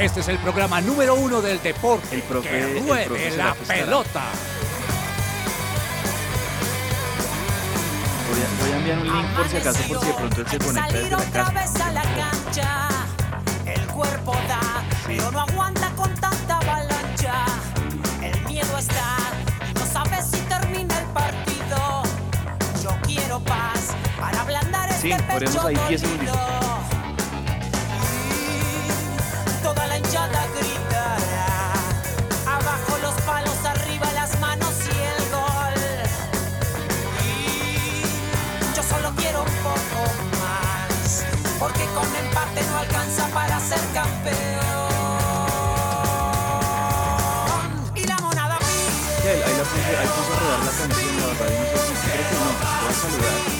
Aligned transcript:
Este 0.00 0.20
es 0.20 0.28
el 0.28 0.38
programa 0.38 0.80
número 0.80 1.14
uno 1.14 1.40
del 1.42 1.62
deporte. 1.62 2.14
El 2.14 2.24
profe- 2.26 2.42
que 2.48 2.78
el 2.78 2.86
ruede 2.86 3.04
profe 3.06 3.30
la 3.36 3.54
pelota. 3.54 4.22
Voy 8.30 8.40
a, 8.40 8.62
voy 8.62 8.72
a 8.72 8.76
enviar 8.76 8.98
un 8.98 9.04
link 9.04 9.36
por 9.36 9.48
si 9.48 9.56
acaso, 9.56 9.78
por 9.88 10.00
si 10.00 10.06
de 10.06 10.12
pronto 10.14 10.40
él 10.40 10.46
se 10.48 10.58
conecta 10.58 10.86
desde 10.86 10.98
Salir 10.98 11.12
la 11.12 11.18
otra 11.18 11.44
casa. 11.44 11.52
vez 11.52 11.80
a 11.80 11.92
la 11.92 12.02
cancha. 12.02 12.88
El 13.66 13.86
cuerpo 13.88 14.32
da, 14.48 14.60
pero 15.06 15.30
no 15.32 15.40
aguanta 15.40 15.90
con 15.96 16.14
tanta 16.14 16.56
avalancha. 16.58 17.44
El 18.22 18.40
miedo 18.46 18.78
está 18.78 19.16
no 19.74 19.86
sabes 19.92 20.26
si 20.30 20.38
termina 20.42 20.98
el 20.98 21.06
partido. 21.06 22.02
Yo 22.82 22.90
quiero 23.06 23.40
paz 23.40 23.88
para 24.18 24.40
ablandar 24.40 24.92
Sí, 24.94 25.12
este 25.12 25.22
pecho 25.38 25.66
ahí 25.66 25.76
10 25.88 26.02
dolido. 26.02 26.79
Ahí 50.00 50.08
puso 50.08 50.32
a 50.32 50.38
rodar 50.40 50.60
la 50.60 50.72
canción, 50.72 51.16
la 51.16 51.26
verdad, 51.26 51.50
no 51.58 51.64
sé 51.66 51.78
si 51.86 51.94
creo 52.08 52.24
que 52.28 52.34
no. 52.34 52.48
Voy 52.80 52.90
a 52.90 52.94
saludar. 52.94 53.50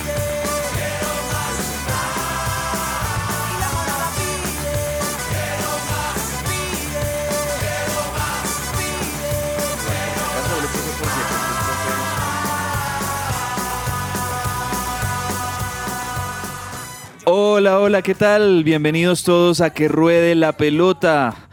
Hola, 17.32 17.78
hola, 17.78 18.02
¿qué 18.02 18.14
tal? 18.14 18.64
Bienvenidos 18.64 19.22
todos 19.22 19.60
a 19.60 19.70
Que 19.70 19.88
Ruede 19.88 20.34
la 20.34 20.52
Pelota. 20.52 21.49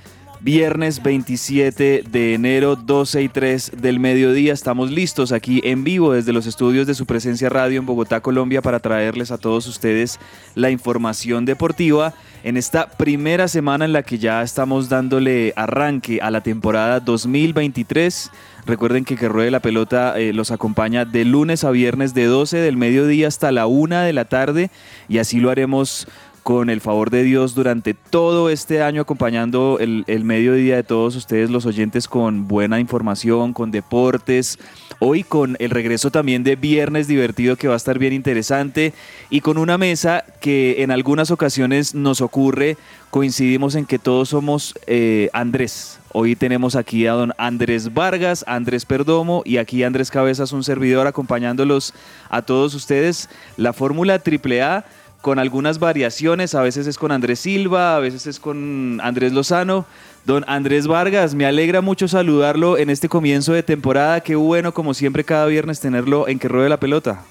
Viernes 0.48 1.04
27 1.04 2.06
de 2.10 2.34
enero, 2.34 2.78
12 2.78 3.22
y 3.22 3.28
3 3.28 3.74
del 3.82 4.00
mediodía. 4.00 4.54
Estamos 4.54 4.90
listos 4.90 5.34
aquí 5.34 5.60
en 5.66 5.84
vivo 5.84 6.14
desde 6.14 6.32
los 6.32 6.46
estudios 6.46 6.88
de 6.88 6.96
su 6.96 7.06
presencia 7.06 7.50
radio 7.50 7.82
en 7.82 7.86
Bogotá, 7.86 8.22
Colombia, 8.22 8.62
para 8.62 8.80
traerles 8.80 9.32
a 9.32 9.38
todos 9.38 9.68
ustedes 9.68 10.22
la 10.56 10.70
información 10.70 11.44
deportiva 11.44 12.14
en 12.46 12.56
esta 12.56 12.88
primera 12.88 13.50
semana 13.50 13.84
en 13.84 13.92
la 13.92 14.04
que 14.04 14.20
ya 14.20 14.42
estamos 14.42 14.88
dándole 14.88 15.52
arranque 15.58 16.20
a 16.22 16.32
la 16.32 16.40
temporada 16.40 17.02
2023. 17.02 18.32
Recuerden 18.66 19.04
que 19.04 19.18
Que 19.18 19.28
Ruede 19.28 19.52
la 19.52 19.60
Pelota 19.60 20.18
eh, 20.18 20.32
los 20.32 20.52
acompaña 20.52 21.04
de 21.04 21.26
lunes 21.26 21.66
a 21.66 21.72
viernes 21.72 22.14
de 22.14 22.26
12 22.26 22.58
del 22.58 22.78
mediodía 22.78 23.28
hasta 23.28 23.52
la 23.52 23.66
1 23.66 24.00
de 24.00 24.14
la 24.14 24.24
tarde 24.26 24.70
y 25.10 25.18
así 25.18 25.42
lo 25.42 25.50
haremos 25.50 26.08
con 26.48 26.70
el 26.70 26.80
favor 26.80 27.10
de 27.10 27.24
Dios 27.24 27.56
durante 27.56 27.94
todo 27.94 28.50
este 28.50 28.82
año 28.82 29.02
acompañando 29.02 29.80
el, 29.82 30.06
el 30.08 30.24
mediodía 30.24 30.78
de 30.78 30.84
todos 30.84 31.18
ustedes 31.18 31.50
los 31.50 31.66
oyentes 31.66 32.08
con 32.08 32.48
buena 32.48 32.80
información, 32.80 33.52
con 33.52 33.70
deportes, 33.70 34.58
hoy 35.00 35.26
con 35.26 35.58
el 35.60 35.72
regreso 35.72 36.10
también 36.10 36.46
de 36.46 36.56
Viernes 36.56 37.10
Divertido 37.10 37.58
que 37.58 37.68
va 37.68 37.74
a 37.74 37.76
estar 37.76 38.00
bien 38.00 38.14
interesante 38.14 38.94
y 39.30 39.42
con 39.42 39.58
una 39.58 39.78
mesa 39.78 40.24
que 40.40 40.84
en 40.84 40.92
algunas 40.92 41.32
ocasiones 41.32 41.94
nos 41.94 42.22
ocurre, 42.22 42.78
coincidimos 43.10 43.76
en 43.76 43.86
que 43.86 44.00
todos 44.00 44.30
somos 44.30 44.74
eh, 44.88 45.30
Andrés. 45.34 46.00
Hoy 46.14 46.38
tenemos 46.38 46.78
aquí 46.78 47.08
a 47.08 47.12
don 47.12 47.34
Andrés 47.38 47.94
Vargas, 47.94 48.46
Andrés 48.48 48.86
Perdomo 48.86 49.42
y 49.44 49.58
aquí 49.58 49.84
Andrés 49.84 50.10
Cabezas, 50.10 50.54
un 50.54 50.64
servidor 50.64 51.08
acompañándolos 51.08 51.94
a 52.30 52.42
todos 52.42 52.74
ustedes. 52.74 53.30
La 53.58 53.74
fórmula 53.74 54.22
AAA 54.26 54.86
con 55.22 55.40
algunas 55.40 55.80
variaciones, 55.80 56.56
a 56.56 56.62
veces 56.62 56.88
es 56.88 56.98
con 56.98 57.12
Andrés 57.12 57.40
Silva, 57.40 57.96
a 57.96 58.00
veces 58.00 58.28
es 58.28 58.40
con 58.40 59.00
Andrés 59.04 59.34
Lozano. 59.34 59.86
Don 60.26 60.44
Andrés 60.48 60.88
Vargas, 60.88 61.36
me 61.36 61.46
alegra 61.46 61.82
mucho 61.82 62.08
saludarlo 62.08 62.78
en 62.78 62.90
este 62.90 63.08
comienzo 63.08 63.54
de 63.54 63.64
temporada. 63.64 64.20
Qué 64.20 64.36
bueno, 64.36 64.74
como 64.74 64.94
siempre, 64.94 65.24
cada 65.24 65.46
viernes 65.46 65.80
tenerlo 65.80 66.28
en 66.28 66.38
que 66.38 66.48
ruede 66.48 66.70
la 66.70 66.80
pelota. 66.80 67.24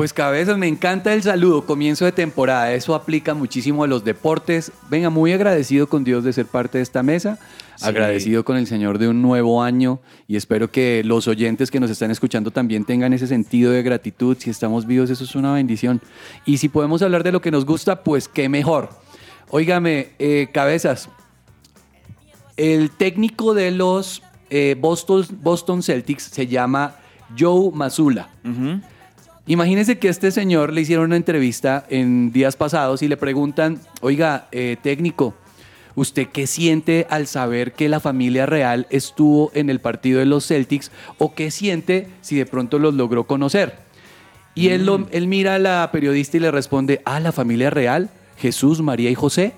Pues 0.00 0.14
cabezas, 0.14 0.56
me 0.56 0.66
encanta 0.66 1.12
el 1.12 1.22
saludo, 1.22 1.66
comienzo 1.66 2.06
de 2.06 2.12
temporada, 2.12 2.72
eso 2.72 2.94
aplica 2.94 3.34
muchísimo 3.34 3.84
a 3.84 3.86
los 3.86 4.02
deportes. 4.02 4.72
Venga, 4.88 5.10
muy 5.10 5.30
agradecido 5.34 5.90
con 5.90 6.04
Dios 6.04 6.24
de 6.24 6.32
ser 6.32 6.46
parte 6.46 6.78
de 6.78 6.82
esta 6.84 7.02
mesa, 7.02 7.38
Sí. 7.76 7.84
agradecido 7.84 8.42
con 8.42 8.56
el 8.56 8.66
Señor 8.66 8.96
de 8.96 9.08
un 9.08 9.20
nuevo 9.20 9.62
año 9.62 10.00
y 10.26 10.36
espero 10.36 10.70
que 10.70 11.02
los 11.04 11.28
oyentes 11.28 11.70
que 11.70 11.80
nos 11.80 11.90
están 11.90 12.10
escuchando 12.10 12.50
también 12.50 12.86
tengan 12.86 13.12
ese 13.12 13.26
sentido 13.26 13.72
de 13.72 13.82
gratitud. 13.82 14.38
Si 14.40 14.48
estamos 14.48 14.86
vivos, 14.86 15.10
eso 15.10 15.22
es 15.22 15.34
una 15.34 15.52
bendición. 15.52 16.00
Y 16.46 16.56
si 16.56 16.70
podemos 16.70 17.02
hablar 17.02 17.22
de 17.22 17.32
lo 17.32 17.42
que 17.42 17.50
nos 17.50 17.66
gusta, 17.66 18.02
pues 18.02 18.26
qué 18.26 18.48
mejor. 18.48 18.88
Óigame, 19.50 20.12
eh, 20.18 20.48
cabezas, 20.50 21.10
el 22.56 22.90
técnico 22.90 23.52
de 23.52 23.70
los 23.70 24.22
eh, 24.48 24.76
Boston, 24.80 25.26
Boston 25.42 25.82
Celtics 25.82 26.22
se 26.22 26.46
llama 26.46 26.96
Joe 27.38 27.70
Mazzulla. 27.74 28.30
Ujú. 28.46 28.80
Imagínense 29.50 29.98
que 29.98 30.06
a 30.06 30.10
este 30.12 30.30
señor 30.30 30.72
le 30.72 30.82
hicieron 30.82 31.06
una 31.06 31.16
entrevista 31.16 31.84
en 31.90 32.30
días 32.30 32.54
pasados 32.54 33.02
y 33.02 33.08
le 33.08 33.16
preguntan, 33.16 33.80
oiga, 34.00 34.46
eh, 34.52 34.76
técnico, 34.80 35.34
¿usted 35.96 36.28
qué 36.32 36.46
siente 36.46 37.08
al 37.10 37.26
saber 37.26 37.72
que 37.72 37.88
la 37.88 37.98
familia 37.98 38.46
real 38.46 38.86
estuvo 38.90 39.50
en 39.54 39.68
el 39.68 39.80
partido 39.80 40.20
de 40.20 40.26
los 40.26 40.46
Celtics 40.46 40.92
o 41.18 41.34
qué 41.34 41.50
siente 41.50 42.06
si 42.20 42.36
de 42.36 42.46
pronto 42.46 42.78
los 42.78 42.94
logró 42.94 43.24
conocer? 43.24 43.74
Y 44.54 44.68
él, 44.68 44.86
lo- 44.86 45.08
él 45.10 45.26
mira 45.26 45.56
a 45.56 45.58
la 45.58 45.88
periodista 45.90 46.36
y 46.36 46.40
le 46.40 46.52
responde, 46.52 47.00
ah, 47.04 47.18
la 47.18 47.32
familia 47.32 47.70
real, 47.70 48.08
Jesús, 48.36 48.80
María 48.82 49.10
y 49.10 49.16
José. 49.16 49.52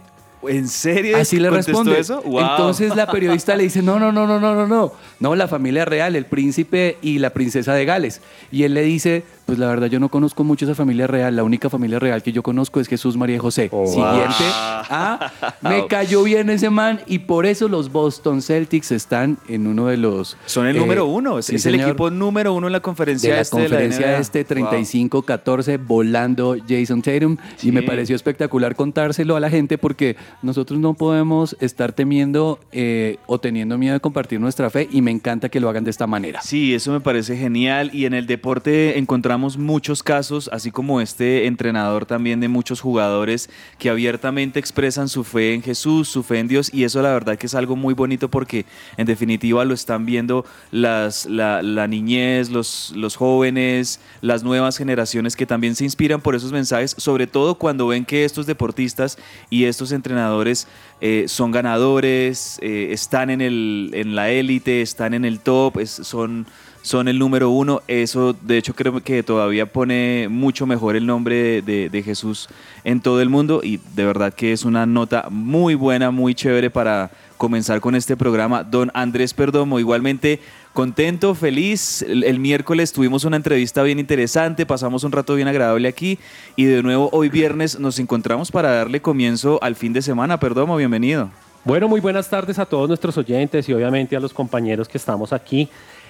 ¿En 0.48 0.66
serio? 0.66 1.18
Así 1.18 1.38
le 1.38 1.50
responde. 1.50 2.00
eso? 2.00 2.20
Wow. 2.22 2.40
Entonces 2.40 2.96
la 2.96 3.06
periodista 3.06 3.54
le 3.54 3.62
dice, 3.62 3.80
no, 3.80 4.00
no, 4.00 4.10
no, 4.10 4.26
no, 4.26 4.40
no, 4.40 4.56
no, 4.56 4.66
no. 4.66 4.92
No, 5.20 5.36
la 5.36 5.46
familia 5.46 5.84
real, 5.84 6.16
el 6.16 6.26
príncipe 6.26 6.96
y 7.00 7.20
la 7.20 7.30
princesa 7.30 7.74
de 7.74 7.84
Gales. 7.84 8.20
Y 8.50 8.64
él 8.64 8.74
le 8.74 8.82
dice, 8.82 9.22
pues 9.46 9.58
la 9.58 9.66
verdad 9.66 9.88
yo 9.88 9.98
no 10.00 10.08
conozco 10.08 10.44
mucho 10.44 10.64
esa 10.64 10.74
familia 10.74 11.06
real. 11.06 11.34
La 11.36 11.42
única 11.44 11.68
familia 11.68 11.98
real 11.98 12.22
que 12.22 12.32
yo 12.32 12.42
conozco 12.42 12.80
es 12.80 12.88
Jesús, 12.88 13.16
María 13.16 13.36
y 13.36 13.38
José. 13.38 13.68
Siguiente. 13.68 14.44
Ah, 14.54 15.30
me 15.62 15.86
cayó 15.86 16.22
bien 16.22 16.48
ese 16.50 16.70
man 16.70 17.00
y 17.06 17.20
por 17.20 17.46
eso 17.46 17.68
los 17.68 17.90
Boston 17.90 18.40
Celtics 18.42 18.92
están 18.92 19.38
en 19.48 19.66
uno 19.66 19.86
de 19.86 19.96
los... 19.96 20.36
Son 20.46 20.66
el 20.66 20.76
eh, 20.76 20.78
número 20.78 21.06
uno, 21.06 21.38
es, 21.38 21.46
sí, 21.46 21.56
es 21.56 21.66
el 21.66 21.80
equipo 21.80 22.10
número 22.10 22.54
uno 22.54 22.66
en 22.68 22.72
la 22.72 22.80
conferencia 22.80 23.30
de 23.30 23.36
la 23.36 23.42
este 23.42 23.56
de 23.56 23.62
conferencia 23.68 24.06
NBA. 24.06 24.18
este 24.18 24.42
Wow. 24.44 24.70
35-14 24.70 25.80
volando 25.86 26.56
Jason 26.68 27.02
Tatum 27.02 27.36
y 27.62 27.72
me 27.72 27.80
Sí. 27.80 27.86
pareció 27.86 28.16
espectacular 28.16 28.76
contárselo 28.76 29.34
a 29.36 29.40
la 29.40 29.50
gente 29.50 29.76
porque 29.78 30.16
nosotros 30.42 30.78
no 30.78 30.94
podemos 30.94 31.56
estar 31.60 31.92
temiendo 31.92 32.58
eh, 32.70 33.16
o 33.26 33.38
teniendo 33.40 33.76
miedo 33.78 33.94
de 33.94 34.00
compartir 34.00 34.40
nuestra 34.40 34.70
fe 34.70 34.88
y 34.90 35.02
me 35.02 35.10
encanta 35.10 35.48
que 35.48 35.58
lo 35.60 35.68
hagan 35.68 35.84
de 35.84 35.90
esta 35.90 36.06
manera. 36.06 36.40
Sí, 36.42 36.74
eso 36.74 36.92
me 36.92 37.00
parece 37.00 37.36
genial 37.36 37.90
y 37.92 38.04
en 38.06 38.14
el 38.14 38.26
deporte 38.26 38.98
encontramos 38.98 39.31
muchos 39.38 40.02
casos, 40.02 40.48
así 40.52 40.70
como 40.70 41.00
este 41.00 41.46
entrenador 41.46 42.06
también 42.06 42.40
de 42.40 42.48
muchos 42.48 42.80
jugadores 42.80 43.50
que 43.78 43.90
abiertamente 43.90 44.58
expresan 44.58 45.08
su 45.08 45.24
fe 45.24 45.54
en 45.54 45.62
Jesús, 45.62 46.08
su 46.08 46.22
fe 46.22 46.38
en 46.38 46.48
Dios 46.48 46.72
y 46.72 46.84
eso 46.84 47.02
la 47.02 47.12
verdad 47.12 47.36
que 47.38 47.46
es 47.46 47.54
algo 47.54 47.76
muy 47.76 47.94
bonito 47.94 48.28
porque 48.28 48.64
en 48.96 49.06
definitiva 49.06 49.64
lo 49.64 49.74
están 49.74 50.06
viendo 50.06 50.44
las, 50.70 51.26
la, 51.26 51.86
niñez, 51.86 52.50
los, 52.50 52.92
los 52.96 53.16
jóvenes, 53.16 54.00
las 54.20 54.42
nuevas 54.42 54.76
generaciones 54.76 55.36
que 55.36 55.46
también 55.46 55.74
se 55.74 55.84
inspiran 55.84 56.20
por 56.20 56.34
esos 56.34 56.52
mensajes, 56.52 56.94
sobre 56.98 57.26
todo 57.26 57.56
cuando 57.56 57.86
ven 57.86 58.04
que 58.04 58.24
estos 58.24 58.46
deportistas 58.46 59.18
y 59.50 59.64
estos 59.64 59.92
entrenadores 59.92 60.66
eh, 61.00 61.24
son 61.26 61.50
ganadores, 61.50 62.58
eh, 62.62 62.88
están 62.92 63.28
en, 63.30 63.40
el, 63.40 63.90
en 63.94 64.14
la 64.14 64.30
élite, 64.30 64.82
están 64.82 65.14
en 65.14 65.24
el 65.24 65.40
top, 65.40 65.84
son, 65.84 66.46
son 66.82 67.08
el 67.08 67.18
número 67.18 67.50
uno. 67.50 67.80
Eso, 67.88 68.34
de 68.34 68.58
hecho, 68.58 68.74
creo 68.74 69.00
que 69.02 69.22
todavía 69.22 69.66
pone 69.66 70.28
mucho 70.28 70.66
mejor 70.66 70.96
el 70.96 71.06
nombre 71.06 71.62
de, 71.62 72.02
Jesús 72.04 72.48
en 72.82 73.00
todo 73.00 73.22
el 73.22 73.28
mundo 73.28 73.60
y 73.62 73.78
de 73.94 74.04
verdad 74.04 74.34
que 74.34 74.52
es 74.52 74.64
una 74.64 74.86
nota 74.86 75.28
muy 75.30 75.76
buena, 75.76 76.10
muy 76.10 76.34
chévere 76.34 76.68
para 76.68 77.12
comenzar 77.38 77.80
con 77.80 77.94
este 77.94 78.16
programa. 78.16 78.64
Don 78.64 78.90
Andrés 78.92 79.32
Perdomo, 79.34 79.78
igualmente 79.78 80.40
contento, 80.72 81.34
feliz. 81.36 82.02
El, 82.02 82.24
el 82.24 82.40
miércoles 82.40 82.92
tuvimos 82.92 83.24
una 83.24 83.36
entrevista 83.36 83.84
bien 83.84 84.00
interesante, 84.00 84.66
pasamos 84.66 85.04
un 85.04 85.12
rato 85.12 85.36
bien 85.36 85.46
agradable 85.46 85.86
aquí 85.86 86.18
y 86.56 86.64
de 86.64 86.82
nuevo 86.82 87.08
hoy 87.12 87.28
viernes 87.28 87.78
nos 87.78 88.00
encontramos 88.00 88.50
para 88.50 88.72
darle 88.72 89.00
comienzo 89.00 89.60
al 89.62 89.76
fin 89.76 89.92
de 89.92 90.02
semana. 90.02 90.40
Perdomo, 90.40 90.76
bienvenido. 90.76 91.30
Bueno, 91.64 91.86
muy 91.86 92.00
buenas 92.00 92.28
tardes 92.28 92.58
a 92.58 92.66
todos 92.66 92.88
nuestros 92.88 93.16
oyentes 93.16 93.68
y 93.68 93.72
obviamente 93.72 94.16
a 94.16 94.20
los 94.20 94.32
compañeros 94.32 94.88
que 94.88 94.98
estamos 94.98 95.32
aquí 95.32 95.68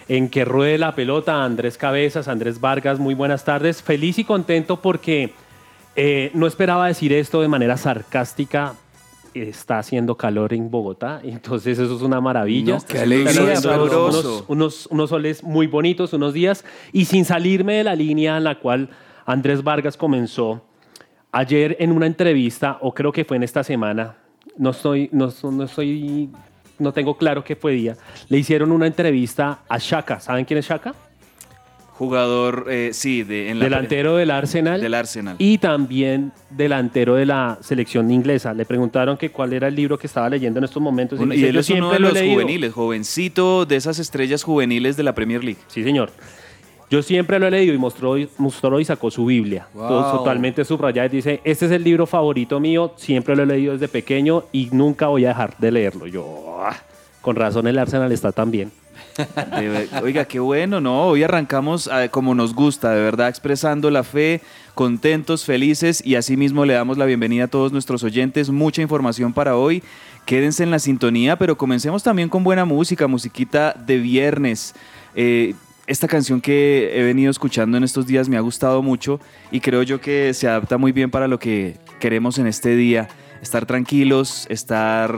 en 0.08 0.28
Que 0.28 0.44
Ruede 0.44 0.78
la 0.78 0.94
Pelota, 0.94 1.44
Andrés 1.44 1.78
Cabezas, 1.78 2.28
Andrés 2.28 2.60
Vargas, 2.60 2.98
muy 2.98 3.14
buenas 3.14 3.44
tardes. 3.44 3.82
Feliz 3.82 4.18
y 4.18 4.24
contento 4.24 4.80
porque 4.80 5.32
eh, 5.96 6.30
no 6.34 6.46
esperaba 6.46 6.86
decir 6.86 7.12
esto 7.12 7.40
de 7.40 7.48
manera 7.48 7.76
sarcástica, 7.76 8.74
está 9.34 9.78
haciendo 9.78 10.16
calor 10.16 10.52
en 10.52 10.70
Bogotá, 10.70 11.20
entonces 11.24 11.78
eso 11.78 11.96
es 11.96 12.02
una 12.02 12.20
maravilla. 12.20 12.76
No, 12.76 12.86
qué 12.86 12.98
alegría, 12.98 13.58
unos, 14.48 14.86
unos 14.86 15.10
soles 15.10 15.42
muy 15.42 15.66
bonitos, 15.66 16.12
unos 16.12 16.32
días, 16.32 16.64
y 16.92 17.04
sin 17.06 17.24
salirme 17.24 17.74
de 17.74 17.84
la 17.84 17.94
línea 17.94 18.36
en 18.36 18.44
la 18.44 18.58
cual 18.58 18.88
Andrés 19.26 19.62
Vargas 19.62 19.96
comenzó 19.96 20.62
ayer 21.30 21.76
en 21.80 21.92
una 21.92 22.06
entrevista, 22.06 22.78
o 22.80 22.92
creo 22.92 23.12
que 23.12 23.24
fue 23.24 23.36
en 23.36 23.42
esta 23.42 23.64
semana, 23.64 24.16
no 24.56 24.70
estoy, 24.70 25.08
no, 25.12 25.32
no 25.50 25.64
estoy, 25.64 26.30
no 26.82 26.92
tengo 26.92 27.16
claro 27.16 27.42
qué 27.44 27.56
fue 27.56 27.72
día, 27.72 27.96
le 28.28 28.38
hicieron 28.38 28.72
una 28.72 28.86
entrevista 28.86 29.60
a 29.68 29.78
Shaka. 29.78 30.20
¿Saben 30.20 30.44
quién 30.44 30.58
es 30.58 30.66
Shaka? 30.68 30.94
Jugador, 31.94 32.66
eh, 32.70 32.90
sí, 32.94 33.22
de, 33.22 33.50
en 33.50 33.58
la- 33.58 33.66
delantero 33.66 34.16
del 34.16 34.30
Arsenal. 34.30 34.80
del 34.80 34.94
Arsenal. 34.94 35.36
Y 35.38 35.58
también 35.58 36.32
delantero 36.50 37.14
de 37.14 37.26
la 37.26 37.58
selección 37.60 38.10
inglesa. 38.10 38.54
Le 38.54 38.64
preguntaron 38.64 39.16
que 39.16 39.30
cuál 39.30 39.52
era 39.52 39.68
el 39.68 39.74
libro 39.76 39.98
que 39.98 40.06
estaba 40.06 40.28
leyendo 40.28 40.58
en 40.58 40.64
estos 40.64 40.82
momentos. 40.82 41.18
Dice, 41.20 41.36
y 41.36 41.44
él 41.44 41.52
"Yo 41.54 41.60
es 41.60 41.70
uno 41.70 41.92
de 41.92 42.00
los 42.00 42.12
leído". 42.14 42.32
juveniles, 42.34 42.72
jovencito 42.72 43.66
de 43.66 43.76
esas 43.76 43.98
estrellas 43.98 44.42
juveniles 44.42 44.96
de 44.96 45.02
la 45.02 45.14
Premier 45.14 45.44
League. 45.44 45.60
Sí, 45.68 45.84
señor. 45.84 46.10
Yo 46.92 47.02
siempre 47.02 47.38
lo 47.38 47.46
he 47.46 47.50
leído 47.50 47.72
y 47.72 47.78
mostró, 47.78 48.16
mostró 48.36 48.78
y 48.78 48.84
sacó 48.84 49.10
su 49.10 49.24
Biblia. 49.24 49.66
Wow. 49.72 50.18
Totalmente 50.18 50.62
subrayada. 50.62 51.06
y 51.06 51.08
Dice, 51.08 51.40
este 51.42 51.64
es 51.64 51.72
el 51.72 51.82
libro 51.82 52.06
favorito 52.06 52.60
mío, 52.60 52.92
siempre 52.96 53.34
lo 53.34 53.44
he 53.44 53.46
leído 53.46 53.72
desde 53.72 53.88
pequeño 53.88 54.44
y 54.52 54.68
nunca 54.72 55.06
voy 55.06 55.24
a 55.24 55.28
dejar 55.28 55.56
de 55.56 55.72
leerlo. 55.72 56.06
Yo, 56.06 56.58
ah, 56.60 56.76
con 57.22 57.34
razón 57.34 57.66
el 57.66 57.78
Arsenal 57.78 58.12
está 58.12 58.30
tan 58.30 58.50
bien. 58.50 58.72
Oiga, 60.02 60.26
qué 60.26 60.38
bueno, 60.38 60.82
¿no? 60.82 61.06
Hoy 61.06 61.22
arrancamos 61.22 61.88
ah, 61.88 62.08
como 62.08 62.34
nos 62.34 62.54
gusta, 62.54 62.90
de 62.90 63.00
verdad, 63.00 63.30
expresando 63.30 63.90
la 63.90 64.02
fe, 64.02 64.42
contentos, 64.74 65.46
felices 65.46 66.04
y 66.04 66.16
asimismo 66.16 66.66
le 66.66 66.74
damos 66.74 66.98
la 66.98 67.06
bienvenida 67.06 67.44
a 67.44 67.48
todos 67.48 67.72
nuestros 67.72 68.04
oyentes. 68.04 68.50
Mucha 68.50 68.82
información 68.82 69.32
para 69.32 69.56
hoy. 69.56 69.82
Quédense 70.26 70.62
en 70.62 70.70
la 70.70 70.78
sintonía, 70.78 71.36
pero 71.36 71.56
comencemos 71.56 72.02
también 72.02 72.28
con 72.28 72.44
buena 72.44 72.66
música, 72.66 73.06
musiquita 73.06 73.72
de 73.72 73.96
viernes. 73.96 74.74
Eh, 75.14 75.54
esta 75.92 76.08
canción 76.08 76.40
que 76.40 76.90
he 76.94 77.02
venido 77.02 77.30
escuchando 77.30 77.76
en 77.76 77.84
estos 77.84 78.06
días 78.06 78.26
me 78.26 78.38
ha 78.38 78.40
gustado 78.40 78.82
mucho 78.82 79.20
y 79.50 79.60
creo 79.60 79.82
yo 79.82 80.00
que 80.00 80.32
se 80.32 80.48
adapta 80.48 80.78
muy 80.78 80.90
bien 80.90 81.10
para 81.10 81.28
lo 81.28 81.38
que 81.38 81.76
queremos 82.00 82.38
en 82.38 82.46
este 82.46 82.74
día. 82.76 83.08
Estar 83.42 83.66
tranquilos, 83.66 84.46
estar 84.48 85.14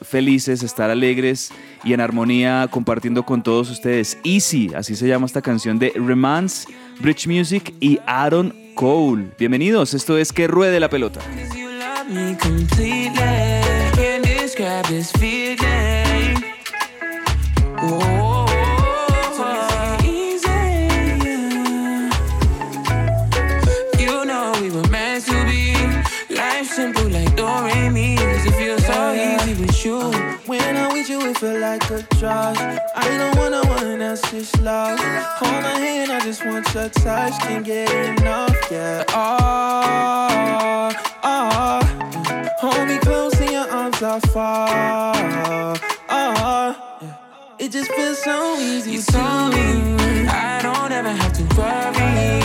felices, 0.00 0.62
estar 0.62 0.88
alegres 0.90 1.50
y 1.82 1.92
en 1.92 2.00
armonía 2.00 2.68
compartiendo 2.70 3.24
con 3.24 3.42
todos 3.42 3.70
ustedes. 3.70 4.16
Easy, 4.24 4.70
así 4.74 4.96
se 4.96 5.06
llama 5.08 5.26
esta 5.26 5.42
canción 5.42 5.78
de 5.78 5.92
Remans, 5.94 6.68
Bridge 7.00 7.26
Music 7.26 7.74
y 7.80 7.98
Aaron 8.06 8.54
Cole. 8.74 9.26
Bienvenidos, 9.38 9.92
esto 9.92 10.16
es 10.16 10.32
Que 10.32 10.46
Ruede 10.46 10.80
la 10.80 10.88
Pelota. 10.88 11.20
I'm 31.36 31.42
with 31.42 31.52
you, 31.52 31.58
it 31.58 31.58
feel 31.58 31.60
like 31.60 31.90
a 31.90 32.02
drug. 32.18 32.56
I 32.94 33.18
don't 33.18 33.36
want 33.36 33.50
no 33.52 33.62
one 33.62 34.02
else, 34.02 34.20
just 34.30 34.60
love. 34.60 34.98
Hold 34.98 35.62
my 35.62 35.78
hand, 35.78 36.12
I 36.12 36.20
just 36.20 36.44
want 36.44 36.72
your 36.74 36.88
touch. 36.88 37.38
Can't 37.40 37.64
get 37.64 37.90
enough, 37.90 38.56
yeah. 38.70 39.04
Oh, 39.08 40.92
oh. 41.24 41.80
Hold 42.60 42.88
me 42.88 42.98
close 42.98 43.40
in 43.40 43.52
your 43.52 43.70
arms 43.70 44.02
are 44.02 44.20
far. 44.20 45.76
Oh, 46.08 46.98
yeah. 47.02 47.16
It 47.58 47.72
just 47.72 47.90
feels 47.92 48.22
so 48.22 48.56
easy. 48.58 48.92
You 48.92 49.02
to 49.02 49.12
told 49.12 49.54
me 49.54 50.26
I 50.28 50.60
don't 50.62 50.92
ever 50.92 51.10
have 51.10 51.32
to 51.32 51.42
worry. 51.56 52.40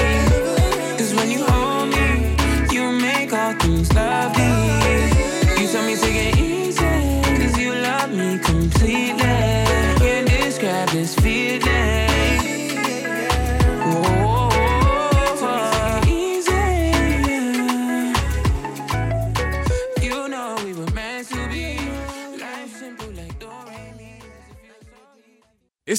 Cause 0.98 1.14
when 1.16 1.32
you 1.32 1.44
hold 1.46 1.90
me, 1.90 2.36
you 2.72 2.92
make 2.92 3.34
all 3.34 3.54
things 3.54 3.92
lovely. 3.94 4.69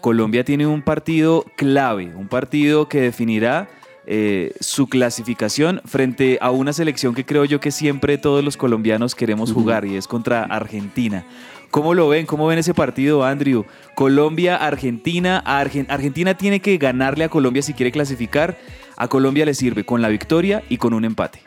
Colombia 0.05 0.43
tiene 0.43 0.67
un 0.67 0.83
partido 0.83 1.43
clave, 1.55 2.11
un 2.15 2.27
partido 2.27 2.87
que 2.87 3.01
definirá 3.01 3.67
eh, 4.05 4.53
su 4.59 4.85
clasificación 4.85 5.81
frente 5.83 6.37
a 6.41 6.51
una 6.51 6.73
selección 6.73 7.15
que 7.15 7.25
creo 7.25 7.43
yo 7.43 7.59
que 7.59 7.71
siempre 7.71 8.19
todos 8.19 8.43
los 8.43 8.55
colombianos 8.55 9.15
queremos 9.15 9.51
jugar 9.51 9.83
y 9.83 9.95
es 9.95 10.07
contra 10.07 10.43
Argentina. 10.43 11.25
¿Cómo 11.71 11.95
lo 11.95 12.07
ven? 12.07 12.27
¿Cómo 12.27 12.45
ven 12.45 12.59
ese 12.59 12.75
partido, 12.75 13.23
Andrew? 13.25 13.65
Colombia, 13.95 14.57
Argentina. 14.57 15.43
Argen- 15.43 15.87
Argentina 15.89 16.35
tiene 16.37 16.59
que 16.59 16.77
ganarle 16.77 17.23
a 17.23 17.29
Colombia 17.29 17.63
si 17.63 17.73
quiere 17.73 17.91
clasificar. 17.91 18.59
A 18.97 19.07
Colombia 19.07 19.43
le 19.43 19.55
sirve 19.55 19.85
con 19.85 20.03
la 20.03 20.09
victoria 20.09 20.61
y 20.69 20.77
con 20.77 20.93
un 20.93 21.03
empate. 21.03 21.39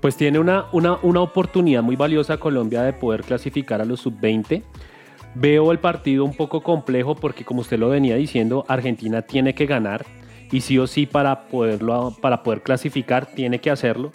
Pues 0.00 0.16
tiene 0.16 0.40
una, 0.40 0.64
una, 0.72 0.98
una 1.00 1.20
oportunidad 1.20 1.84
muy 1.84 1.94
valiosa 1.94 2.38
Colombia 2.38 2.82
de 2.82 2.92
poder 2.92 3.22
clasificar 3.22 3.80
a 3.80 3.84
los 3.84 4.00
sub-20. 4.00 4.64
Veo 5.34 5.72
el 5.72 5.78
partido 5.78 6.24
un 6.24 6.34
poco 6.34 6.62
complejo 6.62 7.14
porque 7.16 7.44
como 7.44 7.60
usted 7.62 7.78
lo 7.78 7.88
venía 7.88 8.14
diciendo, 8.16 8.64
Argentina 8.68 9.22
tiene 9.22 9.54
que 9.54 9.66
ganar 9.66 10.04
y 10.52 10.60
sí 10.60 10.78
o 10.78 10.86
sí 10.86 11.06
para, 11.06 11.48
poderlo, 11.48 12.14
para 12.20 12.42
poder 12.42 12.62
clasificar 12.62 13.26
tiene 13.26 13.58
que 13.58 13.70
hacerlo. 13.70 14.12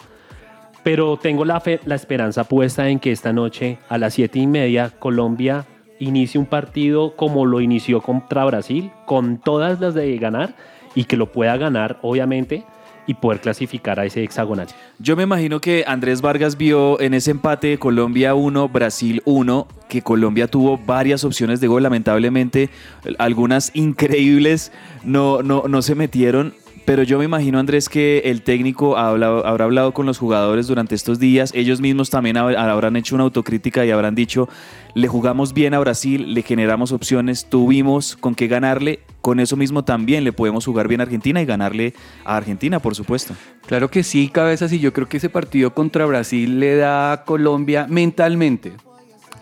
Pero 0.82 1.18
tengo 1.18 1.44
la, 1.44 1.60
fe- 1.60 1.80
la 1.84 1.94
esperanza 1.94 2.44
puesta 2.44 2.88
en 2.88 2.98
que 3.00 3.12
esta 3.12 3.34
noche 3.34 3.78
a 3.90 3.98
las 3.98 4.14
siete 4.14 4.38
y 4.38 4.46
media 4.46 4.90
Colombia 4.98 5.66
inicie 5.98 6.40
un 6.40 6.46
partido 6.46 7.14
como 7.16 7.44
lo 7.44 7.60
inició 7.60 8.00
contra 8.00 8.46
Brasil, 8.46 8.90
con 9.04 9.36
todas 9.38 9.78
las 9.80 9.92
de 9.92 10.16
ganar 10.16 10.54
y 10.94 11.04
que 11.04 11.18
lo 11.18 11.30
pueda 11.30 11.58
ganar, 11.58 11.98
obviamente, 12.00 12.64
y 13.10 13.14
poder 13.14 13.40
clasificar 13.40 13.98
a 13.98 14.04
ese 14.04 14.22
hexagonal. 14.22 14.68
Yo 15.00 15.16
me 15.16 15.24
imagino 15.24 15.60
que 15.60 15.82
Andrés 15.84 16.22
Vargas 16.22 16.56
vio 16.56 17.00
en 17.00 17.12
ese 17.12 17.32
empate 17.32 17.76
Colombia 17.76 18.36
1, 18.36 18.68
Brasil 18.68 19.20
1, 19.24 19.66
que 19.88 20.00
Colombia 20.00 20.46
tuvo 20.46 20.78
varias 20.78 21.24
opciones 21.24 21.60
de 21.60 21.66
gol. 21.66 21.82
Lamentablemente, 21.82 22.70
algunas 23.18 23.72
increíbles 23.74 24.70
no, 25.02 25.42
no, 25.42 25.64
no 25.66 25.82
se 25.82 25.96
metieron. 25.96 26.54
Pero 26.90 27.04
yo 27.04 27.20
me 27.20 27.24
imagino, 27.24 27.60
Andrés, 27.60 27.88
que 27.88 28.18
el 28.24 28.42
técnico 28.42 28.96
habrá 28.96 29.28
hablado 29.62 29.94
con 29.94 30.06
los 30.06 30.18
jugadores 30.18 30.66
durante 30.66 30.96
estos 30.96 31.20
días. 31.20 31.52
Ellos 31.54 31.80
mismos 31.80 32.10
también 32.10 32.34
hab- 32.34 32.56
habrán 32.56 32.96
hecho 32.96 33.14
una 33.14 33.22
autocrítica 33.22 33.86
y 33.86 33.92
habrán 33.92 34.16
dicho, 34.16 34.48
le 34.94 35.06
jugamos 35.06 35.54
bien 35.54 35.72
a 35.72 35.78
Brasil, 35.78 36.34
le 36.34 36.42
generamos 36.42 36.90
opciones, 36.90 37.46
tuvimos 37.48 38.16
con 38.16 38.34
qué 38.34 38.48
ganarle. 38.48 38.98
Con 39.20 39.38
eso 39.38 39.56
mismo 39.56 39.84
también 39.84 40.24
le 40.24 40.32
podemos 40.32 40.66
jugar 40.66 40.88
bien 40.88 41.00
a 41.00 41.04
Argentina 41.04 41.40
y 41.40 41.46
ganarle 41.46 41.94
a 42.24 42.36
Argentina, 42.36 42.80
por 42.80 42.96
supuesto. 42.96 43.34
Claro 43.68 43.88
que 43.88 44.02
sí, 44.02 44.28
cabezas, 44.28 44.72
y 44.72 44.80
yo 44.80 44.92
creo 44.92 45.08
que 45.08 45.18
ese 45.18 45.28
partido 45.28 45.72
contra 45.72 46.06
Brasil 46.06 46.58
le 46.58 46.74
da 46.74 47.12
a 47.12 47.24
Colombia 47.24 47.86
mentalmente 47.88 48.72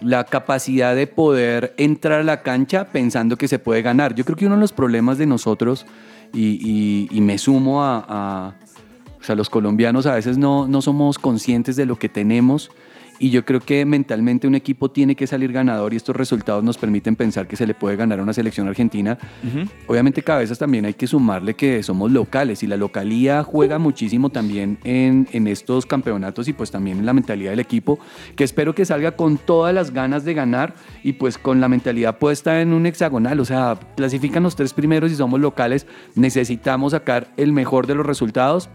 la 0.02 0.25
capacidad 0.25 0.95
de 0.95 1.07
poder 1.07 1.73
entrar 1.78 2.21
a 2.21 2.25
la 2.25 2.43
cancha 2.43 2.85
pensando 2.93 3.38
que 3.38 3.49
se 3.49 3.59
puede 3.59 3.81
ganar. 3.81 4.14
Yo 4.14 4.26
creo 4.26 4.37
que 4.37 4.45
uno 4.45 4.57
de 4.57 4.61
los 4.61 4.75
problemas 4.75 5.17
de 5.17 5.25
nosotros, 5.25 5.87
y, 6.32 6.58
y- 6.62 7.08
y 7.11 7.20
me 7.20 7.38
sumo 7.38 7.82
a, 7.85 8.54
los 9.35 9.50
colombianos 9.50 10.06
a 10.06 10.14
veces 10.14 10.38
no, 10.38 10.66
no 10.68 10.80
somos 10.82 11.18
conscientes 11.18 11.76
de 11.76 11.87
lo 11.87 11.97
que 11.97 12.08
tenemos. 12.08 12.70
Y 13.19 13.31
yo 13.31 13.45
creo 13.45 13.61
que 13.61 13.85
mentalmente 13.85 14.47
un 14.47 14.55
equipo 14.55 14.91
tiene 14.91 15.17
que 15.17 15.27
salir 15.27 15.53
ganador 15.53 15.93
y 15.93 15.97
estos 15.97 16.15
resultados 16.15 16.63
nos 16.63 16.79
permiten 16.79 17.17
pensar 17.17 17.49
que 17.49 17.57
se 17.57 17.67
le 17.67 17.75
puede 17.75 17.97
ganar 17.97 18.21
a 18.21 18.23
una 18.23 18.33
selección 18.33 18.69
argentina. 18.69 19.19
Obviamente 19.89 20.23
cabezas 20.23 20.59
también 20.59 20.85
hay 20.85 20.95
que 20.95 21.07
sumarle 21.07 21.55
que 21.55 21.83
somos 21.83 22.13
locales 22.13 22.63
y 22.63 22.67
la 22.67 22.77
localía 22.77 23.43
juega 23.43 23.79
muchísimo 23.79 24.31
también 24.31 24.79
en, 24.85 25.27
en 25.33 25.49
estos 25.49 25.85
campeonatos 25.85 26.47
y 26.47 26.53
pues 26.53 26.71
también 26.71 26.99
en 26.99 27.07
la 27.07 27.13
mentalidad 27.13 27.51
del 27.51 27.61
equipo, 27.61 27.99
que 28.37 28.45
espero 28.45 28.75
que 28.75 28.85
salga 28.85 29.13
con 29.13 29.37
todas 29.37 29.75
las 29.75 29.93
ganas 29.93 30.25
de 30.25 30.35
ganar 30.35 30.75
y 31.03 31.15
pues 31.15 31.39
con 31.39 31.61
la 31.61 31.69
mentalidad 31.69 32.19
puesta 32.19 32.61
en 32.61 32.73
un 32.73 32.87
hexagonal, 32.87 33.41
o 33.41 33.45
sea, 33.45 33.79
clasifican 33.97 34.43
los 34.43 34.55
tres 34.55 34.73
primeros 34.73 35.11
y 35.11 35.17
somos 35.17 35.41
locales, 35.41 35.87
necesitamos 36.15 36.93
sacar 36.93 37.29
el 37.37 37.53
mejor 37.53 37.87
de 37.87 37.95
los 37.97 38.07
resultados. 38.07 38.69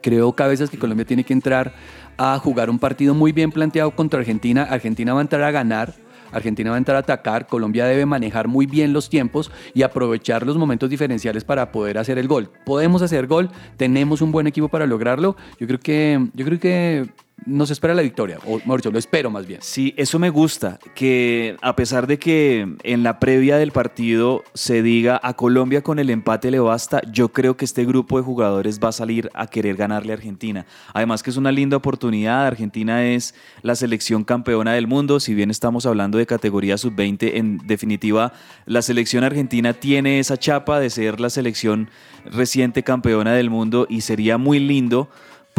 Creo 0.00 0.32
cabezas 0.32 0.70
que 0.70 0.78
Colombia 0.78 1.04
tiene 1.04 1.24
que 1.24 1.32
entrar 1.32 1.74
a 2.18 2.38
jugar 2.38 2.68
un 2.68 2.78
partido 2.78 3.14
muy 3.14 3.32
bien 3.32 3.50
planteado 3.50 3.92
contra 3.92 4.20
Argentina. 4.20 4.64
Argentina 4.64 5.14
va 5.14 5.20
a 5.20 5.22
entrar 5.22 5.42
a 5.42 5.50
ganar. 5.50 5.94
Argentina 6.30 6.70
va 6.70 6.76
a 6.76 6.78
entrar 6.78 6.96
a 6.96 7.00
atacar, 7.00 7.46
Colombia 7.46 7.86
debe 7.86 8.04
manejar 8.04 8.48
muy 8.48 8.66
bien 8.66 8.92
los 8.92 9.08
tiempos 9.08 9.50
y 9.72 9.80
aprovechar 9.80 10.44
los 10.46 10.58
momentos 10.58 10.90
diferenciales 10.90 11.42
para 11.42 11.72
poder 11.72 11.96
hacer 11.96 12.18
el 12.18 12.28
gol. 12.28 12.50
Podemos 12.66 13.00
hacer 13.00 13.26
gol, 13.26 13.48
tenemos 13.78 14.20
un 14.20 14.30
buen 14.30 14.46
equipo 14.46 14.68
para 14.68 14.86
lograrlo. 14.86 15.36
Yo 15.58 15.66
creo 15.66 15.80
que, 15.80 16.28
yo 16.34 16.44
creo 16.44 16.60
que 16.60 17.08
nos 17.46 17.70
espera 17.70 17.94
la 17.94 18.02
victoria, 18.02 18.38
o 18.46 18.56
mejor 18.58 18.80
dicho, 18.80 18.90
lo 18.90 18.98
espero 18.98 19.30
más 19.30 19.46
bien. 19.46 19.60
Sí, 19.62 19.94
eso 19.96 20.18
me 20.18 20.30
gusta, 20.30 20.78
que 20.94 21.56
a 21.62 21.76
pesar 21.76 22.06
de 22.06 22.18
que 22.18 22.76
en 22.82 23.02
la 23.02 23.18
previa 23.18 23.56
del 23.56 23.72
partido 23.72 24.44
se 24.54 24.82
diga 24.82 25.20
a 25.22 25.34
Colombia 25.34 25.82
con 25.82 25.98
el 25.98 26.10
empate 26.10 26.50
le 26.50 26.58
basta, 26.60 27.00
yo 27.10 27.30
creo 27.30 27.56
que 27.56 27.64
este 27.64 27.84
grupo 27.84 28.18
de 28.18 28.24
jugadores 28.24 28.80
va 28.82 28.88
a 28.88 28.92
salir 28.92 29.30
a 29.34 29.46
querer 29.46 29.76
ganarle 29.76 30.12
a 30.12 30.16
Argentina. 30.16 30.66
Además 30.92 31.22
que 31.22 31.30
es 31.30 31.36
una 31.36 31.52
linda 31.52 31.76
oportunidad, 31.76 32.46
Argentina 32.46 33.06
es 33.06 33.34
la 33.62 33.74
selección 33.74 34.24
campeona 34.24 34.72
del 34.72 34.86
mundo, 34.86 35.20
si 35.20 35.34
bien 35.34 35.50
estamos 35.50 35.86
hablando 35.86 36.18
de 36.18 36.26
categoría 36.26 36.76
sub-20, 36.76 37.32
en 37.34 37.58
definitiva 37.66 38.32
la 38.66 38.82
selección 38.82 39.24
argentina 39.24 39.72
tiene 39.72 40.18
esa 40.18 40.36
chapa 40.36 40.80
de 40.80 40.90
ser 40.90 41.20
la 41.20 41.30
selección 41.30 41.88
reciente 42.26 42.82
campeona 42.82 43.32
del 43.32 43.50
mundo 43.50 43.86
y 43.88 44.02
sería 44.02 44.38
muy 44.38 44.58
lindo 44.58 45.08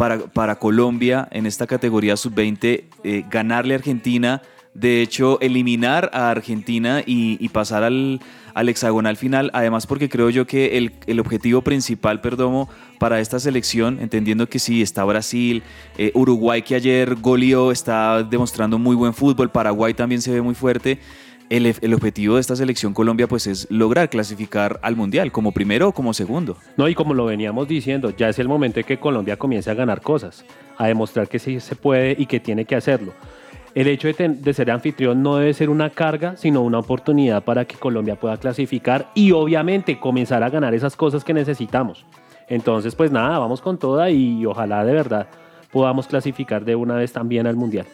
para, 0.00 0.18
para 0.18 0.58
Colombia 0.58 1.28
en 1.30 1.44
esta 1.44 1.66
categoría 1.66 2.16
sub-20 2.16 2.84
eh, 3.04 3.24
ganarle 3.30 3.74
a 3.74 3.76
Argentina, 3.76 4.40
de 4.72 5.02
hecho 5.02 5.38
eliminar 5.42 6.08
a 6.14 6.30
Argentina 6.30 7.02
y, 7.04 7.36
y 7.38 7.50
pasar 7.50 7.82
al, 7.82 8.18
al 8.54 8.70
hexagonal 8.70 9.18
final, 9.18 9.50
además 9.52 9.86
porque 9.86 10.08
creo 10.08 10.30
yo 10.30 10.46
que 10.46 10.78
el, 10.78 10.94
el 11.06 11.20
objetivo 11.20 11.60
principal, 11.60 12.22
Perdomo, 12.22 12.70
para 12.98 13.20
esta 13.20 13.38
selección, 13.38 13.98
entendiendo 14.00 14.48
que 14.48 14.58
sí, 14.58 14.80
está 14.80 15.04
Brasil, 15.04 15.62
eh, 15.98 16.12
Uruguay 16.14 16.62
que 16.62 16.76
ayer 16.76 17.16
goleó, 17.16 17.70
está 17.70 18.22
demostrando 18.22 18.78
muy 18.78 18.96
buen 18.96 19.12
fútbol, 19.12 19.50
Paraguay 19.50 19.92
también 19.92 20.22
se 20.22 20.32
ve 20.32 20.40
muy 20.40 20.54
fuerte. 20.54 20.98
El, 21.50 21.94
objetivo 21.94 22.36
de 22.36 22.40
esta 22.40 22.54
selección 22.54 22.94
Colombia 22.94 23.26
pues 23.26 23.48
es 23.48 23.66
lograr 23.72 24.08
clasificar 24.08 24.78
al 24.82 24.94
Mundial 24.94 25.32
como 25.32 25.50
primero 25.50 25.88
o 25.88 25.92
como 25.92 26.14
segundo. 26.14 26.56
No, 26.76 26.88
y 26.88 26.94
como 26.94 27.12
lo 27.12 27.24
veníamos 27.24 27.66
diciendo, 27.66 28.10
ya 28.16 28.28
es 28.28 28.38
el 28.38 28.46
momento 28.46 28.76
de 28.76 28.84
que 28.84 29.00
Colombia 29.00 29.36
comience 29.36 29.68
a 29.68 29.74
ganar 29.74 30.00
cosas, 30.00 30.44
a 30.78 30.86
demostrar 30.86 31.26
que 31.26 31.40
sí 31.40 31.58
se 31.58 31.74
puede 31.74 32.14
y 32.16 32.26
que 32.26 32.38
tiene 32.38 32.66
que 32.66 32.76
hacerlo. 32.76 33.12
El 33.74 33.88
hecho 33.88 34.06
de, 34.06 34.28
de 34.28 34.54
ser 34.54 34.70
anfitrión 34.70 35.24
no 35.24 35.38
debe 35.38 35.52
ser 35.52 35.70
una 35.70 35.90
carga, 35.90 36.36
sino 36.36 36.62
una 36.62 36.78
oportunidad 36.78 37.42
para 37.42 37.64
que 37.64 37.74
Colombia 37.74 38.14
pueda 38.14 38.36
clasificar 38.36 39.10
y 39.16 39.32
obviamente 39.32 39.98
comenzar 39.98 40.44
a 40.44 40.50
ganar 40.50 40.72
esas 40.72 40.94
cosas 40.94 41.24
que 41.24 41.34
necesitamos. 41.34 42.06
Entonces, 42.46 42.94
pues 42.94 43.10
nada, 43.10 43.40
vamos 43.40 43.60
con 43.60 43.76
toda 43.76 44.08
y 44.08 44.46
ojalá 44.46 44.84
de 44.84 44.92
verdad 44.92 45.26
podamos 45.72 46.06
clasificar 46.06 46.64
de 46.64 46.76
una 46.76 46.94
vez 46.94 47.12
también 47.12 47.48
al 47.48 47.56
Mundial. 47.56 47.86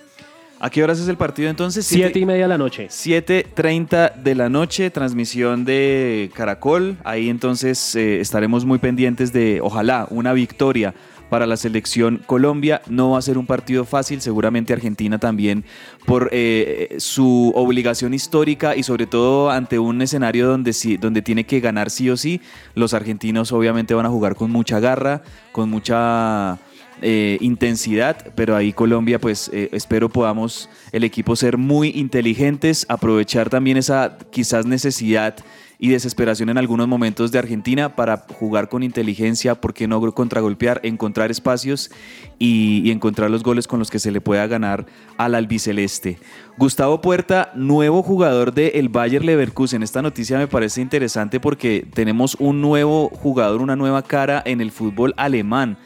¿A 0.59 0.71
qué 0.71 0.83
horas 0.83 0.99
es 0.99 1.09
el 1.09 1.17
partido 1.17 1.51
entonces? 1.51 1.85
Siete 1.85 2.19
y 2.19 2.25
media 2.25 2.45
de 2.45 2.49
la 2.49 2.59
noche. 2.59 2.89
7.30 2.89 4.15
de 4.15 4.35
la 4.35 4.49
noche, 4.49 4.91
transmisión 4.91 5.65
de 5.67 6.31
Caracol. 6.35 6.97
Ahí 7.05 7.29
entonces 7.29 7.95
eh, 7.95 8.21
estaremos 8.21 8.65
muy 8.65 8.79
pendientes 8.79 9.33
de, 9.35 9.61
ojalá, 9.61 10.07
una 10.11 10.33
victoria 10.33 10.95
para 11.29 11.47
la 11.47 11.59
selección 11.59 12.23
Colombia. 12.25 12.81
No 12.89 13.11
va 13.11 13.19
a 13.19 13.23
ser 13.23 13.37
un 13.37 13.47
partido 13.47 13.85
fácil, 13.85 14.23
seguramente 14.23 14.73
Argentina 14.73 15.19
también 15.19 15.65
por 16.07 16.31
eh, 16.33 16.97
su 16.99 17.53
obligación 17.55 18.15
histórica 18.15 18.77
y 18.77 18.83
sobre 18.83 19.07
todo 19.07 19.51
ante 19.51 19.79
un 19.79 20.01
escenario 20.01 20.49
donde, 20.49 20.73
sí, 20.73 20.97
donde 20.97 21.21
tiene 21.21 21.45
que 21.45 21.61
ganar 21.61 21.91
sí 21.91 22.09
o 22.09 22.17
sí. 22.17 22.41
Los 22.75 22.95
argentinos 22.95 23.53
obviamente 23.53 23.93
van 23.93 24.07
a 24.07 24.11
jugar 24.11 24.37
con 24.37 24.51
mucha 24.51 24.81
garra, 24.81 25.23
con 25.53 25.69
mucha 25.69 26.59
eh, 27.03 27.39
intensidad, 27.41 28.33
pero 28.35 28.57
ahí 28.57 28.73
Colombia, 28.73 29.19
pues 29.19 29.51
eh, 29.53 29.69
espero 29.73 30.09
podamos 30.09 30.71
el 30.93 31.05
equipo 31.05 31.37
ser 31.37 31.59
muy 31.59 31.91
inteligentes, 31.91 32.87
aprovechar 32.89 33.51
también 33.51 33.77
esa 33.77 34.17
quizás 34.31 34.67
necesidad 34.67 35.37
y 35.79 35.91
desesperación 35.91 36.49
en 36.49 36.59
algunos 36.59 36.89
momentos 36.89 37.33
de 37.33 37.39
Argentina 37.39 37.95
para 37.95 38.25
jugar 38.39 38.69
con 38.69 38.83
inteligencia, 38.83 39.55
porque 39.57 39.87
no 39.87 40.01
contragolpear, 40.13 40.81
encontrar 40.85 41.31
espacios 41.31 41.91
y, 42.39 42.91
encontrar 42.91 43.31
los 43.31 43.43
goles 43.43 43.67
con 43.67 43.79
los 43.79 43.91
que 43.91 43.99
se 43.99 44.11
le 44.11 44.21
pueda 44.21 44.47
ganar 44.47 44.87
al 45.19 45.35
albiceleste. 45.35 46.19
Gustavo 46.57 47.01
Puerta, 47.01 47.53
nuevo 47.55 48.03
jugador 48.03 48.55
del 48.55 48.89
Bayer 48.89 49.25
Leverkusen. 49.25 49.83
Esta 49.83 50.01
noticia 50.01 50.39
me 50.39 50.49
parece 50.49 50.81
interesante 50.81 51.41
porque 51.41 51.87
tenemos 51.93 52.37
un 52.39 52.63
nuevo 52.63 53.11
jugador, 53.11 53.61
una 53.61 53.77
nueva 53.77 54.03
cara 54.03 54.43
en 54.47 54.61
el 54.61 54.71
fútbol 54.71 55.13
alemán. 55.19 55.77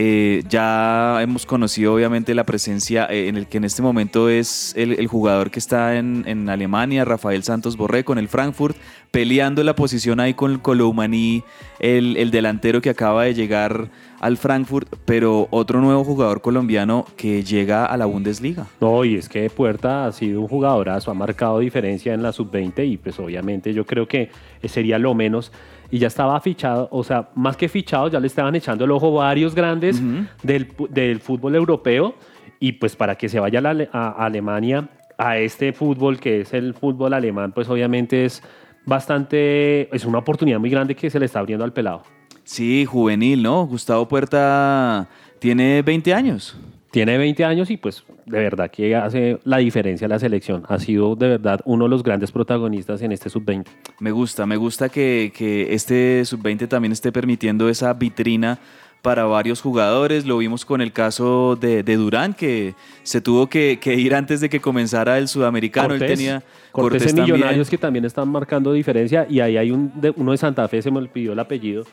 Eh, 0.00 0.44
ya 0.48 1.18
hemos 1.22 1.44
conocido 1.44 1.92
obviamente 1.92 2.32
la 2.32 2.46
presencia 2.46 3.06
eh, 3.06 3.26
en 3.26 3.36
el 3.36 3.48
que 3.48 3.56
en 3.56 3.64
este 3.64 3.82
momento 3.82 4.28
es 4.28 4.72
el, 4.76 4.92
el 4.92 5.08
jugador 5.08 5.50
que 5.50 5.58
está 5.58 5.96
en, 5.96 6.22
en 6.28 6.48
Alemania, 6.48 7.04
Rafael 7.04 7.42
Santos 7.42 7.76
Borré 7.76 8.04
con 8.04 8.16
el 8.16 8.28
Frankfurt, 8.28 8.76
peleando 9.10 9.64
la 9.64 9.74
posición 9.74 10.20
ahí 10.20 10.34
con 10.34 10.60
Colomani, 10.60 11.42
el, 11.80 12.16
el 12.16 12.30
delantero 12.30 12.80
que 12.80 12.90
acaba 12.90 13.24
de 13.24 13.34
llegar 13.34 13.90
al 14.20 14.36
Frankfurt, 14.36 14.88
pero 15.04 15.48
otro 15.50 15.80
nuevo 15.80 16.04
jugador 16.04 16.42
colombiano 16.42 17.04
que 17.16 17.42
llega 17.42 17.84
a 17.84 17.96
la 17.96 18.06
Bundesliga. 18.06 18.68
No, 18.80 19.04
y 19.04 19.16
es 19.16 19.28
que 19.28 19.50
Puerta 19.50 20.06
ha 20.06 20.12
sido 20.12 20.40
un 20.40 20.46
jugadorazo, 20.46 21.10
ha 21.10 21.14
marcado 21.14 21.58
diferencia 21.58 22.14
en 22.14 22.22
la 22.22 22.32
sub-20 22.32 22.86
y 22.86 22.98
pues 22.98 23.18
obviamente 23.18 23.74
yo 23.74 23.84
creo 23.84 24.06
que 24.06 24.30
sería 24.62 24.96
lo 25.00 25.14
menos. 25.14 25.50
Y 25.90 25.98
ya 25.98 26.08
estaba 26.08 26.38
fichado, 26.40 26.88
o 26.90 27.02
sea, 27.02 27.30
más 27.34 27.56
que 27.56 27.68
fichado, 27.68 28.08
ya 28.08 28.20
le 28.20 28.26
estaban 28.26 28.54
echando 28.54 28.84
el 28.84 28.90
ojo 28.90 29.12
varios 29.12 29.54
grandes 29.54 30.02
del, 30.42 30.68
del 30.90 31.20
fútbol 31.20 31.54
europeo 31.54 32.14
y 32.60 32.72
pues 32.72 32.96
para 32.96 33.14
que 33.16 33.28
se 33.28 33.40
vaya 33.40 33.60
la 33.60 33.88
a 33.92 34.24
Alemania 34.24 34.88
a 35.16 35.38
este 35.38 35.72
fútbol 35.72 36.20
que 36.20 36.42
es 36.42 36.52
el 36.54 36.74
fútbol 36.74 37.12
alemán, 37.12 37.52
pues 37.52 37.68
obviamente 37.68 38.24
es 38.24 38.42
bastante, 38.86 39.94
es 39.94 40.04
una 40.04 40.18
oportunidad 40.18 40.58
muy 40.58 40.70
grande 40.70 40.94
que 40.94 41.10
se 41.10 41.18
le 41.18 41.26
está 41.26 41.40
abriendo 41.40 41.64
al 41.64 41.72
pelado. 41.72 42.02
Sí, 42.44 42.86
juvenil, 42.86 43.42
¿no? 43.42 43.66
Gustavo 43.66 44.08
Puerta 44.08 45.08
tiene 45.38 45.82
20 45.82 46.14
años. 46.14 46.56
Tiene 46.90 47.18
20 47.18 47.44
años 47.44 47.70
y 47.70 47.76
pues 47.76 48.02
de 48.24 48.38
verdad 48.38 48.70
que 48.70 48.96
hace 48.96 49.38
la 49.44 49.58
diferencia 49.58 50.08
la 50.08 50.18
selección. 50.18 50.62
Ha 50.68 50.78
sido 50.78 51.16
de 51.16 51.28
verdad 51.28 51.60
uno 51.66 51.84
de 51.84 51.90
los 51.90 52.02
grandes 52.02 52.32
protagonistas 52.32 53.02
en 53.02 53.12
este 53.12 53.28
sub-20. 53.28 53.66
Me 54.00 54.10
gusta, 54.10 54.46
me 54.46 54.56
gusta 54.56 54.88
que, 54.88 55.30
que 55.36 55.74
este 55.74 56.24
sub-20 56.24 56.66
también 56.66 56.92
esté 56.92 57.12
permitiendo 57.12 57.68
esa 57.68 57.92
vitrina 57.92 58.58
para 59.02 59.24
varios 59.24 59.60
jugadores. 59.60 60.24
Lo 60.26 60.38
vimos 60.38 60.64
con 60.64 60.80
el 60.80 60.92
caso 60.92 61.56
de, 61.60 61.82
de 61.82 61.96
Durán, 61.96 62.32
que 62.34 62.74
se 63.02 63.20
tuvo 63.20 63.48
que, 63.48 63.78
que 63.80 63.94
ir 63.94 64.14
antes 64.14 64.40
de 64.40 64.48
que 64.48 64.58
comenzara 64.60 65.18
el 65.18 65.28
sudamericano. 65.28 65.92
Él 65.94 66.00
tenía 66.00 66.42
Cortés 66.72 67.02
Cortés 67.02 67.14
en. 67.14 67.22
Millonarios 67.22 67.68
que 67.70 67.76
también 67.78 68.06
están 68.06 68.28
marcando 68.28 68.72
diferencia 68.72 69.26
y 69.28 69.40
ahí 69.40 69.56
hay 69.58 69.70
un 69.70 69.92
de- 70.00 70.14
uno 70.16 70.32
de 70.32 70.38
Santa 70.38 70.66
Fe, 70.68 70.80
se 70.82 70.90
me 70.90 70.98
olvidó 70.98 71.34
el 71.34 71.38
apellido, 71.38 71.84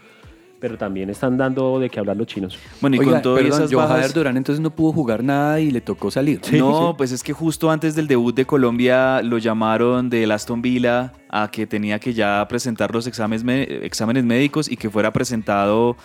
pero 0.66 0.80
también 0.80 1.12
están 1.12 1.38
dando 1.38 1.80
de 1.80 1.92
qué 1.92 2.00
hablar 2.00 2.18
los 2.18 2.26
chinos. 2.26 2.58
Bueno, 2.82 2.96
y 2.96 3.00
Oiga, 3.00 3.12
con 3.12 3.22
todas 3.22 3.44
perdón, 3.44 3.60
esas 3.62 3.72
bajas- 3.72 4.14
Durán 4.16 4.36
entonces 4.36 4.60
no 4.60 4.72
pudo 4.72 4.94
jugar 4.94 5.24
nada 5.24 5.60
y 5.60 5.70
le 5.70 5.80
tocó 5.80 6.10
salir. 6.10 6.42
no, 6.54 6.96
pues 6.98 7.12
es 7.12 7.22
que 7.22 7.34
justo 7.34 7.70
antes 7.70 7.94
del 7.94 8.08
debut 8.08 8.36
de 8.36 8.46
Colombia 8.46 9.22
lo 9.22 9.38
llamaron 9.38 10.10
del 10.10 10.32
Aston 10.32 10.64
Villa 10.64 11.14
a 11.30 11.52
que 11.52 11.68
tenía 11.68 12.00
que 12.00 12.16
ya 12.16 12.44
presentar 12.50 12.92
los 12.96 13.06
exámenes, 13.06 13.44
me- 13.44 13.62
exámenes 13.86 14.24
médicos 14.24 14.68
y 14.72 14.76
que 14.76 14.90
fuera 14.90 15.14
presentado 15.14 15.96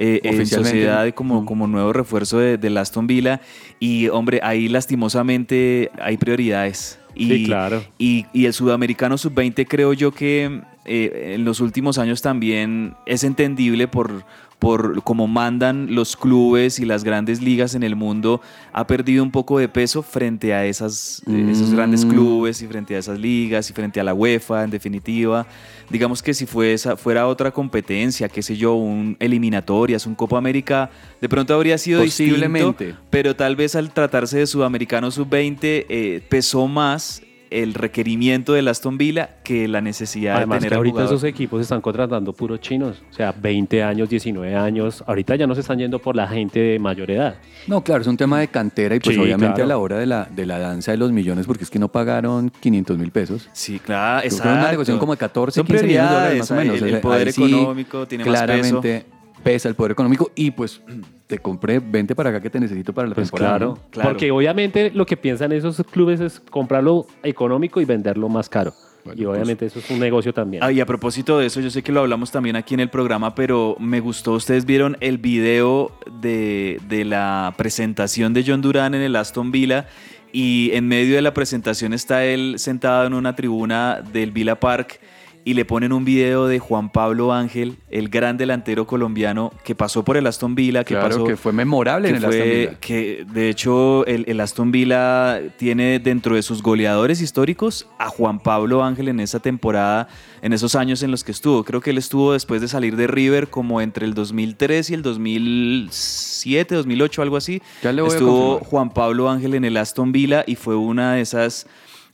eh, 0.00 0.20
en 0.24 0.34
Oficialmente. 0.36 0.70
sociedad 0.78 1.14
como, 1.14 1.44
como 1.44 1.66
nuevo 1.68 1.92
refuerzo 1.92 2.38
de- 2.38 2.56
del 2.58 2.76
Aston 2.76 3.06
Villa. 3.06 3.40
Y 3.78 4.08
hombre, 4.08 4.40
ahí 4.42 4.68
lastimosamente 4.68 5.90
hay 6.00 6.16
prioridades. 6.16 6.98
Y, 7.14 7.28
Sí, 7.28 7.44
claro. 7.46 7.82
y, 7.98 8.26
y 8.32 8.46
el 8.46 8.52
sudamericano 8.52 9.18
sub-20 9.18 9.66
creo 9.68 9.92
yo 9.92 10.12
que 10.12 10.60
eh, 10.88 11.34
en 11.34 11.44
los 11.44 11.60
últimos 11.60 11.98
años 11.98 12.22
también 12.22 12.94
es 13.06 13.22
entendible 13.24 13.86
por, 13.88 14.24
por 14.58 15.04
cómo 15.04 15.28
mandan 15.28 15.94
los 15.94 16.16
clubes 16.16 16.80
y 16.80 16.84
las 16.84 17.04
grandes 17.04 17.40
ligas 17.40 17.76
en 17.76 17.84
el 17.84 17.94
mundo, 17.94 18.40
ha 18.72 18.86
perdido 18.88 19.22
un 19.22 19.30
poco 19.30 19.58
de 19.60 19.68
peso 19.68 20.02
frente 20.02 20.52
a 20.54 20.66
esas, 20.66 21.22
eh, 21.28 21.46
esos 21.50 21.72
grandes 21.72 22.04
Mm. 22.04 22.08
clubes 22.08 22.60
y 22.62 22.66
frente 22.66 22.96
a 22.96 22.98
esas 22.98 23.18
ligas 23.20 23.70
y 23.70 23.72
frente 23.72 24.00
a 24.00 24.04
la 24.04 24.14
UEFA 24.14 24.64
en 24.64 24.70
definitiva. 24.70 25.46
Digamos 25.90 26.22
que 26.22 26.34
si 26.34 26.44
fue 26.46 26.72
esa- 26.72 26.96
fuera 26.96 27.28
otra 27.28 27.52
competencia, 27.52 28.28
qué 28.28 28.42
sé 28.42 28.56
yo, 28.56 28.74
un 28.74 29.16
eliminatorias, 29.20 30.06
un 30.06 30.16
Copa 30.16 30.38
América, 30.38 30.90
de 31.20 31.28
pronto 31.28 31.54
habría 31.54 31.78
sido 31.78 32.02
Posiblemente. 32.02 32.84
distinto, 32.86 33.02
pero 33.10 33.36
tal 33.36 33.54
vez 33.54 33.76
al 33.76 33.92
tratarse 33.92 34.38
de 34.38 34.46
sudamericano 34.48 35.10
sub-20 35.12 35.86
eh, 35.88 36.20
pesó 36.28 36.66
más 36.66 37.22
el 37.50 37.74
requerimiento 37.74 38.52
del 38.52 38.68
Aston 38.68 38.98
Villa 38.98 39.36
que 39.42 39.68
la 39.68 39.80
necesidad 39.80 40.36
Además 40.36 40.56
de 40.56 40.58
que 40.58 40.64
tener 40.66 40.72
al 40.74 40.76
ahorita 40.78 40.92
jugador. 40.92 41.14
esos 41.14 41.24
equipos 41.28 41.60
están 41.62 41.80
contratando 41.80 42.32
puros 42.32 42.60
chinos, 42.60 43.02
o 43.10 43.14
sea, 43.14 43.32
20 43.32 43.82
años, 43.82 44.08
19 44.08 44.54
años, 44.54 45.02
ahorita 45.06 45.36
ya 45.36 45.46
no 45.46 45.54
se 45.54 45.62
están 45.62 45.78
yendo 45.78 45.98
por 45.98 46.14
la 46.16 46.26
gente 46.28 46.58
de 46.60 46.78
mayor 46.78 47.10
edad. 47.10 47.36
No, 47.66 47.82
claro, 47.82 48.02
es 48.02 48.06
un 48.08 48.16
tema 48.16 48.40
de 48.40 48.48
cantera 48.48 48.94
y 48.96 49.00
pues 49.00 49.16
Sí, 49.16 49.22
obviamente 49.22 49.54
claro. 49.56 49.64
a 49.64 49.68
la 49.68 49.78
hora 49.78 49.98
de 49.98 50.06
la, 50.06 50.24
de 50.24 50.46
la 50.46 50.58
danza 50.58 50.90
de 50.92 50.98
los 50.98 51.12
millones, 51.12 51.46
porque 51.46 51.64
es 51.64 51.70
que 51.70 51.78
no 51.78 51.88
pagaron 51.88 52.50
500 52.60 52.98
mil 52.98 53.10
pesos. 53.10 53.48
Sí, 53.52 53.78
claro, 53.78 54.22
que 54.22 54.34
era 54.34 54.52
una 54.52 54.70
negociación 54.70 54.98
como 54.98 55.12
de 55.12 55.18
14, 55.18 55.60
Son 55.60 55.66
15 55.66 55.86
millones 55.86 56.08
de 56.10 56.14
dólares 56.14 56.38
más 56.40 56.50
o 56.50 56.54
menos. 56.54 56.82
El, 56.82 56.88
el 56.94 57.00
poder 57.00 57.28
económico 57.28 58.06
tiene 58.06 58.24
más 58.24 58.32
peso. 58.32 58.44
claramente 58.46 59.06
pesa 59.42 59.68
el 59.68 59.74
poder 59.74 59.92
económico 59.92 60.30
y 60.34 60.50
pues 60.50 60.80
te 61.28 61.38
compré, 61.38 61.78
vente 61.78 62.16
para 62.16 62.30
acá 62.30 62.40
que 62.40 62.50
te 62.50 62.58
necesito 62.58 62.92
para 62.92 63.06
la 63.06 63.14
Pues 63.14 63.28
temporada. 63.30 63.58
claro, 63.58 63.74
¿no? 63.74 63.90
Claro. 63.90 64.08
porque 64.10 64.30
obviamente 64.32 64.90
lo 64.90 65.06
que 65.06 65.16
piensan 65.16 65.52
esos 65.52 65.80
clubes 65.92 66.20
es 66.20 66.40
comprarlo 66.40 67.06
económico 67.22 67.80
y 67.80 67.84
venderlo 67.84 68.28
más 68.28 68.48
caro. 68.48 68.72
Bueno, 69.04 69.22
y 69.22 69.24
obviamente 69.26 69.66
eso 69.66 69.78
es 69.78 69.88
un 69.90 70.00
negocio 70.00 70.32
también. 70.34 70.62
Ah, 70.64 70.72
y 70.72 70.80
a 70.80 70.86
propósito 70.86 71.38
de 71.38 71.46
eso, 71.46 71.60
yo 71.60 71.70
sé 71.70 71.82
que 71.82 71.92
lo 71.92 72.00
hablamos 72.00 72.30
también 72.32 72.56
aquí 72.56 72.74
en 72.74 72.80
el 72.80 72.90
programa, 72.90 73.34
pero 73.34 73.76
me 73.78 74.00
gustó, 74.00 74.32
ustedes 74.32 74.64
vieron 74.64 74.96
el 75.00 75.18
video 75.18 75.92
de, 76.20 76.80
de 76.88 77.04
la 77.04 77.54
presentación 77.56 78.32
de 78.34 78.44
John 78.46 78.60
Durán 78.60 78.94
en 78.94 79.02
el 79.02 79.14
Aston 79.14 79.50
Villa 79.52 79.86
y 80.32 80.70
en 80.72 80.88
medio 80.88 81.14
de 81.14 81.22
la 81.22 81.32
presentación 81.32 81.92
está 81.92 82.24
él 82.24 82.54
sentado 82.58 83.06
en 83.06 83.14
una 83.14 83.36
tribuna 83.36 84.00
del 84.12 84.30
Villa 84.32 84.58
Park 84.58 84.98
y 85.48 85.54
le 85.54 85.64
ponen 85.64 85.94
un 85.94 86.04
video 86.04 86.46
de 86.46 86.58
Juan 86.58 86.90
Pablo 86.90 87.32
Ángel, 87.32 87.78
el 87.88 88.10
gran 88.10 88.36
delantero 88.36 88.86
colombiano 88.86 89.50
que 89.64 89.74
pasó 89.74 90.04
por 90.04 90.18
el 90.18 90.26
Aston 90.26 90.54
Villa, 90.54 90.84
que 90.84 90.92
Claro 90.92 91.08
pasó 91.08 91.24
que 91.24 91.38
fue 91.38 91.54
memorable 91.54 92.10
que 92.10 92.16
en 92.18 92.22
el 92.22 92.24
Aston 92.26 92.50
Villa. 92.50 92.74
que 92.80 93.26
de 93.32 93.48
hecho 93.48 94.04
el, 94.04 94.26
el 94.28 94.40
Aston 94.40 94.70
Villa 94.70 95.40
tiene 95.56 96.00
dentro 96.00 96.34
de 96.34 96.42
sus 96.42 96.62
goleadores 96.62 97.22
históricos 97.22 97.88
a 97.98 98.10
Juan 98.10 98.40
Pablo 98.40 98.84
Ángel 98.84 99.08
en 99.08 99.20
esa 99.20 99.40
temporada, 99.40 100.08
en 100.42 100.52
esos 100.52 100.74
años 100.74 101.02
en 101.02 101.10
los 101.10 101.24
que 101.24 101.32
estuvo. 101.32 101.64
Creo 101.64 101.80
que 101.80 101.92
él 101.92 101.98
estuvo 101.98 102.34
después 102.34 102.60
de 102.60 102.68
salir 102.68 102.94
de 102.96 103.06
River 103.06 103.48
como 103.48 103.80
entre 103.80 104.04
el 104.04 104.12
2003 104.12 104.90
y 104.90 104.94
el 104.94 105.00
2007, 105.00 106.74
2008, 106.74 107.22
algo 107.22 107.38
así. 107.38 107.62
Ya 107.82 107.94
le 107.94 108.02
voy 108.02 108.10
estuvo. 108.10 108.58
Juan 108.58 108.90
Pablo 108.90 109.30
Ángel 109.30 109.54
en 109.54 109.64
el 109.64 109.78
Aston 109.78 110.12
Villa 110.12 110.44
y 110.46 110.56
fue 110.56 110.76
una 110.76 111.14
de 111.14 111.22
esas 111.22 111.66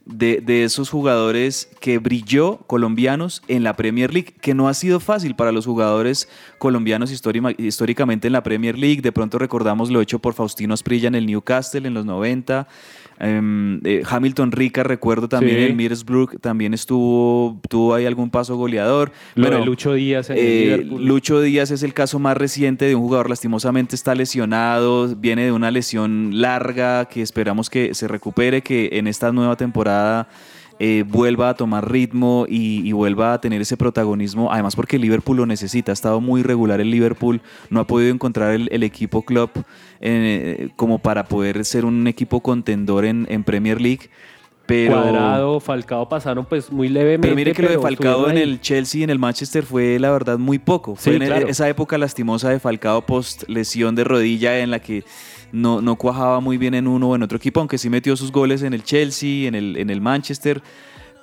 de, 0.06 0.40
de 0.40 0.64
esos 0.64 0.90
jugadores 0.90 1.68
que 1.80 1.98
brilló 1.98 2.58
colombianos 2.66 3.42
en 3.48 3.64
la 3.64 3.74
Premier 3.74 4.12
League, 4.12 4.34
que 4.40 4.54
no 4.54 4.68
ha 4.68 4.74
sido 4.74 5.00
fácil 5.00 5.34
para 5.34 5.50
los 5.52 5.64
jugadores 5.66 6.28
colombianos 6.58 7.10
histórica- 7.10 7.54
históricamente 7.56 8.26
en 8.26 8.32
la 8.34 8.42
Premier 8.42 8.78
League. 8.78 9.00
De 9.00 9.12
pronto 9.12 9.38
recordamos 9.38 9.90
lo 9.90 10.00
hecho 10.00 10.18
por 10.18 10.34
Faustino 10.34 10.74
Asprilla 10.74 11.08
en 11.08 11.14
el 11.14 11.26
Newcastle 11.26 11.86
en 11.88 11.94
los 11.94 12.04
90. 12.04 12.68
Eh, 13.20 14.02
Hamilton 14.08 14.52
Rica, 14.52 14.82
recuerdo 14.82 15.28
también 15.28 15.56
Sí. 15.56 15.62
en 15.64 15.70
el 15.70 15.76
Middlesbrough, 15.76 16.40
también 16.40 16.74
estuvo, 16.74 17.60
tuvo 17.68 17.94
ahí 17.94 18.06
algún 18.06 18.30
paso 18.30 18.56
goleador. 18.56 19.12
Lo 19.34 19.44
Bueno, 19.44 19.60
de 19.60 19.66
Lucho 19.66 19.92
Díaz 19.94 20.30
en 20.30 20.36
eh. 20.38 20.84
Lucho 20.84 21.40
Díaz 21.40 21.70
es 21.70 21.82
el 21.82 21.94
caso 21.94 22.18
más 22.18 22.36
reciente 22.36 22.86
de 22.86 22.94
un 22.94 23.02
jugador 23.02 23.30
lastimosamente 23.30 23.94
está 23.94 24.14
lesionado, 24.14 25.14
viene 25.16 25.44
de 25.44 25.52
una 25.52 25.70
lesión 25.70 26.40
larga 26.40 27.06
que 27.06 27.22
esperamos 27.22 27.70
que 27.70 27.94
se 27.94 28.08
recupere, 28.08 28.62
que 28.62 28.90
en 28.92 29.06
esta 29.06 29.32
nueva 29.32 29.56
temporada 29.56 30.28
eh, 30.78 31.04
vuelva 31.06 31.50
a 31.50 31.54
tomar 31.54 31.90
ritmo 31.90 32.46
y, 32.48 32.86
y 32.88 32.92
vuelva 32.92 33.32
a 33.34 33.40
tener 33.40 33.60
ese 33.60 33.76
protagonismo, 33.76 34.52
además 34.52 34.74
porque 34.76 34.98
Liverpool 34.98 35.36
lo 35.36 35.46
necesita, 35.46 35.92
ha 35.92 35.94
estado 35.94 36.20
muy 36.20 36.42
regular 36.42 36.80
el 36.80 36.90
Liverpool, 36.90 37.40
no 37.70 37.80
ha 37.80 37.86
podido 37.86 38.12
encontrar 38.12 38.52
el, 38.54 38.68
el 38.72 38.82
equipo 38.82 39.22
club 39.22 39.50
eh, 40.00 40.68
como 40.76 40.98
para 40.98 41.24
poder 41.24 41.64
ser 41.64 41.84
un 41.84 42.06
equipo 42.06 42.40
contendor 42.40 43.04
en, 43.04 43.26
en 43.30 43.44
Premier 43.44 43.80
League. 43.80 44.10
Pero, 44.66 44.94
Cuadrado, 44.94 45.60
Falcao 45.60 46.08
pasaron 46.08 46.46
pues 46.46 46.72
muy 46.72 46.88
levemente. 46.88 47.20
pero 47.26 47.36
mire 47.36 47.52
que 47.52 47.60
lo 47.60 47.68
de 47.68 47.78
Falcao 47.78 48.30
en 48.30 48.38
el 48.38 48.62
Chelsea 48.62 49.00
y 49.00 49.04
en 49.04 49.10
el 49.10 49.18
Manchester 49.18 49.62
fue 49.62 49.98
la 49.98 50.10
verdad 50.10 50.38
muy 50.38 50.58
poco. 50.58 50.96
Fue 50.96 51.12
Sí, 51.12 51.16
en 51.22 51.26
claro. 51.26 51.48
esa 51.48 51.68
época 51.68 51.98
lastimosa 51.98 52.48
de 52.48 52.58
Falcao 52.60 53.02
post 53.04 53.42
lesión 53.46 53.94
de 53.94 54.04
rodilla 54.04 54.58
en 54.60 54.70
la 54.70 54.78
que 54.78 55.04
no, 55.54 55.80
no 55.80 55.96
cuajaba 55.96 56.40
muy 56.40 56.58
bien 56.58 56.74
en 56.74 56.86
uno 56.86 57.08
o 57.10 57.14
en 57.16 57.22
otro 57.22 57.36
equipo, 57.38 57.60
aunque 57.60 57.78
sí 57.78 57.88
metió 57.88 58.16
sus 58.16 58.30
goles 58.30 58.62
en 58.62 58.74
el 58.74 58.82
Chelsea, 58.82 59.48
en 59.48 59.54
el, 59.54 59.76
en 59.76 59.88
el 59.90 60.00
Manchester. 60.00 60.62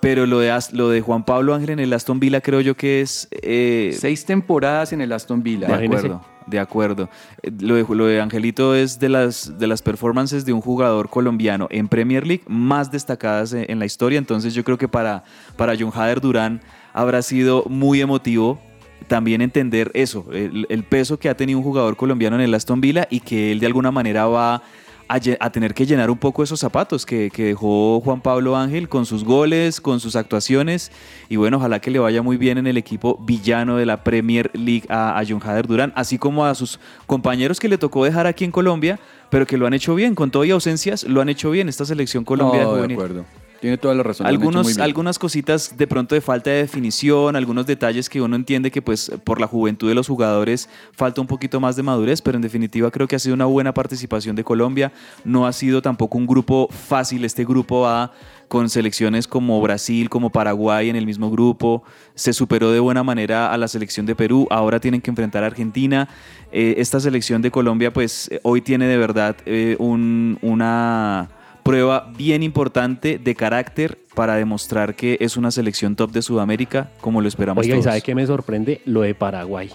Pero 0.02 0.26
lo 0.26 0.40
de, 0.40 0.52
lo 0.74 0.90
de 0.90 1.02
Juan 1.02 1.24
Pablo 1.26 1.54
Ángel 1.54 1.70
en 1.70 1.80
el 1.80 1.94
Aston 1.94 2.20
Villa 2.20 2.42
creo 2.42 2.60
yo 2.60 2.76
que 2.76 3.02
es... 3.02 3.28
eh, 3.30 3.96
Seis 4.00 4.26
temporadas 4.26 4.94
en 4.94 5.02
el 5.02 5.12
Aston 5.12 5.44
Villa. 5.44 5.68
de 5.68 5.74
Imagínese. 5.74 6.08
acuerdo, 6.08 6.26
de 6.48 6.60
acuerdo. 6.60 7.10
Eh, 7.44 7.52
Lo 7.60 7.76
de, 7.76 7.86
lo 7.96 8.08
de 8.08 8.20
Angelito 8.20 8.74
es 8.74 8.98
de 9.00 9.10
las, 9.10 9.60
de 9.60 9.68
las 9.68 9.84
performances 9.84 10.44
de 10.44 10.54
un 10.54 10.62
jugador 10.62 11.08
colombiano 11.10 11.68
en 11.70 11.88
Premier 11.88 12.26
League 12.26 12.42
más 12.48 12.90
destacadas 12.90 13.54
en, 13.54 13.70
en 13.70 13.78
la 13.78 13.86
historia. 13.86 14.18
Entonces 14.18 14.56
yo 14.56 14.64
creo 14.64 14.80
que 14.80 14.88
para, 14.88 15.24
para 15.56 15.76
John 15.80 15.92
Hader 15.94 16.20
Durán 16.20 16.62
habrá 16.94 17.22
sido 17.22 17.64
muy 17.70 18.02
emotivo 18.02 18.60
también 19.08 19.42
entender 19.42 19.92
eso, 19.94 20.26
el, 20.32 20.66
el 20.70 20.84
peso 20.84 21.18
que 21.20 21.30
ha 21.30 21.36
tenido 21.36 21.60
un 21.60 21.64
jugador 21.66 21.96
colombiano 21.98 22.36
en 22.36 22.42
el 22.42 22.54
Aston 22.54 22.82
Villa 22.82 23.08
y 23.10 23.20
que 23.20 23.52
él 23.52 23.60
de 23.60 23.66
alguna 23.68 23.92
manera 23.92 24.26
va 24.28 24.64
a, 25.08 25.50
tener 25.50 25.74
que 25.74 25.86
llenar 25.86 26.10
un 26.10 26.18
poco 26.18 26.42
esos 26.42 26.60
zapatos 26.62 27.06
que, 27.06 27.30
que 27.32 27.44
dejó 27.44 28.00
Juan 28.00 28.22
Pablo 28.22 28.56
Ángel 28.56 28.88
con 28.88 29.06
sus 29.06 29.26
goles, 29.26 29.82
con 29.82 30.00
sus 30.00 30.16
actuaciones 30.16 30.90
y 31.28 31.36
bueno, 31.36 31.58
ojalá 31.58 31.82
que 31.82 31.92
le 31.92 32.00
vaya 32.00 32.22
muy 32.22 32.38
bien 32.38 32.58
en 32.58 32.66
el 32.66 32.78
equipo 32.78 33.18
villano 33.22 33.76
de 33.76 33.86
la 33.86 34.06
Premier 34.06 34.50
League 34.54 34.86
a, 34.88 35.20
a 35.20 35.24
John 35.28 35.42
Hader 35.44 35.68
Durán, 35.68 35.92
así 35.96 36.18
como 36.18 36.46
a 36.46 36.56
sus 36.56 36.80
compañeros 37.08 37.60
que 37.60 37.68
le 37.68 37.78
tocó 37.78 38.06
dejar 38.06 38.26
aquí 38.26 38.46
en 38.46 38.52
Colombia, 38.52 39.00
pero 39.30 39.46
que 39.46 39.58
lo 39.58 39.68
han 39.68 39.74
hecho 39.74 39.96
bien, 39.96 40.16
con 40.16 40.32
todo 40.32 40.46
y 40.46 40.52
ausencias, 40.52 41.04
lo 41.04 41.20
han 41.20 41.28
hecho 41.28 41.52
bien 41.52 41.68
esta 41.68 41.84
selección 41.84 42.24
Colombia 42.24 42.64
No, 42.64 42.70
de 42.70 42.76
juvenil. 42.78 42.96
acuerdo. 42.96 43.26
Tiene 43.62 43.78
toda 43.78 43.94
la 43.94 44.02
razón. 44.02 44.26
Algunos, 44.26 44.66
algunas 44.84 45.20
cositas 45.20 45.78
de 45.78 45.86
pronto 45.86 46.16
de 46.16 46.22
falta 46.22 46.50
de 46.50 46.58
definición, 46.58 47.36
algunos 47.36 47.68
detalles 47.68 48.10
que 48.10 48.20
uno 48.20 48.36
entiende 48.36 48.72
que 48.72 48.82
pues 48.82 49.12
por 49.24 49.40
la 49.40 49.46
juventud 49.48 49.88
de 49.88 49.94
los 49.96 50.08
jugadores 50.08 50.68
falta 50.94 51.22
un 51.22 51.28
poquito 51.28 51.60
más 51.60 51.76
de 51.76 51.84
madurez, 51.84 52.22
pero 52.24 52.38
en 52.38 52.42
definitiva 52.42 52.90
creo 52.90 53.08
que 53.08 53.16
ha 53.16 53.20
sido 53.20 53.36
una 53.36 53.46
buena 53.46 53.72
participación 53.74 54.36
de 54.36 54.44
Colombia. 54.44 54.92
No 55.24 55.46
ha 55.46 55.54
sido 55.54 55.82
tampoco 55.84 56.18
un 56.18 56.26
grupo 56.26 56.68
fácil 56.72 57.24
este 57.24 57.46
grupo 57.46 57.88
A 57.88 58.12
con 58.48 58.68
selecciones 58.70 59.28
como 59.28 59.62
Brasil, 59.62 60.10
como 60.10 60.32
Paraguay 60.32 60.90
en 60.90 60.96
el 60.96 61.06
mismo 61.06 61.30
grupo. 61.30 61.84
Se 62.16 62.34
superó 62.34 62.72
de 62.72 62.80
buena 62.80 63.04
manera 63.04 63.54
a 63.54 63.58
la 63.58 63.68
selección 63.68 64.06
de 64.08 64.16
Perú. 64.16 64.48
Ahora 64.50 64.80
tienen 64.80 65.02
que 65.02 65.10
enfrentar 65.12 65.44
a 65.44 65.48
Argentina. 65.48 66.10
Eh, 66.52 66.74
esta 66.80 67.00
selección 67.00 67.42
de 67.44 67.52
Colombia 67.52 67.94
pues 67.94 68.28
eh, 68.32 68.40
hoy 68.44 68.62
tiene 68.62 68.88
de 68.88 68.98
verdad 68.98 69.38
eh, 69.46 69.76
un- 69.80 70.38
una 70.42 71.30
prueba 71.64 72.12
bien 72.18 72.44
importante 72.44 73.18
de 73.18 73.36
carácter 73.36 73.98
para 74.16 74.36
demostrar 74.36 74.96
que 74.96 75.18
es 75.22 75.38
una 75.38 75.52
selección 75.52 75.96
top 75.96 76.12
de 76.12 76.22
Sudamérica, 76.22 76.90
como 77.02 77.22
lo 77.22 77.28
esperamos 77.28 77.64
Oiga, 77.64 77.76
¿y 77.76 77.78
todos. 77.78 77.86
sabe 77.86 78.02
qué 78.02 78.16
me 78.16 78.26
sorprende? 78.26 78.82
Lo 78.86 79.02
de 79.02 79.16
Paraguay. 79.16 79.70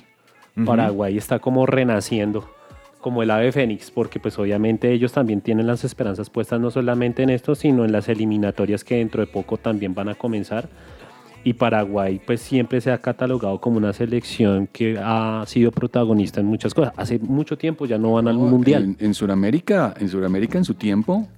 Paraguay 0.64 1.18
está 1.18 1.38
como 1.38 1.66
renaciendo, 1.66 2.48
como 3.02 3.22
el 3.22 3.30
ave 3.30 3.52
fénix, 3.52 3.90
porque 3.90 4.18
pues 4.18 4.38
obviamente 4.38 4.90
ellos 4.90 5.12
también 5.12 5.42
tienen 5.42 5.66
las 5.66 5.84
esperanzas 5.84 6.30
puestas 6.30 6.60
no 6.60 6.70
solamente 6.70 7.22
en 7.22 7.30
esto, 7.30 7.54
sino 7.54 7.84
en 7.84 7.92
las 7.92 8.08
eliminatorias 8.08 8.82
que 8.82 8.96
dentro 8.96 9.20
de 9.20 9.26
poco 9.26 9.58
también 9.58 9.94
van 9.94 10.08
a 10.08 10.14
comenzar. 10.14 10.68
Y 11.44 11.52
Paraguay 11.52 12.20
pues 12.26 12.40
siempre 12.40 12.80
se 12.80 12.90
ha 12.90 12.98
catalogado 12.98 13.60
como 13.60 13.76
una 13.76 13.92
selección 13.92 14.66
que 14.66 14.98
ha 14.98 15.44
sido 15.46 15.70
protagonista 15.70 16.40
en 16.40 16.46
muchas 16.46 16.74
cosas. 16.74 16.92
Hace 16.96 17.18
mucho 17.20 17.56
tiempo 17.58 17.84
ya 17.86 17.98
no 17.98 18.14
van 18.14 18.26
al 18.26 18.36
No, 18.36 18.46
Mundial. 18.46 18.82
En, 18.82 18.96
en 18.98 19.14
Sudamérica, 19.14 19.94
en 20.00 20.08
Sudamérica 20.08 20.58
en 20.58 20.64
su 20.64 20.74
tiempo, 20.74 21.28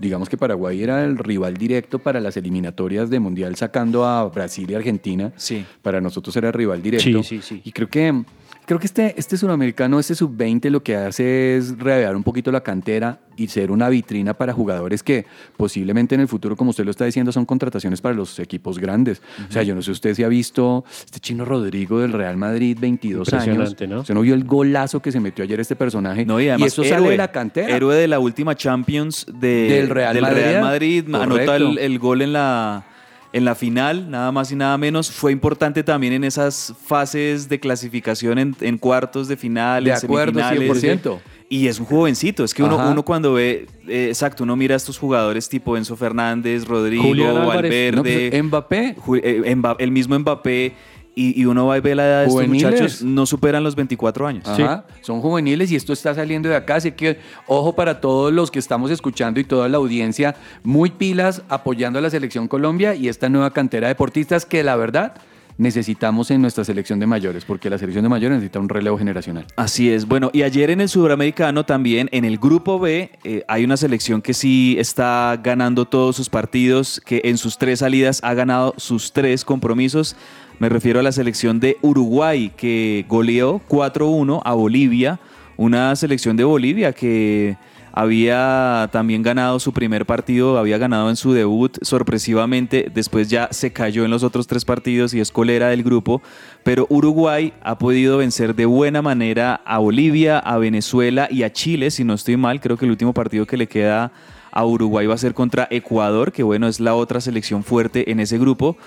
digamos 0.00 0.28
que 0.28 0.36
Paraguay 0.36 0.82
era 0.82 1.04
el 1.04 1.18
rival 1.18 1.56
directo 1.56 1.98
para 1.98 2.20
las 2.20 2.36
eliminatorias 2.36 3.10
de 3.10 3.20
Mundial 3.20 3.56
sacando 3.56 4.04
a 4.04 4.24
Brasil 4.28 4.70
y 4.70 4.74
Argentina. 4.74 5.32
Sí. 5.36 5.64
Para 5.82 6.00
nosotros 6.00 6.36
era 6.36 6.48
el 6.48 6.54
rival 6.54 6.82
directo. 6.82 7.22
Sí, 7.22 7.40
sí, 7.40 7.42
sí. 7.42 7.60
Y 7.64 7.72
creo 7.72 7.88
que 7.88 8.24
Creo 8.66 8.80
que 8.80 8.86
este, 8.86 9.14
este 9.16 9.36
suramericano, 9.36 10.00
este 10.00 10.16
sub-20, 10.16 10.70
lo 10.70 10.82
que 10.82 10.96
hace 10.96 11.56
es 11.56 11.78
reavivar 11.78 12.16
un 12.16 12.24
poquito 12.24 12.50
la 12.50 12.62
cantera 12.62 13.20
y 13.36 13.46
ser 13.46 13.70
una 13.70 13.88
vitrina 13.88 14.34
para 14.34 14.52
jugadores 14.52 15.04
que 15.04 15.24
posiblemente 15.56 16.16
en 16.16 16.22
el 16.22 16.26
futuro, 16.26 16.56
como 16.56 16.70
usted 16.70 16.84
lo 16.84 16.90
está 16.90 17.04
diciendo, 17.04 17.30
son 17.30 17.44
contrataciones 17.46 18.00
para 18.00 18.16
los 18.16 18.40
equipos 18.40 18.80
grandes. 18.80 19.22
O 19.48 19.52
sea, 19.52 19.62
yo 19.62 19.76
no 19.76 19.82
sé 19.82 19.92
usted 19.92 20.14
si 20.14 20.24
ha 20.24 20.28
visto 20.28 20.84
este 21.04 21.20
chino 21.20 21.44
Rodrigo 21.44 22.00
del 22.00 22.12
Real 22.12 22.36
Madrid, 22.36 22.76
22 22.80 23.32
años. 23.34 23.46
Impresionante, 23.46 23.86
¿no? 23.86 24.00
¿Usted 24.00 24.14
no 24.14 24.22
vio 24.22 24.34
el 24.34 24.42
golazo 24.42 25.00
que 25.00 25.12
se 25.12 25.20
metió 25.20 25.44
ayer 25.44 25.60
este 25.60 25.76
personaje? 25.76 26.26
No, 26.26 26.40
y 26.40 26.48
además 26.48 26.72
eso 26.72 26.82
sale 26.82 26.96
héroe, 26.96 27.10
de 27.10 27.16
la 27.18 27.30
cantera. 27.30 27.68
Héroe 27.76 27.94
de 27.94 28.08
la 28.08 28.18
última 28.18 28.56
Champions 28.56 29.26
de- 29.32 29.68
Del 29.68 29.88
Real 29.90 30.20
Madrid. 30.20 30.58
Madrid. 30.60 31.14
Anota 31.14 31.56
el, 31.56 31.62
Correcto. 31.62 31.80
el 31.80 31.98
gol 32.00 32.22
en 32.22 32.32
la, 32.32 32.84
en 33.32 33.44
la 33.44 33.54
final, 33.54 34.10
nada 34.10 34.32
más 34.32 34.50
y 34.52 34.56
nada 34.56 34.76
menos. 34.78 35.10
Fue 35.10 35.32
importante 35.32 35.82
también 35.82 36.12
en 36.14 36.24
esas 36.24 36.72
fases 36.86 37.48
de 37.48 37.60
clasificación 37.60 38.38
en, 38.38 38.56
en 38.60 38.78
cuartos 38.78 39.28
de 39.28 39.36
final, 39.36 39.84
De 39.84 39.90
en 39.90 39.96
acuerdo, 39.96 40.40
semifinales. 40.40 41.02
100%. 41.04 41.18
Y 41.48 41.68
es 41.68 41.78
un 41.78 41.86
jovencito. 41.86 42.42
Es 42.42 42.52
que 42.52 42.62
uno, 42.64 42.74
Ajá. 42.80 42.90
uno 42.90 43.04
cuando 43.04 43.34
ve, 43.34 43.66
eh, 43.86 44.06
exacto, 44.08 44.42
uno 44.42 44.56
mira 44.56 44.74
a 44.74 44.76
estos 44.78 44.98
jugadores 44.98 45.48
tipo 45.48 45.76
Enzo 45.76 45.96
Fernández, 45.96 46.64
Rodrigo, 46.66 47.04
Álvarez. 47.04 47.46
Valverde. 47.46 47.92
No, 47.92 48.02
pues, 48.02 48.42
Mbappé. 48.44 48.96
Ju- 48.96 49.20
eh, 49.22 49.74
el 49.78 49.90
mismo 49.92 50.18
Mbappé. 50.18 50.72
Y, 51.18 51.40
y 51.40 51.46
uno 51.46 51.66
va 51.66 51.78
y 51.78 51.80
ve 51.80 51.94
la 51.94 52.06
edad 52.06 52.20
de 52.20 52.26
estos 52.28 52.46
muchachos, 52.46 53.02
no 53.02 53.24
superan 53.24 53.64
los 53.64 53.74
24 53.74 54.26
años. 54.26 54.46
Ajá, 54.46 54.84
son 55.00 55.22
juveniles 55.22 55.72
y 55.72 55.76
esto 55.76 55.94
está 55.94 56.14
saliendo 56.14 56.50
de 56.50 56.56
acá, 56.56 56.74
así 56.74 56.92
que 56.92 57.18
ojo 57.46 57.74
para 57.74 58.02
todos 58.02 58.32
los 58.34 58.50
que 58.50 58.58
estamos 58.58 58.90
escuchando 58.90 59.40
y 59.40 59.44
toda 59.44 59.66
la 59.70 59.78
audiencia, 59.78 60.36
muy 60.62 60.90
pilas 60.90 61.42
apoyando 61.48 61.98
a 61.98 62.02
la 62.02 62.10
selección 62.10 62.48
Colombia 62.48 62.94
y 62.94 63.08
esta 63.08 63.30
nueva 63.30 63.50
cantera 63.50 63.86
de 63.86 63.94
deportistas 63.94 64.44
que 64.44 64.62
la 64.62 64.76
verdad 64.76 65.14
necesitamos 65.58 66.30
en 66.30 66.42
nuestra 66.42 66.64
selección 66.64 67.00
de 67.00 67.06
mayores, 67.06 67.44
porque 67.44 67.70
la 67.70 67.78
selección 67.78 68.02
de 68.02 68.08
mayores 68.08 68.36
necesita 68.36 68.60
un 68.60 68.68
relevo 68.68 68.98
generacional. 68.98 69.46
Así 69.56 69.90
es. 69.90 70.06
Bueno, 70.06 70.30
y 70.32 70.42
ayer 70.42 70.70
en 70.70 70.80
el 70.80 70.88
Sudamericano 70.88 71.64
también, 71.64 72.08
en 72.12 72.24
el 72.24 72.38
Grupo 72.38 72.78
B, 72.78 73.10
eh, 73.24 73.44
hay 73.48 73.64
una 73.64 73.76
selección 73.76 74.20
que 74.22 74.34
sí 74.34 74.76
está 74.78 75.38
ganando 75.42 75.86
todos 75.86 76.16
sus 76.16 76.28
partidos, 76.28 77.00
que 77.04 77.22
en 77.24 77.38
sus 77.38 77.58
tres 77.58 77.80
salidas 77.80 78.20
ha 78.22 78.34
ganado 78.34 78.74
sus 78.76 79.12
tres 79.12 79.44
compromisos. 79.44 80.16
Me 80.58 80.70
refiero 80.70 81.00
a 81.00 81.02
la 81.02 81.12
selección 81.12 81.60
de 81.60 81.76
Uruguay, 81.82 82.50
que 82.56 83.04
goleó 83.08 83.60
4-1 83.68 84.40
a 84.42 84.54
Bolivia, 84.54 85.20
una 85.58 85.94
selección 85.96 86.34
de 86.36 86.44
Bolivia 86.44 86.94
que 86.94 87.58
había 87.92 88.88
también 88.90 89.22
ganado 89.22 89.60
su 89.60 89.74
primer 89.74 90.06
partido, 90.06 90.58
había 90.58 90.78
ganado 90.78 91.10
en 91.10 91.16
su 91.16 91.34
debut 91.34 91.76
sorpresivamente, 91.82 92.90
después 92.94 93.28
ya 93.28 93.48
se 93.50 93.72
cayó 93.72 94.06
en 94.06 94.10
los 94.10 94.22
otros 94.22 94.46
tres 94.46 94.64
partidos 94.64 95.12
y 95.12 95.20
es 95.20 95.30
colera 95.30 95.68
del 95.68 95.82
grupo, 95.82 96.22
pero 96.62 96.86
Uruguay 96.88 97.52
ha 97.62 97.76
podido 97.76 98.16
vencer 98.16 98.54
de 98.54 98.64
buena 98.64 99.02
manera 99.02 99.60
a 99.66 99.76
Bolivia, 99.78 100.38
a 100.38 100.56
Venezuela 100.56 101.28
y 101.30 101.42
a 101.42 101.52
Chile, 101.52 101.90
si 101.90 102.02
no 102.02 102.14
estoy 102.14 102.38
mal, 102.38 102.62
creo 102.62 102.78
que 102.78 102.86
el 102.86 102.92
último 102.92 103.12
partido 103.12 103.46
que 103.46 103.58
le 103.58 103.66
queda 103.66 104.10
a 104.52 104.64
Uruguay 104.64 105.06
va 105.06 105.14
a 105.14 105.18
ser 105.18 105.34
contra 105.34 105.68
Ecuador, 105.70 106.32
que 106.32 106.42
bueno, 106.42 106.66
es 106.66 106.80
la 106.80 106.94
otra 106.94 107.20
selección 107.20 107.62
fuerte 107.62 108.10
en 108.10 108.20
ese 108.20 108.38
grupo. 108.38 108.78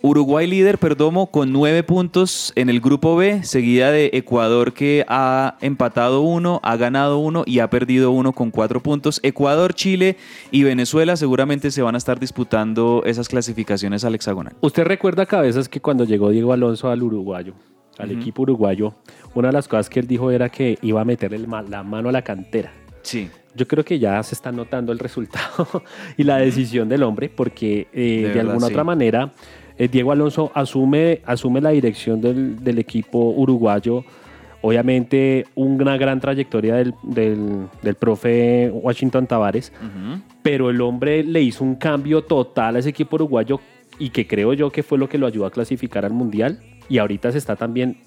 Uruguay 0.00 0.46
líder, 0.46 0.78
Perdomo, 0.78 1.26
con 1.26 1.52
nueve 1.52 1.82
puntos 1.82 2.52
en 2.54 2.68
el 2.68 2.80
grupo 2.80 3.16
B, 3.16 3.42
seguida 3.42 3.90
de 3.90 4.10
Ecuador 4.12 4.72
que 4.72 5.04
ha 5.08 5.56
empatado 5.60 6.20
uno, 6.20 6.60
ha 6.62 6.76
ganado 6.76 7.18
uno 7.18 7.42
y 7.44 7.58
ha 7.58 7.68
perdido 7.68 8.12
uno 8.12 8.32
con 8.32 8.52
cuatro 8.52 8.80
puntos. 8.80 9.18
Ecuador, 9.24 9.74
Chile 9.74 10.16
y 10.52 10.62
Venezuela 10.62 11.16
seguramente 11.16 11.72
se 11.72 11.82
van 11.82 11.96
a 11.96 11.98
estar 11.98 12.20
disputando 12.20 13.02
esas 13.06 13.28
clasificaciones 13.28 14.04
al 14.04 14.14
hexagonal. 14.14 14.54
Usted 14.60 14.84
recuerda, 14.84 15.26
Cabezas, 15.26 15.68
que 15.68 15.80
cuando 15.80 16.04
llegó 16.04 16.30
Diego 16.30 16.52
Alonso 16.52 16.88
al 16.90 17.02
uruguayo, 17.02 17.54
al 17.98 18.12
equipo 18.12 18.42
uruguayo, 18.42 18.94
una 19.34 19.48
de 19.48 19.54
las 19.54 19.66
cosas 19.66 19.90
que 19.90 19.98
él 19.98 20.06
dijo 20.06 20.30
era 20.30 20.48
que 20.48 20.78
iba 20.80 21.00
a 21.00 21.04
meter 21.04 21.34
el 21.34 21.48
ma- 21.48 21.62
la 21.62 21.82
mano 21.82 22.08
a 22.08 22.12
la 22.12 22.22
cantera. 22.22 22.72
Sí. 23.02 23.28
Yo 23.56 23.66
creo 23.66 23.84
que 23.84 23.98
ya 23.98 24.22
se 24.22 24.36
está 24.36 24.52
notando 24.52 24.92
el 24.92 25.00
resultado 25.00 25.82
y 26.16 26.22
la 26.22 26.36
decisión 26.36 26.88
del 26.88 27.02
hombre, 27.02 27.28
porque 27.28 27.88
eh, 27.92 28.00
De 28.00 28.16
de, 28.16 28.22
verdad, 28.28 28.40
alguna 28.50 28.66
sí. 28.68 28.72
otra 28.72 28.84
manera 28.84 29.32
eh, 29.78 29.88
Diego 29.88 30.12
Alonso 30.12 30.50
asume, 30.54 31.20
asume 31.24 31.60
la 31.60 31.70
dirección 31.70 32.20
del, 32.20 32.62
del 32.62 32.78
equipo 32.78 33.18
uruguayo. 33.30 34.04
Obviamente, 34.60 35.46
una 35.54 35.96
gran 35.96 36.18
trayectoria 36.20 36.74
del, 36.74 36.92
del- 37.04 37.66
del 37.80 37.94
profe 37.94 38.70
Washington 38.72 39.26
Tavares, 39.28 39.72
pero 40.42 40.68
el 40.70 40.80
hombre 40.80 41.22
le 41.22 41.40
hizo 41.42 41.62
un 41.62 41.76
cambio 41.76 42.22
total 42.24 42.74
a 42.76 42.78
ese 42.80 42.88
equipo 42.88 43.14
uruguayo 43.16 43.60
y 44.00 44.10
que 44.10 44.26
creo 44.26 44.52
yo 44.54 44.70
que 44.70 44.82
fue 44.82 44.98
lo 44.98 45.08
que 45.08 45.16
lo 45.18 45.26
ayudó 45.28 45.46
a 45.46 45.50
clasificar 45.52 46.04
al 46.04 46.12
Mundial. 46.12 46.58
Y 46.88 46.98
ahorita 46.98 47.30
se 47.30 47.38
está 47.38 47.54
también 47.54 47.98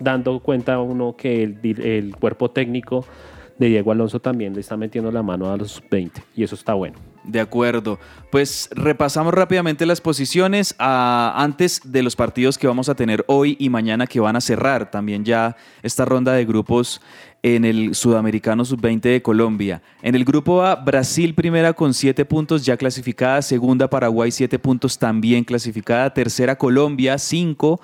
dando 0.00 0.40
cuenta 0.40 0.80
uno 0.80 1.14
que 1.16 1.44
el, 1.44 1.58
el 1.80 2.16
cuerpo 2.16 2.50
técnico 2.50 3.04
de 3.58 3.68
Diego 3.68 3.92
Alonso 3.92 4.18
también 4.20 4.52
le 4.54 4.60
está 4.60 4.76
metiendo 4.76 5.12
la 5.12 5.22
mano 5.22 5.52
a 5.52 5.56
los 5.56 5.80
20 5.88 6.20
y 6.36 6.42
eso 6.42 6.56
está 6.56 6.74
bueno. 6.74 6.98
De 7.24 7.40
acuerdo. 7.40 7.98
Pues 8.30 8.68
repasamos 8.72 9.32
rápidamente 9.32 9.86
las 9.86 10.00
posiciones 10.00 10.74
ah, 10.78 11.32
antes 11.36 11.80
de 11.84 12.02
los 12.02 12.16
partidos 12.16 12.58
que 12.58 12.66
vamos 12.66 12.88
a 12.88 12.94
tener 12.94 13.24
hoy 13.28 13.56
y 13.58 13.70
mañana 13.70 14.06
que 14.06 14.20
van 14.20 14.36
a 14.36 14.42
cerrar 14.42 14.90
también 14.90 15.24
ya 15.24 15.56
esta 15.82 16.04
ronda 16.04 16.34
de 16.34 16.44
grupos 16.44 17.00
en 17.42 17.64
el 17.64 17.94
Sudamericano 17.94 18.64
Sub-20 18.64 19.00
de 19.00 19.22
Colombia. 19.22 19.82
En 20.02 20.14
el 20.14 20.24
grupo 20.24 20.62
A, 20.62 20.76
Brasil 20.76 21.34
primera 21.34 21.72
con 21.72 21.94
7 21.94 22.24
puntos 22.24 22.64
ya 22.64 22.76
clasificada, 22.76 23.40
segunda 23.42 23.88
Paraguay 23.88 24.30
7 24.30 24.58
puntos 24.58 24.98
también 24.98 25.44
clasificada, 25.44 26.12
tercera 26.12 26.56
Colombia 26.56 27.18
5 27.18 27.80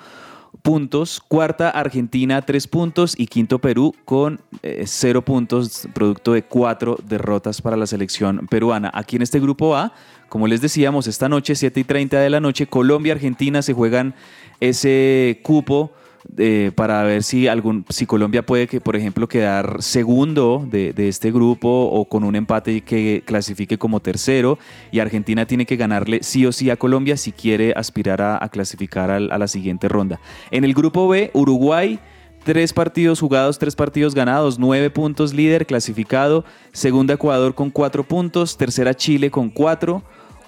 puntos, 0.61 1.19
cuarta 1.19 1.69
Argentina 1.69 2.41
3 2.41 2.67
puntos 2.67 3.15
y 3.17 3.27
quinto 3.27 3.59
Perú 3.59 3.95
con 4.05 4.41
0 4.61 5.21
puntos, 5.23 5.87
producto 5.93 6.33
de 6.33 6.43
cuatro 6.43 6.97
derrotas 7.07 7.61
para 7.61 7.77
la 7.77 7.87
selección 7.87 8.47
peruana. 8.47 8.91
Aquí 8.93 9.15
en 9.15 9.21
este 9.21 9.39
grupo 9.39 9.75
A, 9.75 9.93
como 10.29 10.47
les 10.47 10.61
decíamos, 10.61 11.07
esta 11.07 11.27
noche 11.29 11.55
7 11.55 11.79
y 11.79 11.83
30 11.83 12.19
de 12.19 12.29
la 12.29 12.39
noche, 12.39 12.67
Colombia, 12.67 13.13
Argentina 13.13 13.61
se 13.61 13.73
juegan 13.73 14.13
ese 14.59 15.39
cupo. 15.43 15.91
Eh, 16.37 16.71
para 16.75 17.03
ver 17.03 17.23
si 17.23 17.47
algún 17.47 17.85
si 17.89 18.05
Colombia 18.05 18.45
puede 18.45 18.67
que 18.67 18.79
por 18.79 18.95
ejemplo 18.95 19.27
quedar 19.27 19.77
segundo 19.81 20.65
de, 20.69 20.93
este 21.07 21.31
grupo 21.31 21.67
o 21.67 22.05
con 22.05 22.23
un 22.23 22.35
empate 22.35 22.81
que 22.81 23.23
clasifique 23.25 23.77
como 23.77 23.99
tercero 23.99 24.57
y 24.91 24.99
Argentina 24.99 25.45
tiene 25.45 25.65
que 25.65 25.77
ganarle 25.77 26.19
sí 26.21 26.45
o 26.45 26.51
sí 26.51 26.69
a 26.69 26.77
Colombia 26.77 27.17
si 27.17 27.31
quiere 27.31 27.73
aspirar 27.75 28.21
a, 28.21 28.43
a 28.43 28.49
clasificar 28.49 29.11
al- 29.11 29.31
a 29.31 29.37
la 29.37 29.47
siguiente 29.47 29.87
ronda. 29.87 30.19
En 30.51 30.63
el 30.63 30.73
grupo 30.73 31.07
B, 31.07 31.31
Uruguay 31.33 31.99
Tres 32.43 32.73
partidos 32.73 33.19
jugados, 33.19 33.59
tres 33.59 33.75
partidos 33.75 34.15
ganados, 34.15 34.57
nueve 34.57 34.89
puntos 34.89 35.31
líder 35.31 35.67
clasificado. 35.67 36.43
Segunda 36.71 37.13
Ecuador 37.13 37.53
con 37.53 37.69
cuatro 37.69 38.03
puntos. 38.03 38.57
Tercera 38.57 38.95
Chile 38.95 39.29
con 39.29 39.51
cuatro. 39.51 40.01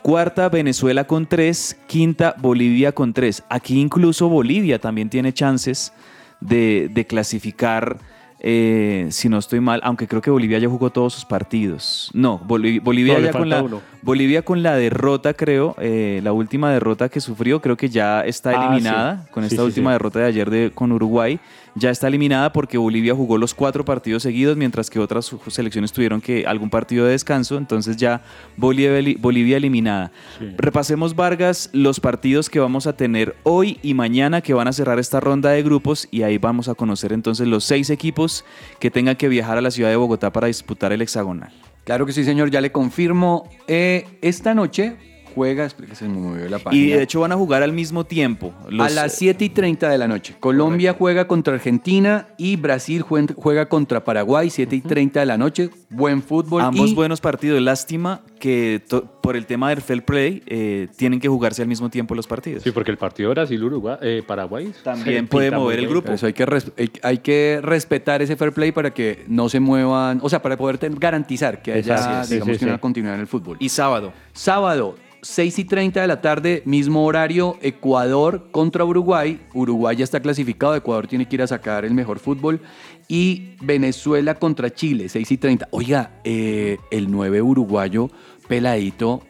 Cuarta 0.04 0.50
Venezuela 0.50 1.06
con 1.06 1.26
tres. 1.26 1.78
Quinta 1.88 2.36
Bolivia 2.38 2.92
con 2.92 3.14
tres. 3.14 3.44
Aquí 3.50 3.80
incluso 3.80 4.28
Bolivia 4.28 4.78
también 4.80 5.10
tiene 5.10 5.34
chances 5.34 5.94
de, 6.42 6.90
de 6.94 7.06
clasificar, 7.08 7.98
eh, 8.42 9.08
si 9.12 9.30
no 9.30 9.38
estoy 9.38 9.62
mal, 9.62 9.80
aunque 9.82 10.06
creo 10.10 10.22
que 10.22 10.30
Bolivia 10.30 10.60
ya 10.60 10.68
jugó 10.68 10.90
todos 10.90 11.14
sus 11.14 11.24
partidos. 11.24 12.12
No, 12.14 12.38
Boliv- 12.46 12.84
Bolivia 12.84 13.14
No, 13.14 13.20
ya 13.22 13.32
con 13.32 13.48
la, 13.50 13.62
uno. 13.64 13.82
Bolivia 14.02 14.42
con 14.42 14.62
la 14.62 14.76
derrota, 14.76 15.34
creo, 15.36 15.74
eh, 15.80 16.20
la 16.22 16.34
última 16.34 16.70
derrota 16.74 17.08
que 17.08 17.22
sufrió, 17.22 17.62
creo 17.62 17.78
que 17.78 17.88
ya 17.88 18.26
está 18.26 18.50
Ah, 18.50 18.66
eliminada 18.66 19.22
sí. 19.24 19.32
con 19.32 19.44
Sí, 19.44 19.48
esta 19.56 19.62
sí, 19.62 19.68
última 19.68 19.94
derrota 19.94 20.20
de 20.20 20.26
ayer 20.26 20.50
de, 20.50 20.72
con 20.76 20.92
Uruguay. 20.92 21.40
Ya 21.76 21.90
está 21.90 22.08
eliminada 22.08 22.54
porque 22.54 22.78
Bolivia 22.78 23.16
jugó 23.16 23.38
los 23.38 23.54
cuatro 23.54 23.84
partidos 23.84 24.24
seguidos, 24.24 24.56
mientras 24.58 24.90
que 24.90 25.00
otras 25.00 25.36
selecciones 25.48 25.92
tuvieron 25.92 26.22
que 26.22 26.46
algún 26.46 26.70
partido 26.70 27.06
de 27.06 27.12
descanso. 27.12 27.58
Entonces 27.58 27.98
ya 27.98 28.22
Bolivia, 28.58 29.16
Bolivia 29.20 29.58
eliminada. 29.58 30.12
Repasemos, 30.58 31.16
Vargas, 31.16 31.70
los 31.74 32.00
partidos 32.00 32.50
que 32.50 32.60
vamos 32.60 32.86
a 32.86 32.94
tener 32.94 33.36
hoy 33.44 33.80
y 33.82 33.94
mañana 33.94 34.42
que 34.42 34.54
van 34.54 34.68
a 34.68 34.74
cerrar 34.74 35.00
esta 35.00 35.20
ronda 35.20 35.50
de 35.50 35.64
grupos 35.64 36.08
y 36.12 36.22
ahí 36.22 36.38
vamos 36.38 36.68
a 36.68 36.76
conocer 36.76 37.12
entonces 37.14 37.48
los 37.48 37.64
seis 37.64 37.90
equipos 37.90 38.46
que 38.80 38.92
tengan 38.92 39.16
que 39.16 39.28
viajar 39.28 39.58
a 39.58 39.62
la 39.62 39.72
ciudad 39.72 39.90
de 39.90 39.96
Bogotá 39.96 40.32
para 40.32 40.48
disputar 40.48 40.92
el 40.94 41.02
hexagonal. 41.02 41.52
Claro 41.84 42.06
que 42.06 42.14
sí, 42.14 42.24
señor, 42.24 42.50
ya 42.50 42.62
le 42.62 42.72
confirmo. 42.72 43.50
Eh, 43.68 44.06
esta 44.22 44.54
noche 44.54 45.13
juega, 45.34 45.68
que 45.70 45.96
se 45.96 46.08
me 46.08 46.18
movió 46.18 46.48
la 46.50 46.60
página. 46.60 46.84
Y 46.84 46.88
de 46.90 47.04
hecho 47.04 47.20
van 47.22 47.32
a 47.32 47.36
jugar 47.36 47.64
al 47.64 47.74
mismo 47.74 48.04
tiempo. 48.06 48.54
Los- 48.70 48.88
a 48.88 48.90
las 48.90 49.16
7 49.16 49.46
y 49.46 49.50
30 49.50 49.90
de 49.90 49.98
la 49.98 50.08
noche. 50.08 50.36
Colombia 50.40 50.96
juega 50.98 51.28
contra 51.28 51.54
Argentina 51.54 52.28
y 52.38 52.56
Brasil 52.56 53.04
jue- 53.04 53.34
juega 53.36 53.68
contra 53.68 54.04
Paraguay, 54.04 54.50
7 54.50 54.76
y 54.76 54.82
30 54.82 55.20
de 55.22 55.26
la 55.26 55.38
noche. 55.38 55.70
Buen 55.90 56.22
fútbol. 56.24 56.62
Ambos 56.62 56.92
y 56.92 56.94
buenos 56.96 57.22
partidos. 57.22 57.62
Lástima 57.62 58.22
que 58.40 58.82
por 59.22 59.36
el 59.38 59.46
tema 59.46 59.70
del 59.70 59.82
fair 59.82 60.04
play 60.04 60.44
eh, 60.48 60.88
tienen 60.98 61.20
que 61.20 61.28
jugarse 61.30 61.62
al 61.62 61.68
mismo 61.68 61.90
tiempo 61.90 62.14
los 62.16 62.28
partidos. 62.28 62.64
Sí, 62.64 62.72
porque 62.72 62.92
el 62.92 62.98
partido 62.98 63.30
de 63.30 63.36
Brasil-Uruguay, 63.36 63.98
eh, 64.02 64.24
Paraguay 64.26 64.72
También 64.84 65.28
puede 65.28 65.50
mover 65.52 65.80
el 65.80 65.88
grupo. 65.88 66.12
Eso 66.12 66.26
hay 66.26 66.34
que, 66.34 66.44
hay, 66.78 66.92
hay 67.04 67.18
que 67.20 67.60
respetar 67.62 68.22
ese 68.22 68.36
fair 68.36 68.52
play 68.52 68.72
para 68.72 68.94
que 68.94 69.24
no 69.28 69.48
se 69.50 69.60
muevan, 69.60 70.20
o 70.22 70.30
sea, 70.30 70.42
para 70.42 70.58
poder 70.58 70.78
garantizar 71.00 71.62
que 71.62 71.72
haya, 71.74 72.24
sí, 72.24 72.34
digamos, 72.34 72.56
sí, 72.56 72.60
que 72.60 72.66
una 72.66 72.80
continuidad 72.80 73.16
en 73.16 73.22
el 73.22 73.28
fútbol. 73.28 73.58
Y 73.60 73.70
sábado. 73.70 74.12
Sábado, 74.34 74.96
6 75.24 75.60
y 75.60 75.64
30 75.64 76.02
de 76.02 76.08
la 76.08 76.20
tarde, 76.20 76.62
mismo 76.66 77.06
horario, 77.06 77.58
Ecuador 77.62 78.50
contra 78.52 78.84
Uruguay. 78.84 79.40
Uruguay 79.54 79.96
ya 79.96 80.04
está 80.04 80.20
clasificado, 80.20 80.76
Ecuador 80.76 81.08
tiene 81.08 81.28
que 81.28 81.38
ir 81.38 81.42
a 81.42 81.48
sacar 81.48 81.86
el 81.86 81.94
mejor 81.94 82.20
fútbol. 82.20 82.60
Y 83.08 83.56
Venezuela 83.62 84.36
contra 84.36 84.70
Chile, 84.70 85.08
6 85.08 85.32
y 85.32 85.38
30. 85.38 85.70
Oiga, 85.72 86.20
eh, 86.26 86.78
el 86.92 87.10
9 87.10 87.42
uruguayo, 87.42 88.10
peladito, 88.50 89.24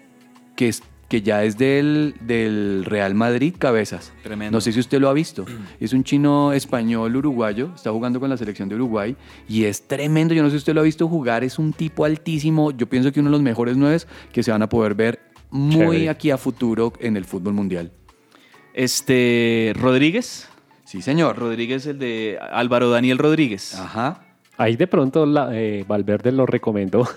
que, 0.55 0.69
es, 0.69 0.81
que 1.09 1.21
ya 1.21 1.43
es 1.43 1.59
del, 1.59 2.15
del 2.21 2.85
Real 2.85 3.13
Madrid, 3.13 3.53
cabezas. 3.55 4.13
Tremendo. 4.23 4.57
No 4.57 4.61
sé 4.61 4.71
si 4.71 4.79
usted 4.79 4.99
lo 4.99 5.09
ha 5.09 5.13
visto. 5.13 5.45
Es 5.79 5.93
un 5.93 6.03
chino 6.03 6.53
español 6.53 7.15
uruguayo, 7.15 7.69
está 7.75 7.91
jugando 7.91 8.19
con 8.19 8.31
la 8.31 8.37
selección 8.37 8.67
de 8.67 8.75
Uruguay 8.75 9.15
y 9.47 9.65
es 9.65 9.87
tremendo. 9.87 10.33
Yo 10.33 10.41
no 10.41 10.49
sé 10.49 10.53
si 10.53 10.57
usted 10.57 10.73
lo 10.73 10.81
ha 10.81 10.85
visto 10.85 11.07
jugar, 11.07 11.43
es 11.43 11.59
un 11.59 11.71
tipo 11.71 12.03
altísimo. 12.03 12.71
Yo 12.71 12.89
pienso 12.89 13.11
que 13.11 13.19
uno 13.19 13.29
de 13.29 13.33
los 13.33 13.43
mejores 13.43 13.77
nueve 13.77 13.99
que 14.31 14.41
se 14.41 14.49
van 14.49 14.63
a 14.63 14.69
poder 14.69 14.95
ver 14.95 15.32
muy 15.53 15.75
Chévere. 15.77 16.09
aquí 16.09 16.31
a 16.31 16.37
futuro 16.37 16.91
en 16.99 17.15
el 17.17 17.25
fútbol 17.25 17.53
mundial. 17.53 17.91
Este, 18.73 19.73
Rodríguez. 19.79 20.49
Sí, 20.85 21.01
señor. 21.01 21.37
Rodríguez, 21.37 21.85
el 21.85 21.99
de 21.99 22.39
Álvaro 22.51 22.89
Daniel 22.89 23.17
Rodríguez. 23.17 23.75
Ajá. 23.75 24.25
Ahí 24.57 24.75
de 24.75 24.87
pronto 24.87 25.25
la, 25.25 25.49
eh, 25.53 25.85
Valverde 25.87 26.31
lo 26.31 26.45
recomendó. 26.45 27.07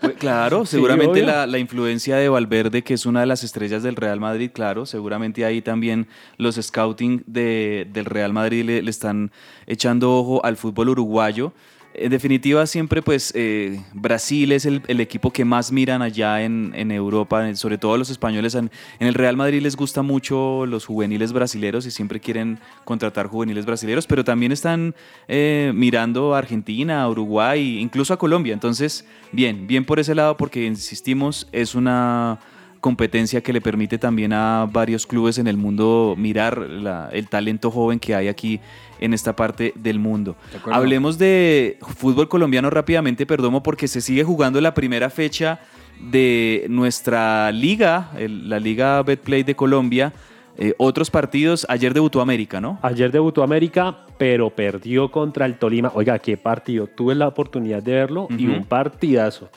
Pues, 0.00 0.14
Claro, 0.18 0.64
seguramente 0.66 1.22
la, 1.22 1.46
la 1.46 1.58
influencia 1.58 2.16
de 2.16 2.28
Valverde, 2.28 2.82
que 2.82 2.94
es 2.94 3.06
una 3.06 3.20
de 3.20 3.26
las 3.26 3.44
estrellas 3.44 3.82
del 3.82 3.96
Real 3.96 4.18
Madrid, 4.20 4.50
claro, 4.52 4.86
seguramente 4.86 5.44
ahí 5.44 5.60
también 5.62 6.06
los 6.38 6.56
scouting 6.56 7.22
de- 7.26 7.86
del 7.92 8.06
Real 8.06 8.32
Madrid 8.32 8.64
le, 8.64 8.82
le 8.82 8.90
están 8.90 9.30
echando 9.66 10.12
ojo 10.16 10.44
al 10.44 10.56
fútbol 10.56 10.88
uruguayo. 10.90 11.52
En 11.96 12.10
definitiva, 12.10 12.66
siempre 12.66 13.02
pues 13.02 13.32
eh, 13.36 13.80
Brasil 13.92 14.50
es 14.50 14.66
el, 14.66 14.82
equipo 15.00 15.30
que 15.30 15.44
más 15.44 15.70
miran 15.70 16.02
allá 16.02 16.42
en, 16.42 16.72
en 16.74 16.90
Europa, 16.90 17.54
sobre 17.54 17.78
todo 17.78 17.96
los 17.96 18.10
españoles. 18.10 18.56
En, 18.56 18.70
el 18.98 19.14
Real 19.14 19.36
Madrid 19.36 19.62
les 19.62 19.76
gusta 19.76 20.02
mucho 20.02 20.66
los 20.66 20.86
juveniles 20.86 21.32
brasileros 21.32 21.86
y 21.86 21.92
siempre 21.92 22.18
quieren 22.18 22.58
contratar 22.84 23.28
juveniles 23.28 23.64
brasileros, 23.64 24.08
pero 24.08 24.24
también 24.24 24.50
están 24.50 24.96
eh, 25.28 25.70
mirando 25.72 26.34
a 26.34 26.38
Argentina, 26.38 27.08
Uruguay, 27.08 27.78
incluso 27.78 28.12
a 28.12 28.18
Colombia. 28.18 28.54
Entonces, 28.54 29.06
bien, 29.30 29.68
bien 29.68 29.84
por 29.84 30.00
ese 30.00 30.16
lado 30.16 30.36
porque, 30.36 30.66
insistimos, 30.66 31.46
es 31.52 31.76
una 31.76 32.40
competencia 32.84 33.40
que 33.40 33.54
le 33.54 33.62
permite 33.62 33.96
también 33.96 34.34
a 34.34 34.68
varios 34.70 35.06
clubes 35.06 35.38
en 35.38 35.46
el 35.46 35.56
mundo 35.56 36.14
mirar 36.18 36.58
la- 36.58 37.08
el 37.14 37.28
talento 37.30 37.70
joven 37.70 37.98
que 37.98 38.14
hay 38.14 38.28
aquí 38.28 38.60
en 39.00 39.14
esta 39.14 39.34
parte 39.36 39.72
del 39.76 39.98
mundo. 39.98 40.36
De. 40.52 40.74
Hablemos 40.74 41.18
de 41.18 41.78
fútbol 41.96 42.28
colombiano 42.28 42.70
rápidamente, 42.70 43.26
Perdomo, 43.26 43.62
porque 43.62 43.88
se 43.88 44.00
sigue 44.00 44.24
jugando 44.24 44.60
la 44.60 44.74
primera 44.74 45.10
fecha 45.10 45.60
de 46.00 46.66
nuestra 46.68 47.50
liga, 47.52 48.10
el- 48.18 48.48
la 48.48 48.58
Liga 48.58 49.02
Betplay 49.02 49.42
de 49.42 49.54
Colombia. 49.54 50.12
Eh, 50.56 50.72
otros 50.78 51.10
partidos, 51.10 51.66
ayer 51.68 51.92
debutó 51.94 52.20
América, 52.20 52.60
¿no? 52.60 52.78
Ayer 52.82 53.10
debutó 53.10 53.42
América, 53.42 53.98
pero 54.18 54.50
perdió 54.50 55.10
contra 55.10 55.46
el 55.46 55.58
Tolima. 55.58 55.90
Oiga, 55.94 56.18
qué 56.20 56.36
partido. 56.36 56.86
Tuve 56.86 57.14
la 57.16 57.26
oportunidad 57.26 57.82
de 57.82 57.92
verlo 57.92 58.28
y 58.38 58.46
un 58.46 58.64
partidazo. 58.64 59.48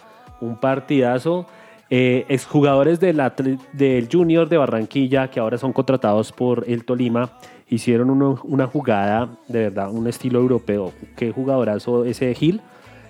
Un 0.42 0.60
partidazo. 0.60 1.46
Eh, 1.90 2.26
exjugadores 2.30 3.00
del, 3.00 3.22
del 3.74 4.10
Junior 4.12 4.50
de 4.50 4.58
Barranquilla, 4.58 5.30
que 5.30 5.40
ahora 5.40 5.58
son 5.58 5.72
contratados 5.72 6.32
por 6.34 6.66
el 6.68 6.84
Tolima, 6.84 7.32
hicieron 7.70 8.10
uno- 8.10 8.40
una 8.44 8.68
jugada, 8.68 9.30
de 9.48 9.60
verdad, 9.64 9.92
un 9.92 10.08
estilo 10.08 10.40
europeo. 10.40 10.94
Qué 11.16 11.32
jugadorazo 11.32 12.06
ese 12.06 12.34
Gil, 12.34 12.62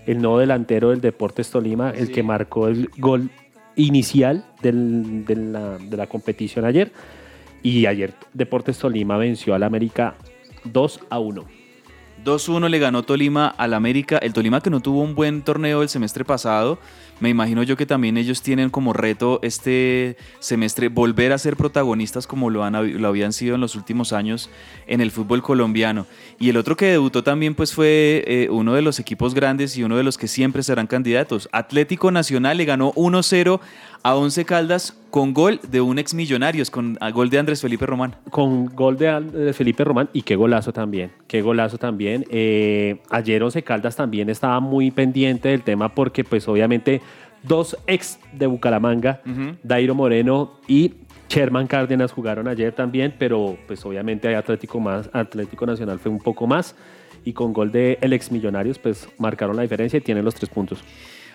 el 0.06 0.22
nuevo 0.22 0.40
delantero 0.40 0.90
del 0.90 1.02
Deportes 1.02 1.50
Tolima, 1.52 1.92
el 1.92 2.12
que 2.12 2.24
marcó 2.24 2.68
el 2.68 2.90
gol 2.98 3.30
inicial 3.76 4.46
del- 4.62 5.26
de, 5.26 5.36
la, 5.36 5.78
de 5.78 5.98
la 5.98 6.08
competición 6.08 6.66
ayer. 6.66 6.92
Y 7.64 7.86
ayer 7.86 8.14
Deportes 8.34 8.78
Tolima 8.80 9.18
venció 9.18 9.54
al 9.54 9.64
América 9.64 10.16
2 10.64 11.02
a 11.10 11.20
1. 11.20 11.46
2-1 12.28 12.68
le 12.68 12.78
ganó 12.78 13.04
Tolima 13.04 13.48
al 13.48 13.74
América. 13.74 14.18
El 14.18 14.34
Tolima 14.34 14.60
que 14.60 14.70
no 14.70 14.82
tuvo 14.82 15.02
un 15.02 15.16
buen 15.16 15.44
torneo 15.44 15.82
el 15.82 15.88
semestre 15.88 16.26
pasado. 16.26 16.78
Me 17.22 17.30
imagino 17.30 17.64
yo 17.64 17.78
que 17.78 17.86
también 17.86 18.18
ellos 18.18 18.42
tienen 18.42 18.70
como 18.70 18.92
reto 18.92 19.40
este 19.42 20.18
semestre 20.40 20.90
volver 20.90 21.32
a 21.32 21.38
ser 21.38 21.56
protagonistas 21.56 22.28
como 22.28 22.50
lo, 22.50 22.66
han, 22.66 23.02
lo 23.02 23.08
habían 23.08 23.32
sido 23.32 23.56
en 23.56 23.62
los 23.62 23.76
últimos 23.76 24.12
años 24.12 24.50
en 24.88 25.00
el 25.00 25.10
fútbol 25.10 25.42
colombiano. 25.42 26.06
Y 26.38 26.50
el 26.50 26.58
otro 26.58 26.76
que 26.76 26.88
debutó 26.88 27.24
también 27.24 27.56
pues 27.56 27.74
fue 27.74 28.24
eh, 28.28 28.50
uno 28.52 28.74
de 28.74 28.82
los 28.82 29.00
equipos 29.00 29.34
grandes 29.34 29.78
y 29.78 29.84
uno 29.84 29.96
de 29.96 30.04
los 30.04 30.18
que 30.18 30.28
siempre 30.28 30.64
serán 30.64 30.86
candidatos. 30.86 31.48
Atlético 31.54 32.12
Nacional 32.12 32.58
le 32.58 32.66
ganó 32.66 32.92
1-0 32.94 33.62
a 34.04 34.16
Once 34.16 34.44
Caldas 34.46 34.98
con 35.10 35.34
gol 35.34 35.60
de 35.70 35.82
un 35.82 36.00
ex 36.00 36.14
Millonarios, 36.14 36.70
con 36.70 36.98
a 37.02 37.12
gol 37.12 37.30
de 37.30 37.40
Andrés 37.40 37.62
Felipe 37.62 37.86
Román. 37.86 38.16
Con 38.30 38.66
gol 38.68 38.98
de, 38.98 39.54
Felipe 39.54 39.84
Román 39.84 40.10
y 40.14 40.22
qué 40.22 40.36
golazo 40.36 40.74
también. 40.74 41.12
Qué 41.28 41.42
golazo 41.42 41.78
también. 41.78 42.26
Eh, 42.30 43.02
ayer 43.10 43.42
Once 43.44 43.62
Caldas 43.64 43.96
también 43.96 44.30
estaba 44.30 44.60
muy 44.60 44.92
pendiente 44.92 45.50
del 45.50 45.64
tema 45.64 45.94
porque 45.94 46.24
pues 46.24 46.48
obviamente 46.48 47.02
dos 47.44 47.78
ex 47.88 48.20
de 48.34 48.48
Bucaramanga. 48.48 49.22
Dairo 49.64 49.96
Moreno 49.96 50.60
y 50.68 50.94
Sherman 51.30 51.68
Cárdenas 51.68 52.12
jugaron 52.12 52.48
ayer 52.48 52.74
también, 52.74 53.14
pero 53.18 53.58
pues 53.68 53.86
obviamente 53.86 54.34
Atlético 54.36 54.80
más, 54.80 55.10
Atlético 55.14 55.66
Nacional 55.66 56.00
fue 56.00 56.12
un 56.12 56.20
poco 56.20 56.48
más 56.48 56.76
y 57.26 57.34
con 57.34 57.52
gol 57.52 57.72
de 57.72 57.98
el 58.02 58.14
ex 58.14 58.32
Millonarios 58.32 58.80
pues 58.80 59.10
marcaron 59.18 59.56
la 59.56 59.64
diferencia 59.64 59.98
y 59.98 60.02
tienen 60.02 60.24
los 60.24 60.36
tres 60.36 60.50
puntos. 60.50 60.84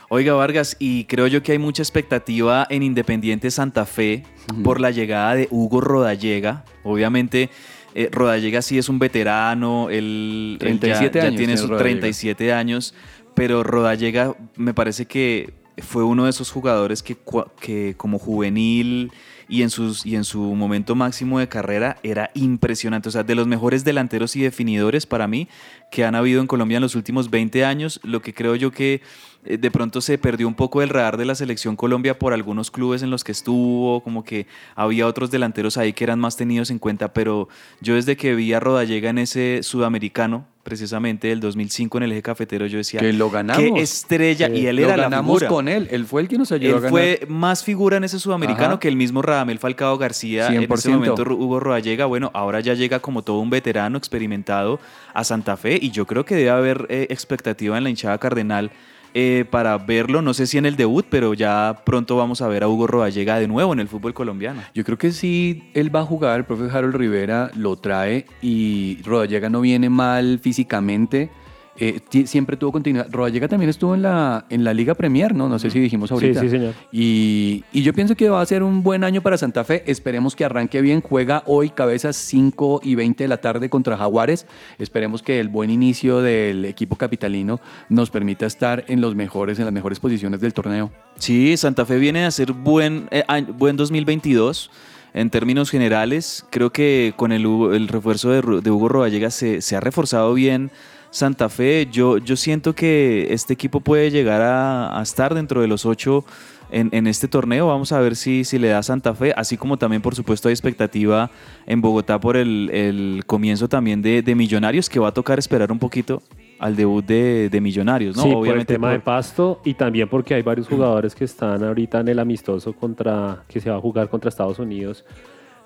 Oiga 0.09 0.35
Vargas, 0.35 0.77
y 0.79 1.05
creo 1.05 1.27
yo 1.27 1.43
que 1.43 1.53
hay 1.53 1.59
mucha 1.59 1.83
expectativa 1.83 2.67
en 2.69 2.83
Independiente 2.83 3.51
Santa 3.51 3.87
Fe 3.87 4.25
por 4.63 4.81
la 4.81 4.91
llegada 4.91 5.35
de 5.35 5.49
Hugo 5.51 5.81
Rodallega. 5.81 6.65
Obviamente, 6.85 7.49
eh, 7.95 8.09
Rodallega 8.13 8.61
sí 8.63 8.77
es 8.79 8.89
un 8.89 8.99
veterano, 8.99 9.89
él, 9.91 10.59
él 10.61 10.79
ya- 10.81 10.99
37 10.99 11.19
ya, 11.19 11.25
años 11.27 11.37
tiene 11.37 11.37
tiene 11.37 11.57
sus 11.57 11.71
Rodallega. 11.71 11.91
37 12.01 12.53
años, 12.53 12.95
pero 13.35 13.63
Rodallega 13.63 14.35
me 14.57 14.75
parece 14.75 15.07
que 15.07 15.55
fue 15.79 16.05
uno 16.05 16.25
de 16.25 16.31
esos 16.31 16.51
jugadores 16.51 17.03
que, 17.03 17.17
que 17.61 17.95
como 17.97 18.19
juvenil 18.19 19.11
y 19.53 19.61
en, 19.61 19.69
sus, 19.69 20.07
y 20.07 20.17
en 20.17 20.25
su 20.25 20.41
momento 20.41 20.95
máximo 20.95 21.39
de 21.39 21.47
carrera 21.47 21.99
era 22.03 22.31
impresionante. 22.33 23.11
O 23.11 23.13
sea, 23.13 23.23
de 23.23 23.35
los 23.35 23.47
mejores 23.47 23.85
delanteros 23.85 24.35
y 24.35 24.41
definidores 24.41 25.05
para 25.05 25.29
mí 25.29 25.47
que 25.91 26.07
han 26.07 26.15
habido 26.15 26.41
en 26.41 26.47
Colombia 26.47 26.77
en 26.77 26.83
los 26.83 26.95
últimos 26.95 27.29
20 27.29 27.63
años, 27.63 28.01
lo 28.03 28.23
que 28.23 28.33
creo 28.33 28.57
yo 28.57 28.71
que 28.71 29.03
eh, 29.45 29.59
de 29.59 29.71
pronto 29.71 30.01
se 30.01 30.17
perdió 30.17 30.49
un 30.49 30.55
poco 30.55 30.81
el 30.81 30.89
radar 30.89 31.19
de 31.19 31.27
la 31.27 31.35
selección 31.35 31.77
Colombia 31.77 32.19
por 32.19 32.33
algunos 32.33 32.71
clubes 32.71 33.03
en 33.03 33.11
los 33.11 33.25
que 33.25 33.33
estuvo, 33.33 34.03
como 34.03 34.25
que 34.25 34.47
había 34.75 35.07
otros 35.07 35.31
delanteros 35.31 35.77
ahí 35.77 35.93
que 35.93 36.05
eran 36.05 36.19
más 36.19 36.39
tenidos 36.39 36.71
en 36.71 36.79
cuenta, 36.79 37.13
pero 37.13 37.51
yo 37.83 37.95
desde 37.95 38.17
que 38.17 38.35
vi 38.35 38.55
a 38.55 38.61
Rodallega 38.61 39.11
en 39.11 39.19
ese 39.19 39.63
sudamericano, 39.63 40.47
precisamente 40.63 41.29
del 41.29 41.41
2005 41.41 41.99
en 41.99 42.05
el 42.05 42.13
eje 42.13 42.23
cafetero, 42.23 42.67
yo 42.67 42.79
decía, 42.79 43.01
Que 43.01 43.13
lo 43.13 43.31
ganamos. 43.31 43.63
qué 43.63 43.81
estrella, 43.81 44.49
y 44.49 44.67
él 44.67 44.79
era 44.79 44.97
la 44.97 45.05
ganamos 45.05 45.41
figura. 45.41 45.49
con 45.49 45.69
él. 45.69 45.89
Él 45.91 46.07
fue 46.07 46.23
el 46.23 46.29
que 46.29 46.39
nos 46.39 46.53
ayudó 46.53 46.77
a 46.77 46.81
ganar. 46.81 46.91
fue 46.91 47.21
más 47.29 47.65
figura 47.65 47.97
en 47.97 48.05
ese 48.05 48.19
sudamericano 48.19 48.67
Ajá. 48.75 48.79
que 48.81 48.89
el 48.89 48.97
mismo 48.97 49.23
Radamel 49.23 49.59
Falcao 49.59 49.99
García. 49.99 50.47
En 50.49 50.63
ese 50.63 50.69
100%. 50.69 50.91
momento 50.93 51.23
Hugo 51.35 51.59
Rodallega, 51.61 52.07
bueno, 52.07 52.31
ahora 52.35 52.61
ya 52.61 52.75
llega 52.75 53.01
como 53.01 53.23
todo 53.23 53.39
un 53.41 53.51
veterano 53.51 53.99
experimentado 53.99 54.79
a 55.15 55.25
Santa 55.25 55.57
Fe 55.57 55.79
y 55.83 55.91
yo 55.91 56.07
creo 56.07 56.25
que 56.25 56.35
debe 56.37 56.51
haber 56.51 56.87
eh, 56.89 57.07
expectativa 57.11 57.77
en 57.77 57.85
la 57.85 57.91
hinchada 57.91 58.19
cardenal 58.19 58.71
eh, 59.15 59.45
para 59.51 59.77
verlo. 59.79 60.23
No 60.23 60.35
sé 60.35 60.47
si 60.47 60.59
en 60.59 60.67
el 60.67 60.77
debut, 60.77 61.07
pero 61.09 61.35
ya 61.35 61.83
pronto 61.85 62.17
vamos 62.17 62.41
a 62.43 62.49
ver 62.49 62.63
a 62.63 62.69
Hugo 62.69 62.87
Rodallega 62.87 63.39
de 63.39 63.49
nuevo 63.49 63.73
en 63.73 63.81
el 63.81 63.89
fútbol 63.89 64.15
colombiano. 64.15 64.63
Yo 64.75 64.85
creo 64.85 64.99
que 64.99 65.13
sí, 65.13 65.71
él 65.75 65.95
va 65.95 66.01
a 66.01 66.05
jugar, 66.05 66.39
el 66.41 66.45
profe 66.45 66.77
Harold 66.77 66.95
Rivera 66.95 67.51
lo 67.55 67.77
trae 67.77 68.27
y 68.41 68.99
Rodallega 69.05 69.49
no 69.51 69.61
viene 69.61 69.91
mal 69.91 70.39
físicamente. 70.39 71.31
Eh, 71.77 72.01
siempre 72.27 72.57
tuvo 72.57 72.73
continuidad. 72.73 73.07
Rodallega 73.11 73.49
también 73.49 73.71
estuvo 73.71 73.95
en 73.95 74.03
la, 74.03 74.45
en 74.51 74.63
la 74.65 74.75
Liga 74.75 74.95
Premier, 74.95 75.35
¿no? 75.35 75.49
No 75.49 75.59
sé 75.59 75.71
si 75.71 75.81
dijimos 75.81 76.13
ahorita. 76.13 76.41
sí, 76.41 76.49
señor. 76.51 76.75
Y, 76.93 77.65
y 77.73 77.83
yo 77.83 77.93
pienso 77.95 78.15
que 78.15 78.29
va 78.29 78.41
a 78.41 78.47
ser 78.47 78.63
un 78.63 78.83
buen 78.83 79.05
año 79.05 79.23
para 79.23 79.39
Santa 79.39 79.65
Fe. 79.65 79.83
Esperemos 79.87 80.37
que 80.37 80.45
arranque 80.45 80.81
bien. 80.83 81.01
Juega 81.01 81.43
hoy 81.47 81.71
cabezas 81.71 82.17
5 82.17 82.81
y 82.85 82.95
20 82.95 83.25
de 83.25 83.29
la 83.29 83.39
tarde 83.39 83.71
contra 83.71 83.97
Jaguares. 83.97 84.47
Esperemos 84.79 85.23
que 85.23 85.41
el 85.41 85.49
buen 85.49 85.71
inicio 85.71 86.21
del 86.21 86.65
equipo 86.67 86.97
capitalino 86.97 87.61
nos 87.89 88.11
permita 88.11 88.47
estar 88.47 88.85
en 88.89 89.01
los 89.01 89.15
mejores, 89.15 89.59
en 89.59 89.65
las 89.65 89.75
mejores 89.75 89.99
posiciones 89.99 90.41
del 90.41 90.53
torneo. 90.53 90.91
Sí, 91.17 91.57
Santa 91.57 91.87
Fe 91.87 91.99
viene 91.99 92.25
a 92.25 92.31
ser 92.31 92.53
buen, 92.53 93.09
eh, 93.11 93.23
buen 93.57 93.77
2022 93.77 94.71
en 95.15 95.29
términos 95.31 95.71
generales. 95.71 96.45
Creo 96.51 96.71
que 96.71 97.13
con 97.17 97.33
el, 97.33 97.47
Hugo- 97.47 97.75
el 97.75 97.89
refuerzo 97.89 98.31
de, 98.31 98.61
de 98.63 98.71
Hugo 98.71 98.89
Rodallega 98.89 99.31
se, 99.31 99.61
se 99.61 99.77
ha 99.77 99.81
reforzado 99.81 100.33
bien 100.35 100.71
Santa 101.13 101.49
Fe. 101.49 101.87
Yo, 101.93 102.19
yo 102.19 102.35
siento 102.35 102.75
que 102.75 103.29
este 103.31 103.53
equipo 103.53 103.79
puede 103.79 104.11
llegar 104.11 104.43
a, 104.43 104.99
a 104.99 105.03
estar 105.03 105.35
dentro 105.35 105.61
de 105.61 105.69
los 105.69 105.87
ocho 105.87 106.25
en, 106.73 106.89
en 106.93 107.07
este 107.07 107.29
torneo. 107.29 107.69
Vamos 107.69 107.93
a 107.93 108.01
ver 108.01 108.17
si, 108.17 108.45
si 108.45 108.59
le 108.59 108.69
da 108.69 108.83
Santa 108.83 109.15
Fe, 109.15 109.33
así 109.37 109.57
como 109.57 109.77
también 109.77 110.03
por 110.03 110.17
supuesto 110.17 110.49
hay 110.49 110.53
expectativa 110.53 111.31
en 111.67 111.81
Bogotá 111.81 112.19
por 112.19 112.37
el, 112.37 112.71
el 112.73 113.23
comienzo 113.27 113.69
también 113.69 114.03
de, 114.03 114.23
de 114.23 114.35
Millonarios, 114.35 114.89
que 114.89 114.99
va 114.99 115.09
a 115.09 115.13
tocar 115.13 115.39
esperar 115.39 115.71
un 115.71 115.79
poquito 115.79 116.23
al 116.59 116.75
debut 116.75 117.05
de, 117.05 117.49
de 117.51 117.61
Millonarios, 117.61 118.17
¿no? 118.17 118.23
sí, 118.23 118.29
por 118.29 118.39
el 118.39 118.43
Obviamente 118.43 118.75
tema 118.75 118.91
de 118.91 119.01
pasto 119.01 119.61
y 119.65 119.75
también 119.75 120.09
porque 120.09 120.35
hay 120.35 120.43
varios 120.43 120.67
jugadores 120.67 121.15
que 121.15 121.25
están 121.25 121.63
ahorita 121.63 122.01
en 122.01 122.09
el 122.09 122.19
amistoso 122.19 122.73
contra 122.73 123.45
que 123.49 123.61
se 123.61 123.71
va 123.71 123.77
a 123.77 123.81
jugar 123.81 124.09
contra 124.09 124.29
Estados 124.29 124.59
Unidos 124.59 125.05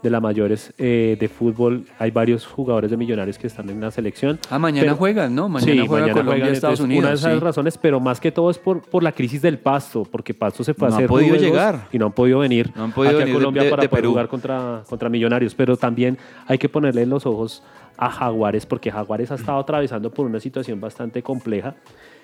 de 0.02 0.10
la 0.10 0.20
mayores 0.20 0.72
eh, 0.78 1.16
de 1.18 1.28
fútbol. 1.28 1.84
Hay 1.98 2.10
varios 2.10 2.46
jugadores 2.46 2.90
de 2.90 2.96
Millonarios 2.96 3.38
que 3.38 3.46
están 3.46 3.68
en 3.70 3.80
la 3.80 3.90
selección. 3.90 4.38
Ah, 4.50 4.58
mañana 4.58 4.84
Pero- 4.84 4.96
juegan, 4.96 5.34
¿no? 5.34 5.48
Mañana 5.48 5.72
sí, 5.72 5.78
juega 5.78 6.02
mañana 6.06 6.12
Colombia 6.12 6.40
juegan, 6.42 6.54
Estados 6.54 6.80
Unidos. 6.80 7.00
Una 7.00 7.08
de 7.10 7.14
esas 7.16 7.34
sí. 7.34 7.40
razones, 7.40 7.78
pero 7.78 7.98
más 8.00 8.20
que 8.20 8.30
todo 8.30 8.50
es 8.50 8.58
por, 8.58 8.82
por 8.82 9.02
la 9.02 9.12
crisis 9.12 9.42
del 9.42 9.58
pasto, 9.58 10.04
porque 10.04 10.34
Pasto 10.34 10.62
se 10.62 10.74
fue 10.74 10.88
No 10.88 10.94
a 10.94 10.96
han 10.98 11.00
hacer 11.04 11.08
podido 11.08 11.28
juegos 11.30 11.46
llegar. 11.46 11.88
y 11.92 11.98
no 11.98 12.06
han 12.06 12.12
podido 12.12 12.38
venir 12.40 12.70
No 12.76 12.84
han 12.84 12.92
podido 12.92 13.12
aquí 13.12 13.18
venir 13.20 13.34
a 13.34 13.38
Colombia 13.38 13.62
de- 13.64 13.70
para 13.70 13.82
de 13.82 13.88
poder 13.88 14.02
Perú. 14.02 14.10
jugar 14.12 14.28
contra, 14.28 14.82
contra 14.88 15.08
Millonarios. 15.08 15.54
Pero 15.54 15.76
también 15.76 16.18
hay 16.46 16.58
que 16.58 16.68
ponerle 16.68 17.04
los 17.06 17.26
ojos 17.26 17.62
a 17.96 18.10
Jaguares, 18.10 18.66
porque 18.66 18.90
Jaguares 18.92 19.30
ha 19.32 19.36
estado 19.36 19.58
atravesando 19.58 20.10
por 20.10 20.26
una 20.26 20.38
situación 20.40 20.80
bastante 20.80 21.22
compleja. 21.22 21.74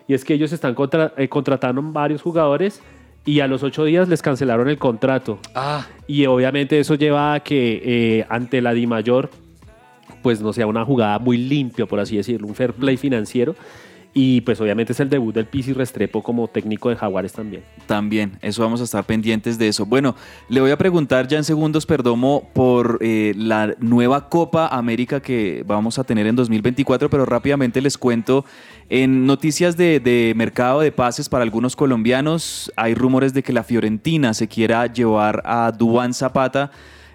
Y 0.06 0.14
es 0.14 0.24
que 0.24 0.34
ellos 0.34 0.52
están 0.52 0.74
contra, 0.74 1.14
eh, 1.16 1.28
contratando 1.28 1.80
varios 1.82 2.20
jugadores 2.22 2.82
y 3.24 3.40
a 3.40 3.46
los 3.46 3.62
ocho 3.62 3.84
días 3.84 4.08
les 4.08 4.22
cancelaron 4.22 4.68
el 4.68 4.78
contrato. 4.78 5.38
Ah, 5.54 5.86
Y 6.06 6.26
obviamente 6.26 6.78
eso 6.78 6.94
lleva 6.94 7.34
a 7.34 7.40
que 7.40 7.80
eh, 7.84 8.26
ante 8.28 8.60
la 8.60 8.72
Di 8.74 8.86
Mayor, 8.86 9.30
pues 10.22 10.40
no 10.40 10.52
sea 10.52 10.66
una 10.66 10.84
jugada 10.84 11.18
muy 11.18 11.36
limpia, 11.36 11.86
por 11.86 12.00
así 12.00 12.16
decirlo, 12.16 12.46
un 12.46 12.54
fair 12.54 12.72
play 12.72 12.96
financiero. 12.96 13.54
Y 14.14 14.42
pues 14.42 14.60
obviamente 14.60 14.92
es 14.92 15.00
el 15.00 15.08
debut 15.08 15.34
del 15.34 15.46
Pisi 15.46 15.72
Restrepo 15.72 16.22
como 16.22 16.46
técnico 16.46 16.90
de 16.90 16.96
Jaguares 16.96 17.32
también. 17.32 17.62
También, 17.86 18.38
eso 18.42 18.62
vamos 18.62 18.82
a 18.82 18.84
estar 18.84 19.04
pendientes 19.04 19.58
de 19.58 19.68
eso. 19.68 19.86
Bueno, 19.86 20.14
le 20.50 20.60
voy 20.60 20.70
a 20.70 20.76
preguntar 20.76 21.28
ya 21.28 21.38
en 21.38 21.44
segundos, 21.44 21.86
Perdomo, 21.86 22.50
por 22.52 22.98
eh, 23.00 23.32
la 23.36 23.74
nueva 23.78 24.28
Copa 24.28 24.66
América 24.66 25.20
que 25.20 25.64
vamos 25.66 25.98
a 25.98 26.04
tener 26.04 26.26
en 26.26 26.36
2024, 26.36 27.08
pero 27.08 27.24
rápidamente 27.24 27.80
les 27.80 27.96
cuento, 27.96 28.44
en 28.90 29.24
noticias 29.24 29.78
de, 29.78 29.98
de 29.98 30.34
mercado 30.36 30.80
de 30.80 30.92
pases 30.92 31.30
para 31.30 31.42
algunos 31.42 31.74
colombianos, 31.74 32.70
hay 32.76 32.94
rumores 32.94 33.32
de 33.32 33.42
que 33.42 33.54
la 33.54 33.64
Fiorentina 33.64 34.34
se 34.34 34.46
quiera 34.46 34.86
llevar 34.92 35.42
a 35.46 35.72
Duan 35.72 36.12
Zapata. 36.12 36.70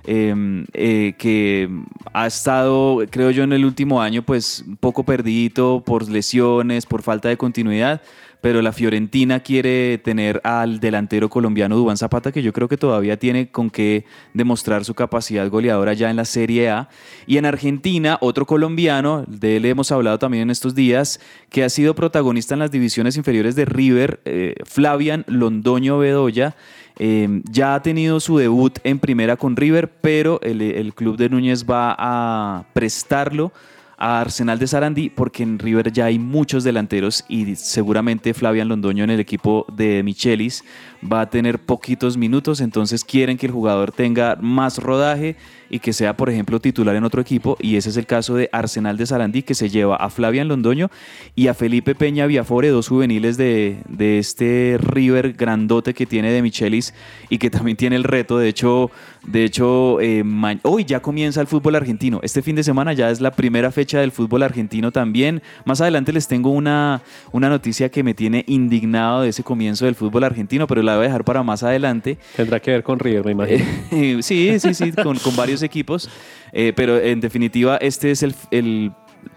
Eh, 0.08 0.66
eh, 0.74 1.16
que 1.18 1.70
ha 2.14 2.28
estado, 2.28 3.04
creo 3.10 3.30
yo, 3.32 3.44
en 3.44 3.54
el 3.54 3.66
último 3.66 4.02
año, 4.02 4.24
pues 4.24 4.64
un 4.66 4.78
poco 4.78 5.04
perdido 5.04 5.84
por 5.86 6.10
lesiones, 6.10 6.86
por 6.86 7.02
falta 7.02 7.30
de 7.30 7.38
continuidad, 7.38 8.02
pero 8.48 8.62
la 8.62 8.72
Fiorentina 8.72 9.42
quiere 9.42 9.98
tener 9.98 10.40
al 10.46 10.80
delantero 10.80 11.28
colombiano 11.28 11.76
Dubán 11.76 11.98
Zapata, 11.98 12.32
que 12.32 12.42
yo 12.42 12.54
creo 12.54 12.70
que 12.70 12.78
todavía 12.78 13.20
tiene 13.20 13.52
con 13.52 13.70
qué 13.70 14.06
demostrar 14.34 14.86
su 14.86 14.94
capacidad 14.94 15.50
goleadora 15.50 15.92
ya 15.92 16.10
en 16.10 16.16
la 16.16 16.24
Serie 16.24 16.70
A. 16.70 16.88
Y 17.26 17.36
en 17.36 17.46
Argentina, 17.46 18.18
otro 18.22 18.46
colombiano, 18.46 19.26
de 19.28 19.58
él 19.58 19.66
hemos 19.66 19.92
hablado 19.92 20.18
también 20.18 20.44
en 20.44 20.52
estos 20.52 20.76
días, 20.76 21.20
que 21.50 21.66
ha 21.66 21.70
sido 21.70 21.94
protagonista 21.94 22.54
en 22.54 22.60
las 22.60 22.72
divisiones 22.72 23.18
inferiores 23.18 23.54
de 23.58 23.66
River, 23.66 24.22
eh, 24.24 24.56
Flavian 24.64 25.26
Londoño 25.28 25.98
Bedoya. 25.98 26.56
Eh, 27.00 27.42
ya 27.52 27.76
ha 27.76 27.82
tenido 27.82 28.22
su 28.22 28.38
debut 28.38 28.80
en 28.86 29.00
primera 29.00 29.36
con 29.36 29.58
River, 29.58 29.92
pero 30.00 30.40
el, 30.42 30.62
el 30.62 30.94
club 30.94 31.18
de 31.18 31.28
Núñez 31.28 31.66
va 31.66 31.94
a 32.00 32.64
prestarlo 32.72 33.52
a 33.98 34.22
Arsenal 34.22 34.60
de 34.60 34.68
Sarandí 34.68 35.10
porque 35.10 35.44
en 35.44 35.58
River 35.60 35.92
ya 35.92 36.06
hay 36.06 36.20
muchos 36.20 36.64
delanteros 36.64 37.26
y 37.28 37.56
seguramente 37.56 38.34
Flavian 38.34 38.68
Londoño 38.68 39.04
en 39.04 39.10
el 39.10 39.20
equipo 39.20 39.66
de 39.74 40.04
Michelis 40.04 40.64
va 41.04 41.22
a 41.22 41.30
tener 41.30 41.60
poquitos 41.60 42.16
minutos, 42.16 42.62
entonces 42.62 43.04
quieren 43.04 43.38
que 43.38 43.48
el 43.48 43.52
jugador 43.52 43.92
tenga 43.92 44.38
más 44.40 44.78
rodaje 44.78 45.36
y 45.70 45.80
que 45.80 45.94
sea, 45.94 46.16
por 46.16 46.30
ejemplo, 46.30 46.60
titular 46.60 46.96
en 46.96 47.04
otro 47.04 47.22
equipo 47.22 47.58
y 47.60 47.76
ese 47.76 47.90
es 47.90 47.98
el 47.98 48.06
caso 48.06 48.36
de 48.36 48.50
Arsenal 48.52 48.98
de 48.98 49.06
Sarandí 49.06 49.44
que 49.44 49.56
se 49.56 49.70
lleva 49.70 49.96
a 49.96 50.10
Flavian 50.10 50.48
Londoño 50.48 50.90
y 51.36 51.48
a 51.48 51.54
Felipe 51.54 51.96
Peña 51.96 52.26
Viafore, 52.26 52.70
dos 52.70 52.88
juveniles 52.88 53.38
de, 53.38 53.78
de 53.88 54.20
este 54.20 54.78
River 54.80 55.34
grandote 55.34 55.94
que 55.94 56.06
tiene 56.06 56.32
de 56.32 56.42
Michelis 56.42 56.94
y 57.30 57.38
que 57.38 57.50
también 57.50 57.78
tiene 57.78 57.96
el 57.96 58.04
reto, 58.04 58.38
de 58.38 58.50
hecho, 58.50 58.92
de 59.26 59.44
hecho 59.44 60.00
eh, 60.02 60.24
hoy 60.64 60.86
ya 60.86 61.02
comienza 61.02 61.42
el 61.42 61.48
fútbol 61.48 61.76
argentino, 61.76 62.20
este 62.24 62.42
fin 62.42 62.56
de 62.56 62.64
semana 62.64 62.94
ya 62.94 63.10
es 63.10 63.22
la 63.22 63.32
primera 63.32 63.72
fecha 63.72 64.00
del 64.00 64.12
fútbol 64.12 64.44
argentino 64.44 64.92
también, 64.92 65.42
más 65.66 65.82
adelante 65.82 66.14
les 66.14 66.28
tengo 66.28 66.52
una, 66.52 67.02
una 67.32 67.50
noticia 67.50 67.90
que 67.90 68.04
me 68.04 68.14
tiene 68.14 68.44
indignado 68.48 69.22
de 69.22 69.30
ese 69.30 69.44
comienzo 69.44 69.86
del 69.86 69.96
fútbol 69.96 70.24
argentino, 70.24 70.68
pero 70.68 70.82
la 70.82 70.96
voy 70.96 71.06
a 71.06 71.08
dejar 71.08 71.24
para 71.24 71.44
más 71.44 71.64
adelante. 71.64 72.18
Tendrá 72.36 72.60
que 72.60 72.72
ver 72.72 72.84
con 72.84 73.00
River, 73.00 73.26
me 73.26 73.32
imagino. 73.32 73.66
Sí, 74.22 74.60
sí, 74.60 74.74
sí, 74.74 74.92
con, 74.92 75.18
con 75.20 75.36
varios 75.36 75.57
equipos. 75.62 76.10
Eh, 76.52 76.74
pero 76.76 77.00
en 77.00 77.20
definitiva, 77.20 77.78
este 77.78 78.12
es 78.12 78.24
el, 78.24 78.36
el 78.52 78.92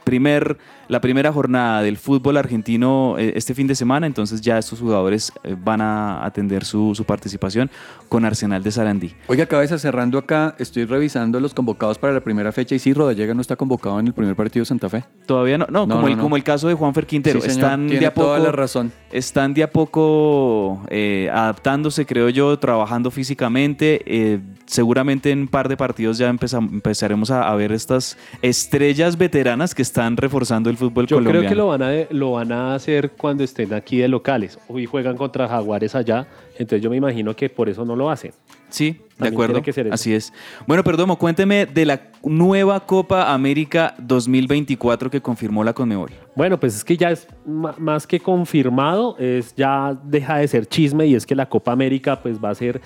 primer, 0.05 0.59
la 0.91 1.01
primera 1.01 1.33
jornada 1.33 1.83
del 1.83 1.97
fútbol 1.97 2.37
argentino 2.37 3.17
eh, 3.19 3.33
este 3.37 3.55
fin 3.55 3.67
de 3.67 3.75
semana. 3.75 4.07
Entonces 4.07 4.41
ya 4.41 4.59
estos 4.59 4.81
jugadores 4.81 5.33
eh, 5.45 5.57
van 5.59 5.81
a 5.81 6.25
atender 6.27 6.65
su, 6.65 6.95
su 6.95 7.05
participación 7.05 7.71
con 8.09 8.25
Arsenal 8.25 8.63
de 8.63 8.73
Sarandí. 8.73 9.15
Oiga, 9.29 9.47
cabeza, 9.47 9.79
cerrando 9.79 10.19
acá, 10.19 10.57
estoy 10.59 10.85
revisando 10.85 11.39
los 11.41 11.55
convocados 11.55 11.97
para 11.99 12.13
la 12.13 12.21
primera 12.21 12.51
fecha 12.53 12.75
y 12.75 12.79
sí, 12.81 12.93
Rodallega 12.93 13.35
no 13.35 13.41
está 13.41 13.55
convocado 13.57 14.01
en 14.01 14.09
el 14.09 14.13
primer 14.13 14.35
partido 14.35 14.63
de 14.63 14.67
Santa 14.67 14.89
Fe. 14.89 15.05
Todavía 15.27 15.59
no, 15.59 15.67
no, 15.71 15.87
No, 15.87 15.95
como, 15.95 16.09
no, 16.09 16.15
el, 16.15 16.19
como 16.19 16.37
el 16.37 16.43
caso 16.43 16.67
de 16.69 16.75
Juanfer 16.75 17.07
Quintero. 17.07 17.41
Sí, 17.41 17.51
señor, 17.51 17.65
están 17.65 17.87
tiene 17.87 18.01
de 18.01 18.07
a 18.07 18.15
poco, 18.15 18.27
toda 18.27 18.39
la 18.41 18.53
razón. 18.53 18.93
Están 19.13 19.55
de 19.55 19.63
a 19.63 19.71
poco 19.71 20.83
eh, 20.89 21.31
adaptándose, 21.33 22.05
creo 22.05 22.29
yo, 22.31 22.59
trabajando 22.59 23.13
físicamente. 23.13 24.03
Eh, 24.07 24.41
seguramente 24.67 25.31
en 25.31 25.43
un 25.43 25.49
par 25.49 25.69
de 25.69 25.77
partidos 25.77 26.19
ya 26.19 26.31
empezam- 26.33 26.69
empezaremos 26.73 27.31
a, 27.31 27.49
a 27.49 27.55
ver 27.55 27.71
estas 27.73 28.17
estrellas 28.43 29.17
veteranas 29.17 29.75
que 29.75 29.83
están 29.83 30.17
reforzando 30.17 30.69
el 30.71 30.77
fútbol 30.81 31.07
Yo 31.07 31.17
colombiano. 31.17 31.39
creo 31.41 31.49
que 31.49 31.55
lo 31.55 31.69
van, 31.69 31.83
a, 31.83 31.91
lo 32.11 32.33
van 32.33 32.51
a 32.51 32.75
hacer 32.75 33.13
cuando 33.13 33.45
estén 33.45 33.73
aquí 33.73 33.99
de 33.99 34.09
locales. 34.09 34.59
Hoy 34.69 34.87
juegan 34.87 35.17
contra 35.17 35.47
Jaguares 35.47 35.95
allá, 35.95 36.27
entonces 36.59 36.83
yo 36.83 36.91
me 36.91 36.97
imagino 36.97 37.37
que 37.37 37.49
por 37.49 37.69
eso 37.69 37.85
no 37.85 37.95
lo 37.95 38.11
hacen. 38.11 38.33
Sí, 38.71 39.01
de 39.19 39.29
acuerdo. 39.29 39.61
Así 39.91 40.15
es. 40.15 40.33
Bueno, 40.67 40.83
Perdomo, 40.85 41.19
cuénteme 41.19 41.67
de 41.67 41.85
la 41.85 42.01
nueva 42.23 42.81
Copa 42.87 43.33
América 43.33 43.95
2024 43.99 45.11
que 45.11 45.21
confirmó 45.21 45.65
la 45.65 45.73
Conmebol. 45.73 46.11
Bueno, 46.35 46.59
pues 46.59 46.77
es 46.77 46.85
que 46.85 46.97
ya 46.97 47.11
es 47.11 47.27
más 47.45 48.07
que 48.07 48.21
confirmado, 48.21 49.17
es 49.19 49.55
ya 49.55 49.99
deja 50.05 50.39
de 50.39 50.49
ser 50.49 50.67
chisme 50.67 51.07
y 51.07 51.15
es 51.15 51.27
que 51.27 51.35
la 51.35 51.49
Copa 51.49 51.73
América 51.73 52.21
pues 52.23 52.43
va 52.43 52.51
a 52.51 52.55
ser 52.55 52.81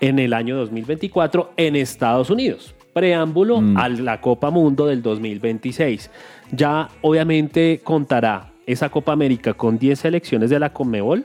en 0.00 0.18
el 0.18 0.32
año 0.32 0.56
2024 0.56 1.52
en 1.56 1.76
Estados 1.76 2.30
Unidos. 2.30 2.74
Preámbulo 2.98 3.60
Mm. 3.60 3.76
a 3.76 3.88
la 3.88 4.20
Copa 4.20 4.50
Mundo 4.50 4.84
del 4.86 5.02
2026. 5.02 6.10
Ya 6.50 6.88
obviamente 7.00 7.80
contará 7.84 8.50
esa 8.66 8.88
Copa 8.88 9.12
América 9.12 9.54
con 9.54 9.78
10 9.78 10.00
selecciones 10.00 10.50
de 10.50 10.58
la 10.58 10.72
Conmebol 10.72 11.24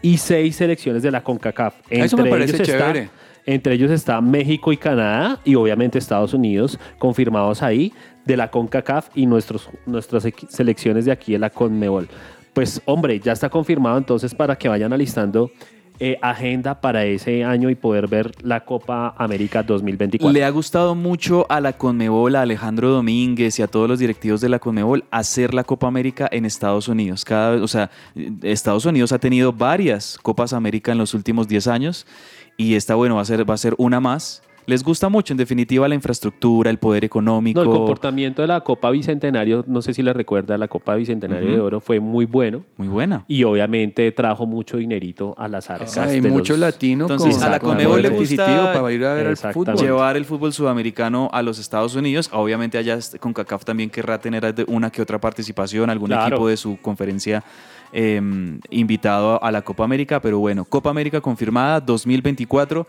y 0.00 0.16
6 0.16 0.56
selecciones 0.56 1.02
de 1.02 1.10
la 1.10 1.22
CONCACAF. 1.22 1.74
Eso 1.90 2.16
me 2.16 2.30
parece 2.30 2.56
ellos 2.56 2.68
está- 2.68 2.86
chévere. 2.92 3.10
entre 3.44 3.74
ellos 3.74 3.90
está 3.90 4.20
México 4.22 4.72
y 4.72 4.78
Canadá 4.78 5.38
y 5.44 5.54
obviamente 5.54 5.98
Estados 5.98 6.32
Unidos 6.32 6.78
confirmados 6.98 7.62
ahí 7.62 7.92
de 8.24 8.36
la 8.38 8.50
CONCACAF 8.50 9.10
y 9.14 9.26
nuestros, 9.26 9.68
nuestras 9.84 10.26
selecciones 10.48 11.04
de 11.04 11.12
aquí 11.12 11.32
de 11.32 11.38
la 11.40 11.50
CONMEBOL. 11.50 12.08
Pues 12.54 12.80
hombre, 12.86 13.20
ya 13.20 13.32
está 13.32 13.50
confirmado 13.50 13.98
entonces 13.98 14.34
para 14.34 14.56
que 14.56 14.68
vayan 14.68 14.92
alistando 14.94 15.50
eh, 16.00 16.18
agenda 16.22 16.80
para 16.80 17.04
ese 17.04 17.44
año 17.44 17.70
y 17.70 17.74
poder 17.74 18.08
ver 18.08 18.32
la 18.42 18.64
Copa 18.64 19.14
América 19.16 19.62
2024. 19.62 20.32
Le 20.32 20.44
ha 20.44 20.50
gustado 20.50 20.94
mucho 20.94 21.46
a 21.48 21.60
la 21.60 21.74
Conmebol, 21.74 22.36
a 22.36 22.42
Alejandro 22.42 22.90
Domínguez 22.90 23.58
y 23.58 23.62
a 23.62 23.68
todos 23.68 23.88
los 23.88 23.98
directivos 23.98 24.40
de 24.40 24.48
la 24.48 24.58
Conmebol 24.58 25.04
hacer 25.10 25.54
la 25.54 25.64
Copa 25.64 25.86
América 25.86 26.28
en 26.32 26.44
Estados 26.44 26.88
Unidos. 26.88 27.24
Cada, 27.24 27.62
o 27.62 27.68
sea, 27.68 27.90
Estados 28.42 28.84
Unidos 28.84 29.12
ha 29.12 29.18
tenido 29.18 29.52
varias 29.52 30.18
Copas 30.22 30.52
América 30.52 30.92
en 30.92 30.98
los 30.98 31.14
últimos 31.14 31.48
10 31.48 31.66
años 31.68 32.06
y 32.56 32.74
esta, 32.74 32.94
bueno, 32.94 33.16
va 33.16 33.22
a 33.22 33.26
ser, 33.26 33.48
va 33.48 33.54
a 33.54 33.58
ser 33.58 33.74
una 33.78 34.00
más. 34.00 34.42
Les 34.64 34.84
gusta 34.84 35.08
mucho, 35.08 35.32
en 35.32 35.38
definitiva, 35.38 35.88
la 35.88 35.94
infraestructura, 35.96 36.70
el 36.70 36.78
poder 36.78 37.04
económico. 37.04 37.64
No, 37.64 37.70
el 37.70 37.76
comportamiento 37.78 38.42
de 38.42 38.48
la 38.48 38.60
Copa 38.60 38.90
Bicentenario, 38.90 39.64
no 39.66 39.82
sé 39.82 39.92
si 39.92 40.02
le 40.02 40.12
recuerda, 40.12 40.56
la 40.56 40.68
Copa 40.68 40.94
Bicentenario 40.94 41.50
de 41.50 41.60
Oro 41.60 41.80
fue 41.80 41.98
muy 41.98 42.26
bueno 42.26 42.62
Muy 42.76 42.86
buena. 42.86 43.24
y 43.26 43.42
obviamente 43.42 44.10
trajo 44.12 44.46
mucho 44.46 44.76
dinerito 44.76 45.34
a 45.36 45.48
las 45.48 45.68
arcas. 45.68 45.98
Hay 45.98 46.20
de 46.20 46.30
mucho 46.30 46.52
los- 46.52 46.60
latino 46.60 47.04
Entonces, 47.06 47.34
con, 47.36 47.44
a 47.44 47.48
la 47.50 47.58
con 47.58 47.70
Conmebol 47.70 48.02
le 48.02 48.10
gusta- 48.10 48.72
para 48.72 48.92
ir 48.92 49.04
a 49.04 49.14
ver 49.14 49.26
el 49.26 49.36
fútbol. 49.36 49.74
Llevar 49.76 50.16
el 50.16 50.24
fútbol 50.24 50.52
sudamericano 50.52 51.28
a 51.32 51.42
los 51.42 51.58
Estados 51.58 51.96
Unidos. 51.96 52.30
Obviamente 52.32 52.78
allá 52.78 52.98
con 53.18 53.32
CACAF 53.32 53.64
también 53.64 53.90
querrá 53.90 54.20
tener 54.20 54.44
una 54.68 54.90
que 54.90 55.02
otra 55.02 55.20
participación, 55.20 55.90
algún 55.90 56.08
Claro. 56.08 56.36
equipo 56.36 56.46
de 56.48 56.56
su 56.56 56.78
conferencia 56.80 57.42
eh, 57.94 58.20
invitado 58.70 59.42
a 59.42 59.50
la 59.52 59.62
Copa 59.62 59.84
América. 59.84 60.20
Pero 60.20 60.38
bueno, 60.38 60.64
Copa 60.64 60.88
América 60.90 61.20
confirmada 61.20 61.80
2024 61.80 62.86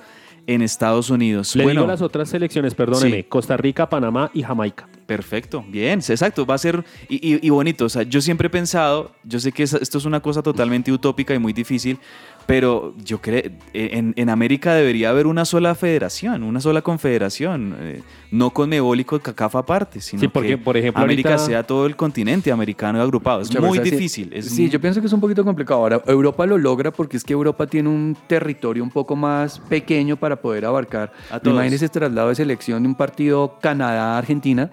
en 0.48 0.62
Estados 0.62 1.10
Unidos. 1.10 1.56
Le 1.56 1.64
bueno, 1.64 1.82
digo 1.82 1.92
las 1.92 2.02
otras 2.02 2.30
selecciones, 2.30 2.76
perdóneme, 2.76 3.18
Sí. 3.18 3.24
Costa 3.24 3.58
Rica, 3.58 3.90
Panamá 3.90 4.30
y 4.34 4.44
Jamaica. 4.44 4.88
Perfecto, 5.06 5.64
bien, 5.68 6.00
exacto, 6.00 6.46
va 6.46 6.56
a 6.56 6.58
ser 6.58 6.84
y, 7.10 7.16
y- 7.36 7.40
y 7.46 7.50
bonito. 7.50 7.86
O 7.86 7.90
sea, 7.90 8.04
yo 8.04 8.22
siempre 8.22 8.48
he 8.48 8.50
pensado, 8.50 9.12
yo 9.24 9.40
sé 9.40 9.52
que 9.52 9.64
es- 9.64 9.74
esto 9.74 9.98
es 9.98 10.06
una 10.06 10.22
cosa 10.22 10.42
totalmente 10.42 10.92
utópica 10.92 11.34
y 11.34 11.40
muy 11.40 11.52
difícil, 11.54 12.00
pero 12.46 12.94
yo 13.04 13.22
creo, 13.22 13.44
en, 13.74 14.14
en 14.18 14.30
América 14.30 14.74
debería 14.74 15.10
haber 15.12 15.28
una 15.28 15.46
sola 15.46 15.76
federación, 15.76 16.44
una 16.44 16.60
sola 16.60 16.82
confederación, 16.82 17.76
eh, 17.80 18.02
no 18.32 18.50
con 18.50 18.68
Mebol 18.70 19.00
y 19.00 19.06
con 19.06 19.20
CACAF 19.20 19.56
aparte, 19.56 20.02
sino 20.02 20.20
Sí, 20.20 20.28
porque, 20.28 20.50
que 20.50 20.58
por 20.58 20.76
ejemplo, 20.76 21.04
América 21.04 21.30
ahorita- 21.30 21.46
sea 21.46 21.64
todo 21.64 21.86
el 21.86 21.96
continente 21.96 22.52
americano 22.52 23.02
agrupado. 23.02 23.42
Es 23.42 23.48
Muchas 23.50 23.62
muy 23.64 23.78
veces 23.78 23.90
sí. 23.92 23.96
difícil. 23.96 24.30
es 24.34 24.46
sí, 24.50 24.64
muy- 24.64 24.72
yo 24.72 24.82
pienso 24.82 25.00
que 25.00 25.08
es 25.08 25.14
un 25.14 25.22
poquito 25.22 25.44
complicado. 25.46 25.80
Ahora, 25.80 26.02
Europa 26.06 26.46
lo 26.46 26.58
logra 26.58 26.92
porque 26.92 27.16
es 27.18 27.24
que 27.24 27.32
Europa 27.34 27.66
tiene 27.68 27.88
un 27.90 28.18
territorio 28.28 28.84
un 28.84 28.90
poco 28.92 29.16
más 29.16 29.60
pequeño 29.60 30.18
para 30.18 30.36
poder 30.42 30.66
abarcar. 30.66 31.14
A 31.32 31.40
todos. 31.40 31.54
Imagínese 31.56 31.86
este 31.86 32.00
traslado 32.00 32.28
de 32.30 32.36
selección 32.36 32.84
de 32.84 32.90
un 32.90 32.96
partido 32.96 33.58
Canadá-Argentina. 33.62 34.72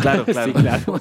Claro, 0.00 0.24
claro. 0.26 0.52
Sí, 0.52 0.60
claro. 0.60 1.00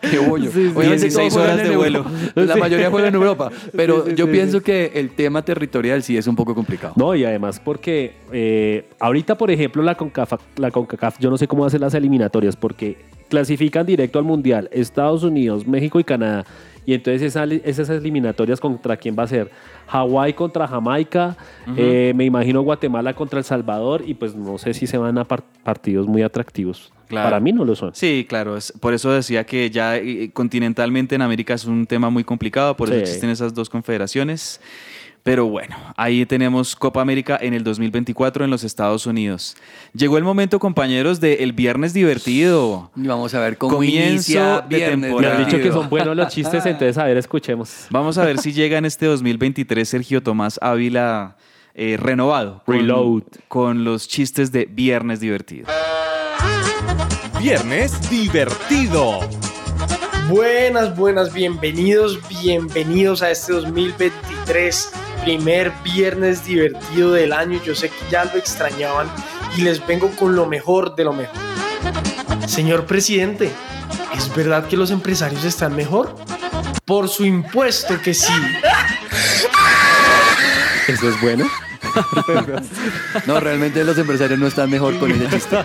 Qué 0.00 0.18
bollo. 0.18 0.50
Sí, 0.50 0.68
sí, 0.68 0.72
Obviamente 0.74 1.06
16 1.06 1.14
todos 1.14 1.32
juegan 1.32 1.54
horas 1.54 1.68
de 1.68 1.76
vuelo. 1.76 2.04
La 2.34 2.56
mayoría 2.56 2.90
juega 2.90 3.08
en 3.08 3.14
Europa. 3.14 3.50
Pero 3.76 4.04
Sí, 4.04 4.10
sí, 4.10 4.16
yo 4.16 4.26
sí, 4.26 4.32
pienso 4.32 4.60
que 4.62 4.92
el 4.94 5.10
tema 5.10 5.42
territorial 5.42 6.02
sí 6.02 6.16
es 6.16 6.26
un 6.26 6.36
poco 6.36 6.54
complicado. 6.54 6.94
No, 6.96 7.14
y 7.14 7.24
además 7.24 7.60
porque 7.62 8.14
eh, 8.32 8.88
ahorita, 8.98 9.36
por 9.36 9.50
ejemplo, 9.50 9.82
la 9.82 9.94
CONCACAF, 9.94 10.40
la 10.56 10.70
CONCACAF, 10.70 11.18
yo 11.18 11.30
no 11.30 11.36
sé 11.38 11.46
cómo 11.48 11.64
hacen 11.64 11.80
las 11.80 11.94
eliminatorias, 11.94 12.56
porque 12.56 12.96
clasifican 13.28 13.86
directo 13.86 14.18
al 14.18 14.24
Mundial 14.24 14.68
Estados 14.72 15.22
Unidos, 15.22 15.66
México 15.66 16.00
y 16.00 16.04
Canadá. 16.04 16.44
Y 16.86 16.94
entonces 16.94 17.20
esa- 17.20 17.44
esas 17.44 17.90
eliminatorias 17.90 18.60
contra 18.60 18.96
quién 18.96 19.14
va 19.18 19.24
a 19.24 19.26
ser? 19.26 19.50
Hawái 19.88 20.32
contra 20.32 20.66
Jamaica, 20.66 21.36
eh, 21.76 22.12
me 22.16 22.24
imagino 22.24 22.62
Guatemala 22.62 23.12
contra 23.14 23.38
El 23.40 23.44
Salvador 23.44 24.02
y 24.06 24.14
pues 24.14 24.34
no 24.34 24.56
sé 24.56 24.72
si 24.72 24.86
se 24.86 24.96
van 24.96 25.18
a 25.18 25.24
par- 25.24 25.44
partidos 25.62 26.06
muy 26.06 26.22
atractivos. 26.22 26.90
Claro. 27.06 27.26
Para 27.26 27.40
mí 27.40 27.52
no 27.52 27.64
lo 27.66 27.74
son. 27.76 27.94
Sí, 27.94 28.24
claro, 28.28 28.56
es- 28.56 28.72
por 28.80 28.94
eso 28.94 29.10
decía 29.12 29.44
que 29.44 29.68
ya 29.70 29.96
eh, 29.98 30.30
continentalmente 30.32 31.14
en 31.14 31.22
América 31.22 31.52
es 31.54 31.66
un 31.66 31.86
tema 31.86 32.08
muy 32.10 32.24
complicado, 32.24 32.74
por 32.76 32.88
eso 32.88 32.96
Sí. 32.96 33.02
existen 33.02 33.30
esas 33.30 33.52
dos 33.54 33.68
confederaciones. 33.68 34.60
Pero 35.22 35.46
bueno, 35.46 35.76
ahí 35.96 36.24
tenemos 36.24 36.74
Copa 36.74 37.02
América 37.02 37.38
en 37.40 37.52
el 37.52 37.62
2024 37.62 38.44
en 38.44 38.50
los 38.50 38.64
Estados 38.64 39.04
Unidos. 39.06 39.56
Llegó 39.92 40.16
el 40.16 40.24
momento, 40.24 40.58
compañeros, 40.58 41.20
de 41.20 41.34
el 41.42 41.52
viernes 41.52 41.92
divertido. 41.92 42.90
Y 42.96 43.06
vamos 43.06 43.34
a 43.34 43.40
ver 43.40 43.58
cómo 43.58 43.76
Comienzo 43.76 44.10
inicia 44.32 44.60
de 44.68 44.76
viernes. 44.76 44.98
Me 44.98 45.06
temporada. 45.08 45.36
han 45.36 45.44
dicho 45.44 45.58
que 45.62 45.70
son 45.70 45.90
buenos 45.90 46.16
los 46.16 46.28
chistes, 46.28 46.64
entonces 46.66 46.96
a 46.96 47.04
ver, 47.04 47.16
escuchemos. 47.18 47.86
Vamos 47.90 48.16
a 48.16 48.24
ver 48.24 48.38
si 48.38 48.52
llega 48.52 48.78
en 48.78 48.86
este 48.86 49.04
2023 49.06 49.86
Sergio 49.86 50.22
Tomás 50.22 50.58
Ávila 50.62 51.36
eh, 51.74 51.96
renovado. 51.98 52.62
con- 52.64 52.74
Reload. 52.76 53.22
Con 53.48 53.84
los 53.84 54.08
chistes 54.08 54.50
de 54.50 54.64
viernes 54.64 55.20
divertido. 55.20 55.66
Viernes 57.38 58.08
divertido. 58.10 59.20
Buenas, 60.28 60.96
buenas, 60.96 61.32
bienvenidos, 61.32 62.18
bienvenidos 62.42 63.22
a 63.22 63.30
este 63.30 63.52
2023, 63.54 64.90
primer 65.28 65.70
viernes 65.84 66.42
divertido 66.42 67.12
del 67.12 67.34
año. 67.34 67.60
Yo 67.62 67.74
sé 67.74 67.90
que 67.90 68.10
ya 68.10 68.24
lo 68.24 68.36
extrañaban 68.36 69.10
y 69.58 69.60
les 69.60 69.86
vengo 69.86 70.10
con 70.12 70.34
lo 70.34 70.46
mejor 70.46 70.96
de 70.96 71.04
lo 71.04 71.12
mejor. 71.12 71.36
Señor 72.46 72.86
presidente, 72.86 73.50
¿es 74.16 74.34
verdad 74.34 74.66
que 74.66 74.78
los 74.78 74.90
empresarios 74.90 75.44
están 75.44 75.76
mejor? 75.76 76.16
Por 76.86 77.10
su 77.10 77.26
impuesto 77.26 78.00
que 78.00 78.14
sí. 78.14 78.32
¿Eso 80.88 81.10
es 81.10 81.20
bueno? 81.20 81.46
No, 83.26 83.40
realmente 83.40 83.84
los 83.84 83.98
empresarios 83.98 84.38
no 84.38 84.46
están 84.46 84.70
mejor 84.70 84.98
con 84.98 85.10
ese 85.10 85.28
chiste. 85.28 85.58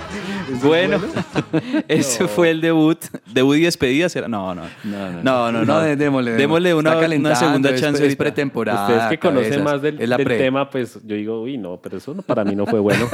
Bueno, 0.61 0.99
ese 1.87 2.27
fue 2.27 2.51
el 2.51 2.61
debut. 2.61 2.99
Debut 3.31 3.55
y 3.57 3.61
despedida 3.61 4.09
será. 4.09 4.27
No, 4.27 4.53
no. 4.53 4.63
No, 4.83 5.11
no, 5.11 5.23
No, 5.23 5.51
no, 5.51 5.65
no. 5.65 5.79
dé- 5.81 5.95
démosle, 5.95 6.31
Démosle 6.33 6.73
una, 6.73 7.35
segunda 7.35 7.75
chance. 7.75 8.05
Es, 8.05 8.15
pretemporada. 8.15 8.87
Ustedes 8.87 9.09
que 9.09 9.19
conocen 9.19 9.63
más 9.63 9.81
del, 9.81 9.97
tema, 10.37 10.69
pues 10.69 10.99
yo 11.03 11.15
digo, 11.15 11.41
uy, 11.41 11.57
no, 11.57 11.77
pero 11.81 11.97
eso 11.97 12.13
no- 12.13 12.21
para 12.21 12.43
mí 12.43 12.55
no 12.55 12.65
fue 12.65 12.79
bueno. 12.79 13.07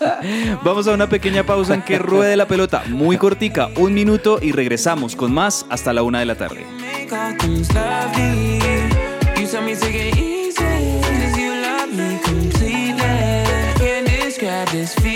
Vamos 0.64 0.86
a 0.88 0.92
una 0.92 1.08
pequeña 1.08 1.44
pausa 1.44 1.74
en 1.74 1.82
que 1.82 1.98
ruede 1.98 2.36
la 2.36 2.46
pelota. 2.46 2.82
Muy 2.88 3.16
cortica, 3.16 3.68
un 3.76 3.94
minuto 3.94 4.38
y 4.40 4.52
regresamos 4.52 5.16
con 5.16 5.32
más 5.32 5.66
hasta 5.70 5.92
la 5.92 6.02
una 6.02 6.20
de 6.20 6.26
la 6.26 6.34
tarde. 6.34 6.64
all 14.56 15.15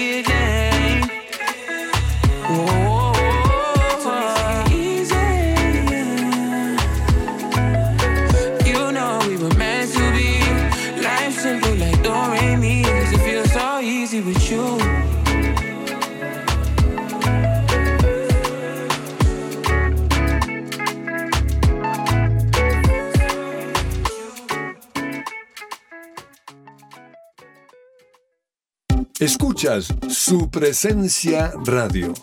Escuchas 29.20 29.94
su 30.08 30.50
presencia 30.50 31.52
radio. 31.66 32.14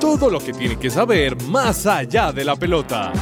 Todo 0.00 0.30
lo 0.30 0.38
que 0.38 0.52
tiene 0.52 0.78
que 0.78 0.88
saber 0.88 1.36
más 1.42 1.86
allá 1.86 2.30
de 2.32 2.44
la 2.44 2.54
pelota. 2.54 3.12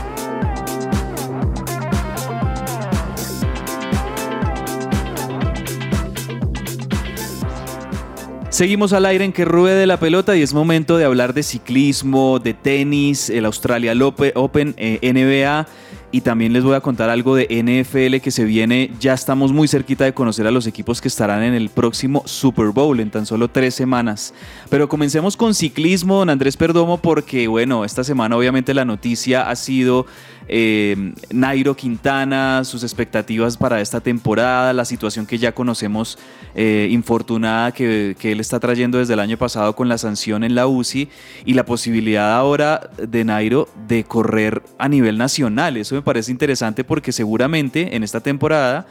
Seguimos 8.51 8.93
al 8.93 9.07
aire 9.07 9.25
en 9.25 9.33
que 9.33 9.45
ruede 9.45 9.87
la 9.87 10.01
pelota 10.01 10.37
y 10.37 10.43
es 10.43 10.53
momento 10.55 10.97
de 10.97 11.05
hablar 11.05 11.35
de 11.35 11.43
ciclismo, 11.43 12.39
de 12.39 12.55
tenis, 12.55 13.31
el 13.31 13.45
Australia 13.45 13.95
Lope- 13.95 14.33
Open, 14.35 14.75
eh, 14.79 14.99
NBA 15.03 15.67
y 16.11 16.23
también 16.23 16.53
les 16.53 16.65
voy 16.65 16.75
a 16.75 16.81
contar 16.81 17.11
algo 17.11 17.37
de 17.37 17.47
NFL 17.51 18.23
que 18.23 18.31
se 18.31 18.45
viene. 18.45 18.91
Ya 18.99 19.13
estamos 19.13 19.53
muy 19.53 19.69
cerquita 19.69 20.05
de 20.05 20.15
conocer 20.15 20.47
a 20.47 20.51
los 20.51 20.67
equipos 20.67 21.01
que 21.01 21.09
estarán 21.09 21.43
en 21.43 21.55
el 21.55 21.69
próximo 21.69 22.23
Super 22.25 22.69
Bowl 22.69 22.99
en 23.01 23.11
tan 23.11 23.27
solo 23.27 23.49
tres 23.49 23.75
semanas. 23.75 24.33
Pero 24.71 24.89
comencemos 24.89 25.37
con 25.37 25.55
ciclismo, 25.55 26.19
don 26.19 26.31
Andrés 26.31 26.57
Perdomo, 26.57 26.99
porque 26.99 27.47
bueno, 27.49 27.85
esta 27.85 28.05
semana 28.05 28.37
obviamente 28.37 28.73
la 28.73 28.85
noticia 28.85 29.51
ha 29.51 29.57
sido 29.57 30.07
eh, 30.49 31.13
Nairo 31.31 31.77
Quintana, 31.77 32.65
sus 32.65 32.83
expectativas 32.83 33.57
para 33.57 33.81
esta 33.81 34.01
temporada, 34.01 34.73
la 34.73 34.85
situación 34.85 35.27
que 35.27 35.39
ya 35.39 35.53
conocemos 35.53 36.19
eh, 36.55 36.89
infortunada 36.91 37.73
que, 37.73 38.17
que 38.19 38.33
él 38.33 38.41
está 38.41 38.59
trayendo 38.59 38.99
desde 38.99 39.15
el 39.15 39.21
año 39.21 39.37
pasado 39.37 39.77
con 39.77 39.89
la 39.89 39.99
sanción 39.99 40.45
en 40.45 40.55
la 40.55 40.67
UCI 40.67 41.09
y 41.45 41.55
la 41.55 41.65
posibilidad 41.65 42.35
ahora 42.35 42.91
de 42.97 43.25
Nairo 43.25 43.69
de 43.87 44.05
correr 44.05 44.63
a 44.79 44.89
nivel 44.89 45.19
nacional. 45.19 45.77
Eso 45.77 45.95
me 45.95 46.03
parece 46.03 46.33
interesante 46.33 46.85
porque 46.85 47.13
seguramente 47.13 47.95
en 47.95 48.03
esta 48.03 48.21
temporada 48.21 48.87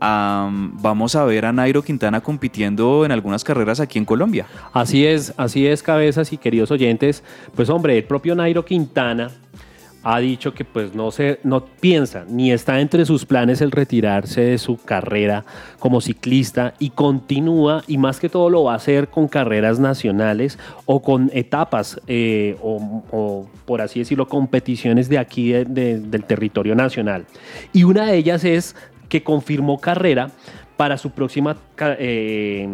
am, 0.00 0.72
vamos 0.80 1.14
a 1.16 1.24
ver 1.24 1.46
a 1.46 1.52
Nairo 1.52 1.82
Quintana 1.82 2.20
compitiendo 2.20 3.04
en 3.04 3.12
algunas 3.12 3.44
carreras 3.44 3.80
aquí 3.80 3.98
en 3.98 4.04
Colombia. 4.04 4.46
Así 4.72 5.04
es, 5.06 5.34
así 5.36 5.66
es, 5.66 5.82
cabezas 5.82 6.32
y 6.32 6.38
queridos 6.38 6.70
oyentes. 6.70 7.22
Pues 7.54 7.68
hombre, 7.68 7.98
el 7.98 8.04
propio 8.04 8.34
Nairo 8.34 8.64
Quintana 8.64 9.30
ha 10.02 10.18
dicho 10.18 10.54
que 10.54 10.64
pues 10.64 10.94
no 10.94 11.10
se 11.10 11.40
no 11.44 11.64
piensa 11.64 12.24
ni 12.28 12.52
está 12.52 12.80
entre 12.80 13.04
sus 13.04 13.26
planes 13.26 13.60
el 13.60 13.70
retirarse 13.70 14.40
de 14.40 14.56
su 14.58 14.76
carrera 14.78 15.44
como 15.78 16.00
ciclista 16.00 16.72
y 16.78 16.88
continúa 16.90 17.84
y 17.86 17.98
más 17.98 18.18
que 18.18 18.30
todo 18.30 18.48
lo 18.48 18.64
va 18.64 18.72
a 18.72 18.76
hacer 18.76 19.08
con 19.08 19.28
carreras 19.28 19.78
nacionales 19.78 20.58
o 20.86 21.02
con 21.02 21.30
etapas 21.34 22.00
eh, 22.06 22.56
o, 22.62 23.46
por 23.66 23.82
así 23.82 23.98
decirlo 23.98 24.26
competiciones 24.26 25.08
de 25.10 25.18
aquí 25.18 25.52
de- 25.52 25.64
de- 25.66 26.00
del 26.00 26.24
territorio 26.24 26.74
nacional. 26.74 27.26
Y 27.74 27.84
una 27.84 28.06
de 28.06 28.16
ellas 28.16 28.44
es 28.44 28.74
que 29.10 29.22
confirmó 29.22 29.78
carrera 29.80 30.30
para 30.78 30.96
su 30.96 31.10
próxima 31.10 31.58
eh, 31.98 32.66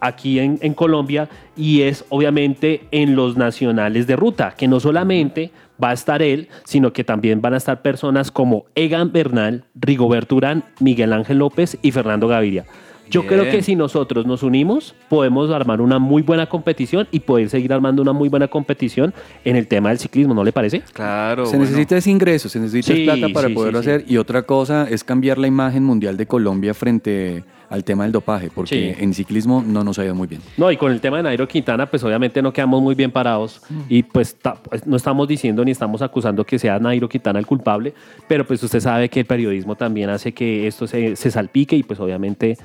aquí 0.00 0.38
en 0.38 0.74
Colombia 0.74 1.28
y 1.56 1.82
es 1.82 2.04
obviamente 2.08 2.82
en 2.92 3.16
los 3.16 3.36
nacionales 3.36 4.06
de 4.06 4.14
ruta, 4.14 4.54
que 4.56 4.68
no 4.68 4.78
solamente 4.78 5.50
va 5.82 5.90
a 5.90 5.92
estar 5.92 6.22
él, 6.22 6.48
sino 6.64 6.92
que 6.92 7.04
también 7.04 7.40
van 7.40 7.54
a 7.54 7.58
estar 7.58 7.82
personas 7.82 8.30
como 8.30 8.66
Egan 8.74 9.12
Bernal, 9.12 9.64
Rigoberto 9.74 10.36
Urán, 10.36 10.64
Miguel 10.80 11.12
Ángel 11.12 11.38
López 11.38 11.78
y 11.82 11.92
Fernando 11.92 12.28
Gaviria. 12.28 12.64
Yo 13.10 13.22
Bien. 13.22 13.40
creo 13.40 13.50
que 13.50 13.62
si 13.62 13.74
nosotros 13.74 14.26
nos 14.26 14.42
unimos, 14.42 14.94
podemos 15.08 15.50
armar 15.50 15.80
una 15.80 15.98
muy 15.98 16.20
buena 16.20 16.46
competición 16.46 17.08
y 17.10 17.20
poder 17.20 17.48
seguir 17.48 17.72
armando 17.72 18.02
una 18.02 18.12
muy 18.12 18.28
buena 18.28 18.48
competición 18.48 19.14
en 19.46 19.56
el 19.56 19.66
tema 19.66 19.88
del 19.88 19.98
ciclismo, 19.98 20.34
¿no 20.34 20.44
le 20.44 20.52
parece? 20.52 20.82
Claro. 20.92 21.46
Se 21.46 21.56
bueno. 21.56 21.64
necesita 21.70 21.96
ese 21.96 22.10
ingreso, 22.10 22.50
se 22.50 22.60
necesita 22.60 22.94
Sí, 22.94 23.04
plata 23.04 23.28
para 23.32 23.48
sí, 23.48 23.54
poderlo 23.54 23.78
sí, 23.80 23.84
sí. 23.86 23.90
hacer. 23.92 24.04
Y 24.10 24.18
otra 24.18 24.42
cosa 24.42 24.86
es 24.90 25.04
cambiar 25.04 25.38
la 25.38 25.46
imagen 25.46 25.84
mundial 25.84 26.18
de 26.18 26.26
Colombia 26.26 26.74
frente 26.74 27.44
al 27.70 27.84
tema 27.84 28.04
del 28.04 28.12
dopaje, 28.12 28.50
porque 28.54 28.94
Sí. 28.96 29.02
en 29.02 29.12
ciclismo 29.14 29.62
no 29.66 29.84
nos 29.84 29.98
ha 29.98 30.04
ido 30.04 30.14
muy 30.14 30.26
bien. 30.26 30.40
No, 30.56 30.70
y 30.70 30.76
con 30.76 30.90
el 30.92 31.00
tema 31.00 31.18
de 31.18 31.22
Nairo 31.24 31.46
Quintana, 31.46 31.86
pues 31.90 32.02
obviamente 32.04 32.40
no 32.42 32.52
quedamos 32.52 32.80
muy 32.82 32.94
bien 32.94 33.10
parados 33.10 33.60
y 33.88 34.02
pues, 34.02 34.34
ta- 34.36 34.54
pues, 34.54 34.86
no 34.86 34.96
estamos 34.96 35.28
diciendo 35.28 35.64
ni 35.64 35.70
estamos 35.72 36.00
acusando 36.02 36.44
que 36.44 36.58
sea 36.58 36.78
Nairo 36.78 37.08
Quintana 37.08 37.38
el 37.38 37.46
culpable, 37.46 37.92
pero 38.26 38.46
pues 38.46 38.62
usted 38.62 38.80
sabe 38.80 39.08
que 39.08 39.20
el 39.20 39.26
periodismo 39.26 39.74
también 39.76 40.08
hace 40.10 40.32
que 40.32 40.66
esto 40.66 40.86
se, 40.86 41.14
se 41.16 41.30
salpique 41.30 41.76
y 41.76 41.82
pues 41.82 42.00
obviamente 42.00 42.56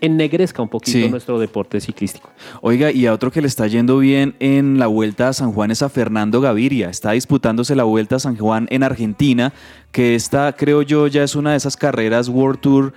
ennegrezca 0.00 0.60
un 0.60 0.68
poquito 0.68 0.98
Sí. 0.98 1.08
nuestro 1.08 1.38
deporte 1.38 1.80
ciclístico. 1.80 2.28
Oiga, 2.60 2.90
y 2.92 3.06
a 3.06 3.12
otro 3.14 3.30
que 3.30 3.40
le 3.40 3.46
está 3.46 3.66
yendo 3.66 3.98
bien 3.98 4.34
en 4.38 4.78
la 4.78 4.86
Vuelta 4.86 5.28
a 5.28 5.32
San 5.32 5.52
Juan 5.52 5.70
es 5.70 5.80
a 5.82 5.88
Fernando 5.88 6.42
Gaviria. 6.42 6.90
Está 6.90 7.12
disputándose 7.12 7.74
la 7.74 7.84
Vuelta 7.84 8.16
a 8.16 8.18
San 8.18 8.36
Juan 8.36 8.66
en 8.70 8.82
Argentina, 8.82 9.54
que 9.92 10.14
esta, 10.14 10.52
creo 10.54 10.82
yo, 10.82 11.06
ya 11.06 11.22
es 11.22 11.36
una 11.36 11.52
de 11.52 11.56
esas 11.56 11.78
carreras 11.78 12.28
World 12.28 12.60
Tour 12.60 12.92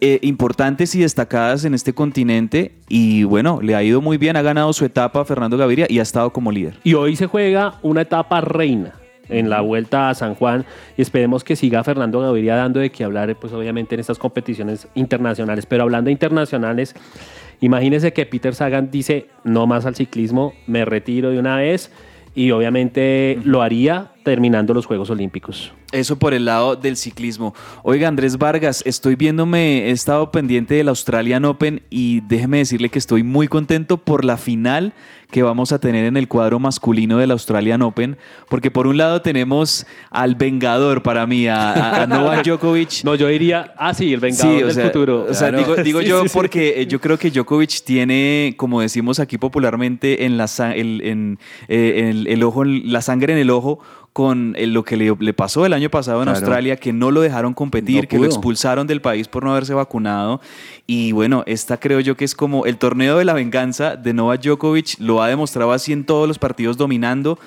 eh, 0.00 0.18
importantes 0.22 0.94
y 0.94 1.00
destacadas 1.00 1.64
en 1.64 1.74
este 1.74 1.92
continente. 1.92 2.72
Y 2.88 3.24
bueno, 3.24 3.60
le 3.62 3.74
ha 3.74 3.82
ido 3.82 4.00
muy 4.00 4.16
bien, 4.18 4.36
ha 4.36 4.42
ganado 4.42 4.72
su 4.72 4.84
etapa 4.84 5.24
Fernando 5.24 5.56
Gaviria 5.56 5.86
y 5.88 5.98
ha 5.98 6.02
estado 6.02 6.32
como 6.32 6.50
líder. 6.50 6.78
Y 6.84 6.94
hoy 6.94 7.16
se 7.16 7.26
juega 7.26 7.74
una 7.82 8.02
etapa 8.02 8.40
reina 8.40 8.94
en 9.30 9.48
la 9.48 9.60
vuelta 9.60 10.10
a 10.10 10.14
San 10.14 10.34
Juan 10.34 10.66
y 10.96 11.02
esperemos 11.02 11.44
que 11.44 11.56
siga 11.56 11.84
Fernando 11.84 12.20
Gaviria 12.20 12.56
dando 12.56 12.80
de 12.80 12.90
qué 12.90 13.04
hablar, 13.04 13.34
pues 13.40 13.52
obviamente 13.52 13.94
en 13.94 14.00
estas 14.00 14.18
competiciones 14.18 14.88
internacionales. 14.94 15.66
Pero 15.66 15.84
hablando 15.84 16.08
de 16.08 16.12
internacionales, 16.12 16.94
imagínense 17.60 18.12
que 18.12 18.26
Peter 18.26 18.54
Sagan 18.54 18.90
dice 18.90 19.26
no 19.44 19.66
más 19.66 19.86
al 19.86 19.94
ciclismo, 19.94 20.52
me 20.66 20.84
retiro 20.84 21.30
de 21.30 21.38
una 21.38 21.56
vez 21.56 21.92
y 22.34 22.50
obviamente 22.50 23.38
lo 23.44 23.62
haría 23.62 24.12
terminando 24.24 24.74
los 24.74 24.86
Juegos 24.86 25.10
Olímpicos. 25.10 25.72
Eso 25.92 26.18
por 26.18 26.34
el 26.34 26.44
lado 26.44 26.76
del 26.76 26.96
ciclismo. 26.96 27.54
Oiga, 27.82 28.06
Andrés 28.08 28.38
Vargas, 28.38 28.82
estoy 28.86 29.16
viéndome, 29.16 29.88
he 29.88 29.90
estado 29.90 30.30
pendiente 30.30 30.74
del 30.74 30.88
Australian 30.88 31.44
Open 31.44 31.82
y 31.90 32.20
déjeme 32.22 32.58
decirle 32.58 32.88
que 32.90 32.98
estoy 32.98 33.22
muy 33.22 33.48
contento 33.48 33.96
por 33.98 34.24
la 34.24 34.36
final 34.36 34.92
que 35.32 35.42
vamos 35.44 35.70
a 35.70 35.78
tener 35.78 36.04
en 36.06 36.16
el 36.16 36.26
cuadro 36.26 36.58
masculino 36.58 37.16
del 37.18 37.30
Australian 37.30 37.82
Open, 37.82 38.16
porque 38.48 38.72
por 38.72 38.88
un 38.88 38.96
lado 38.96 39.22
tenemos 39.22 39.86
al 40.10 40.34
vengador 40.34 41.02
para 41.04 41.24
mí, 41.26 41.46
a, 41.46 42.02
a- 42.02 42.06
Novak 42.08 42.44
Djokovic. 42.46 43.04
No, 43.04 43.14
yo 43.14 43.28
diría, 43.28 43.72
ah, 43.78 43.94
sí, 43.94 44.12
el 44.12 44.18
vengador 44.18 44.56
Sí, 44.56 44.62
o 44.62 44.66
del 44.66 44.74
sea, 44.74 44.86
futuro. 44.86 45.26
O 45.30 45.34
sea, 45.34 45.48
Claro. 45.50 45.58
digo, 45.58 45.76
digo 45.84 46.00
Sí, 46.02 46.06
yo 46.08 46.22
sí, 46.24 46.30
porque 46.32 46.80
eh, 46.82 46.86
yo 46.86 47.00
creo 47.00 47.16
que 47.16 47.30
Djokovic 47.30 47.82
tiene, 47.84 48.54
como 48.56 48.80
decimos 48.80 49.20
aquí 49.20 49.38
popularmente, 49.38 50.24
en 50.24 50.36
la 50.36 50.48
sa- 50.48 50.74
el, 50.74 51.00
en, 51.04 51.38
eh, 51.68 52.08
el, 52.10 52.26
el 52.26 52.42
ojo, 52.42 52.64
la 52.64 53.00
sangre 53.00 53.32
en 53.32 53.38
el 53.38 53.50
ojo 53.50 53.78
con 54.12 54.56
lo 54.58 54.82
que 54.82 54.96
le, 54.96 55.14
le 55.20 55.32
pasó 55.32 55.64
el 55.66 55.72
año 55.72 55.88
pasado 55.88 56.18
en 56.18 56.24
Claro. 56.24 56.38
Australia, 56.38 56.76
que 56.76 56.92
no 56.92 57.10
lo 57.10 57.20
dejaron 57.20 57.54
competir, 57.54 58.02
No 58.04 58.08
que 58.08 58.18
lo 58.18 58.24
expulsaron 58.24 58.86
del 58.86 59.00
país 59.00 59.28
por 59.28 59.44
no 59.44 59.52
haberse 59.52 59.72
vacunado. 59.72 60.40
Y 60.86 61.12
bueno, 61.12 61.44
esta 61.46 61.78
creo 61.78 62.00
yo 62.00 62.16
que 62.16 62.24
es 62.24 62.34
como 62.34 62.66
el 62.66 62.76
torneo 62.76 63.18
de 63.18 63.24
la 63.24 63.34
venganza 63.34 63.96
de 63.96 64.12
Novak 64.12 64.42
Djokovic, 64.42 64.98
lo 64.98 65.22
ha 65.22 65.28
demostrado 65.28 65.72
así 65.72 65.92
en 65.92 66.04
todos 66.04 66.26
los 66.26 66.38
partidos 66.38 66.76
dominando. 66.76 67.38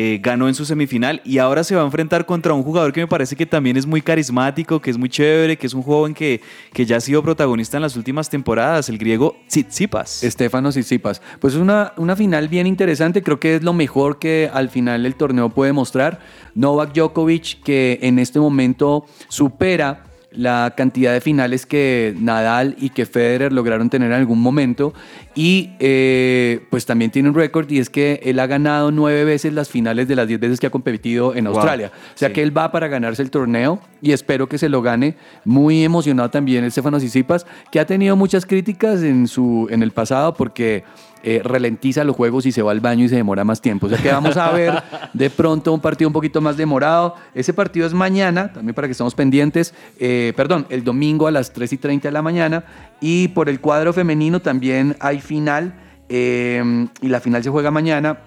Eh, 0.00 0.20
ganó 0.22 0.46
en 0.46 0.54
su 0.54 0.64
semifinal 0.64 1.20
y 1.24 1.38
ahora 1.38 1.64
se 1.64 1.74
va 1.74 1.82
a 1.82 1.84
enfrentar 1.84 2.24
contra 2.24 2.54
un 2.54 2.62
jugador 2.62 2.92
que 2.92 3.00
me 3.00 3.08
parece 3.08 3.34
que 3.34 3.46
también 3.46 3.76
es 3.76 3.84
muy 3.84 4.00
carismático, 4.00 4.80
que 4.80 4.92
es 4.92 4.96
muy 4.96 5.08
chévere, 5.08 5.56
que 5.58 5.66
es 5.66 5.74
un 5.74 5.82
joven 5.82 6.14
que, 6.14 6.40
que 6.72 6.86
ya 6.86 6.98
ha 6.98 7.00
sido 7.00 7.20
protagonista 7.20 7.78
en 7.78 7.82
las 7.82 7.96
últimas 7.96 8.30
temporadas, 8.30 8.88
el 8.88 8.96
griego 8.96 9.34
Tsitsipas. 9.48 10.22
Estefanos 10.22 10.76
y 10.76 10.84
Zipas. 10.84 11.20
Pues 11.40 11.54
es 11.54 11.60
una, 11.60 11.94
una 11.96 12.14
final 12.14 12.46
bien 12.46 12.68
interesante, 12.68 13.24
creo 13.24 13.40
que 13.40 13.56
es 13.56 13.64
lo 13.64 13.72
mejor 13.72 14.20
que 14.20 14.48
al 14.54 14.68
final 14.70 15.04
el 15.04 15.16
torneo 15.16 15.48
puede 15.48 15.72
mostrar. 15.72 16.20
Novak 16.54 16.94
Djokovic, 16.94 17.64
que 17.64 17.98
en 18.00 18.20
este 18.20 18.38
momento 18.38 19.04
supera 19.26 20.04
la 20.30 20.74
cantidad 20.76 21.12
de 21.12 21.20
finales 21.20 21.66
que 21.66 22.14
Nadal 22.18 22.76
y 22.78 22.90
que 22.90 23.06
Federer 23.06 23.52
lograron 23.52 23.90
tener 23.90 24.12
en 24.12 24.18
algún 24.18 24.40
momento 24.40 24.92
y 25.40 25.70
eh, 25.78 26.66
pues 26.68 26.84
también 26.84 27.12
tiene 27.12 27.28
un 27.28 27.34
récord 27.36 27.70
y 27.70 27.78
es 27.78 27.90
que 27.90 28.20
él 28.24 28.40
ha 28.40 28.48
ganado 28.48 28.90
nueve 28.90 29.22
veces 29.22 29.52
las 29.52 29.68
finales 29.68 30.08
de 30.08 30.16
las 30.16 30.26
diez 30.26 30.40
veces 30.40 30.58
que 30.58 30.66
ha 30.66 30.70
competido 30.70 31.32
en 31.36 31.44
Wow. 31.44 31.54
Australia. 31.54 31.92
O 31.94 32.18
sea 32.18 32.26
Sí. 32.28 32.34
que 32.34 32.42
él 32.42 32.56
va 32.56 32.72
para 32.72 32.88
ganarse 32.88 33.22
el 33.22 33.30
torneo 33.30 33.78
y 34.02 34.10
espero 34.10 34.48
que 34.48 34.58
se 34.58 34.68
lo 34.68 34.82
gane. 34.82 35.14
Muy 35.44 35.84
emocionado 35.84 36.28
también 36.28 36.64
Estefanos 36.64 37.02
Tsitsipas, 37.02 37.46
que 37.70 37.78
ha 37.78 37.86
tenido 37.86 38.16
muchas 38.16 38.44
críticas 38.46 39.00
en, 39.04 39.28
su, 39.28 39.68
en 39.70 39.84
el 39.84 39.92
pasado 39.92 40.34
porque 40.34 40.82
eh, 41.24 41.40
ralentiza 41.44 42.04
los 42.04 42.14
juegos 42.14 42.46
y 42.46 42.52
se 42.52 42.62
va 42.62 42.70
al 42.70 42.78
baño 42.80 43.04
y 43.04 43.08
se 43.08 43.16
demora 43.16 43.42
más 43.44 43.60
tiempo. 43.60 43.86
O 43.86 43.88
sea 43.88 43.98
que 43.98 44.10
vamos 44.10 44.36
a 44.36 44.50
ver 44.52 44.82
de 45.12 45.30
pronto 45.30 45.72
un 45.72 45.80
partido 45.80 46.08
un 46.08 46.12
poquito 46.12 46.40
más 46.40 46.56
demorado. 46.56 47.14
Ese 47.34 47.52
partido 47.52 47.86
es 47.88 47.92
mañana, 47.94 48.52
también 48.52 48.72
para 48.74 48.86
que 48.86 48.92
estemos 48.92 49.14
pendientes. 49.16 49.74
Eh, 49.98 50.32
perdón, 50.36 50.66
el 50.70 50.84
domingo 50.84 51.26
a 51.26 51.30
las 51.32 51.52
3 51.52 51.72
y 51.72 51.76
30 51.76 52.08
de 52.08 52.12
la 52.12 52.22
mañana. 52.22 52.64
Y 53.00 53.28
por 53.28 53.48
el 53.48 53.60
cuadro 53.60 53.92
femenino 53.92 54.40
también 54.40 54.96
hay 55.00 55.20
final. 55.28 55.74
eh, 56.08 56.88
y 57.02 57.08
la 57.08 57.20
final 57.20 57.42
se 57.42 57.50
juega 57.50 57.70
mañana. 57.70 58.18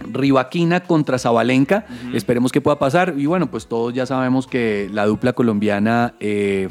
Rivaquina 0.00 0.80
contra 0.80 1.18
Zabalenka. 1.18 1.86
Esperemos 2.14 2.52
que 2.52 2.60
pueda 2.60 2.78
pasar. 2.78 3.14
Y 3.16 3.26
bueno, 3.26 3.50
pues 3.50 3.66
todos 3.66 3.92
ya 3.94 4.06
sabemos 4.06 4.46
que 4.46 4.88
la 4.92 5.06
dupla 5.06 5.32
colombiana 5.32 6.14
eh, 6.20 6.68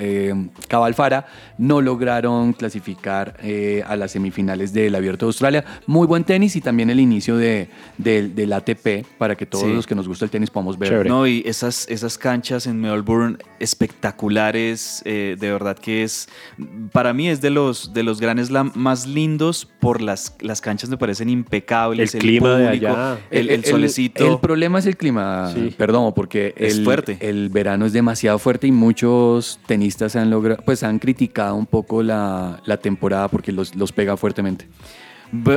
eh, 0.00 0.34
Cabal 0.68 0.94
Fara 0.94 1.26
no 1.58 1.80
lograron 1.80 2.52
clasificar 2.52 3.36
eh, 3.42 3.82
a 3.86 3.96
las 3.96 4.12
semifinales 4.12 4.72
del 4.72 4.94
Abierto 4.94 5.26
de 5.26 5.28
Australia. 5.30 5.64
Muy 5.86 6.06
buen 6.06 6.24
tenis 6.24 6.56
y 6.56 6.60
también 6.60 6.90
el 6.90 7.00
inicio 7.00 7.36
de, 7.36 7.68
del- 7.98 8.34
del 8.34 8.52
ATP 8.52 9.06
para 9.18 9.34
que 9.36 9.46
todos 9.46 9.64
Sí. 9.64 9.72
los 9.72 9.86
que 9.86 9.94
nos 9.94 10.08
gusta 10.08 10.24
el 10.24 10.30
tenis 10.30 10.50
podamos 10.50 10.78
ver. 10.78 10.88
Chévere. 10.90 11.08
No, 11.08 11.26
y 11.26 11.42
esas, 11.46 11.86
esas 11.88 12.18
canchas 12.18 12.66
en 12.66 12.80
Melbourne 12.80 13.36
espectaculares, 13.60 15.02
eh, 15.04 15.36
de 15.38 15.50
verdad 15.52 15.78
que 15.78 16.02
es, 16.02 16.28
para 16.92 17.12
mí 17.12 17.28
es 17.28 17.40
de 17.40 17.50
los, 17.50 17.92
de 17.94 18.02
los 18.02 18.20
Grand 18.20 18.42
Slam 18.44 18.72
más 18.74 19.06
lindos 19.06 19.68
por 19.80 20.00
las, 20.00 20.36
las 20.40 20.60
canchas 20.60 20.90
me 20.90 20.96
parecen 20.98 21.28
impecables. 21.28 22.14
El 22.14 22.20
clima 22.38 22.56
de 22.58 22.64
público, 22.66 22.86
allá. 22.88 23.18
El, 23.30 23.50
el 23.50 23.64
solecito. 23.64 24.32
El 24.34 24.38
problema 24.40 24.78
es 24.78 24.86
el 24.86 24.96
clima, 24.96 25.50
Sí. 25.54 25.74
perdón, 25.76 26.12
porque 26.14 26.54
Es 26.56 26.78
el, 26.78 26.84
fuerte. 26.84 27.16
el 27.20 27.48
verano 27.48 27.86
es 27.86 27.92
demasiado 27.92 28.38
fuerte 28.38 28.66
y 28.66 28.72
muchos 28.72 29.58
tenistas 29.66 30.16
han 30.16 30.30
logrado, 30.30 30.62
pues 30.64 30.82
han 30.82 30.98
criticado 30.98 31.54
un 31.56 31.66
poco 31.66 32.02
la, 32.02 32.60
la 32.66 32.76
temporada 32.76 33.28
porque 33.28 33.52
los, 33.52 33.74
los 33.74 33.92
pega 33.92 34.16
fuertemente. 34.16 34.66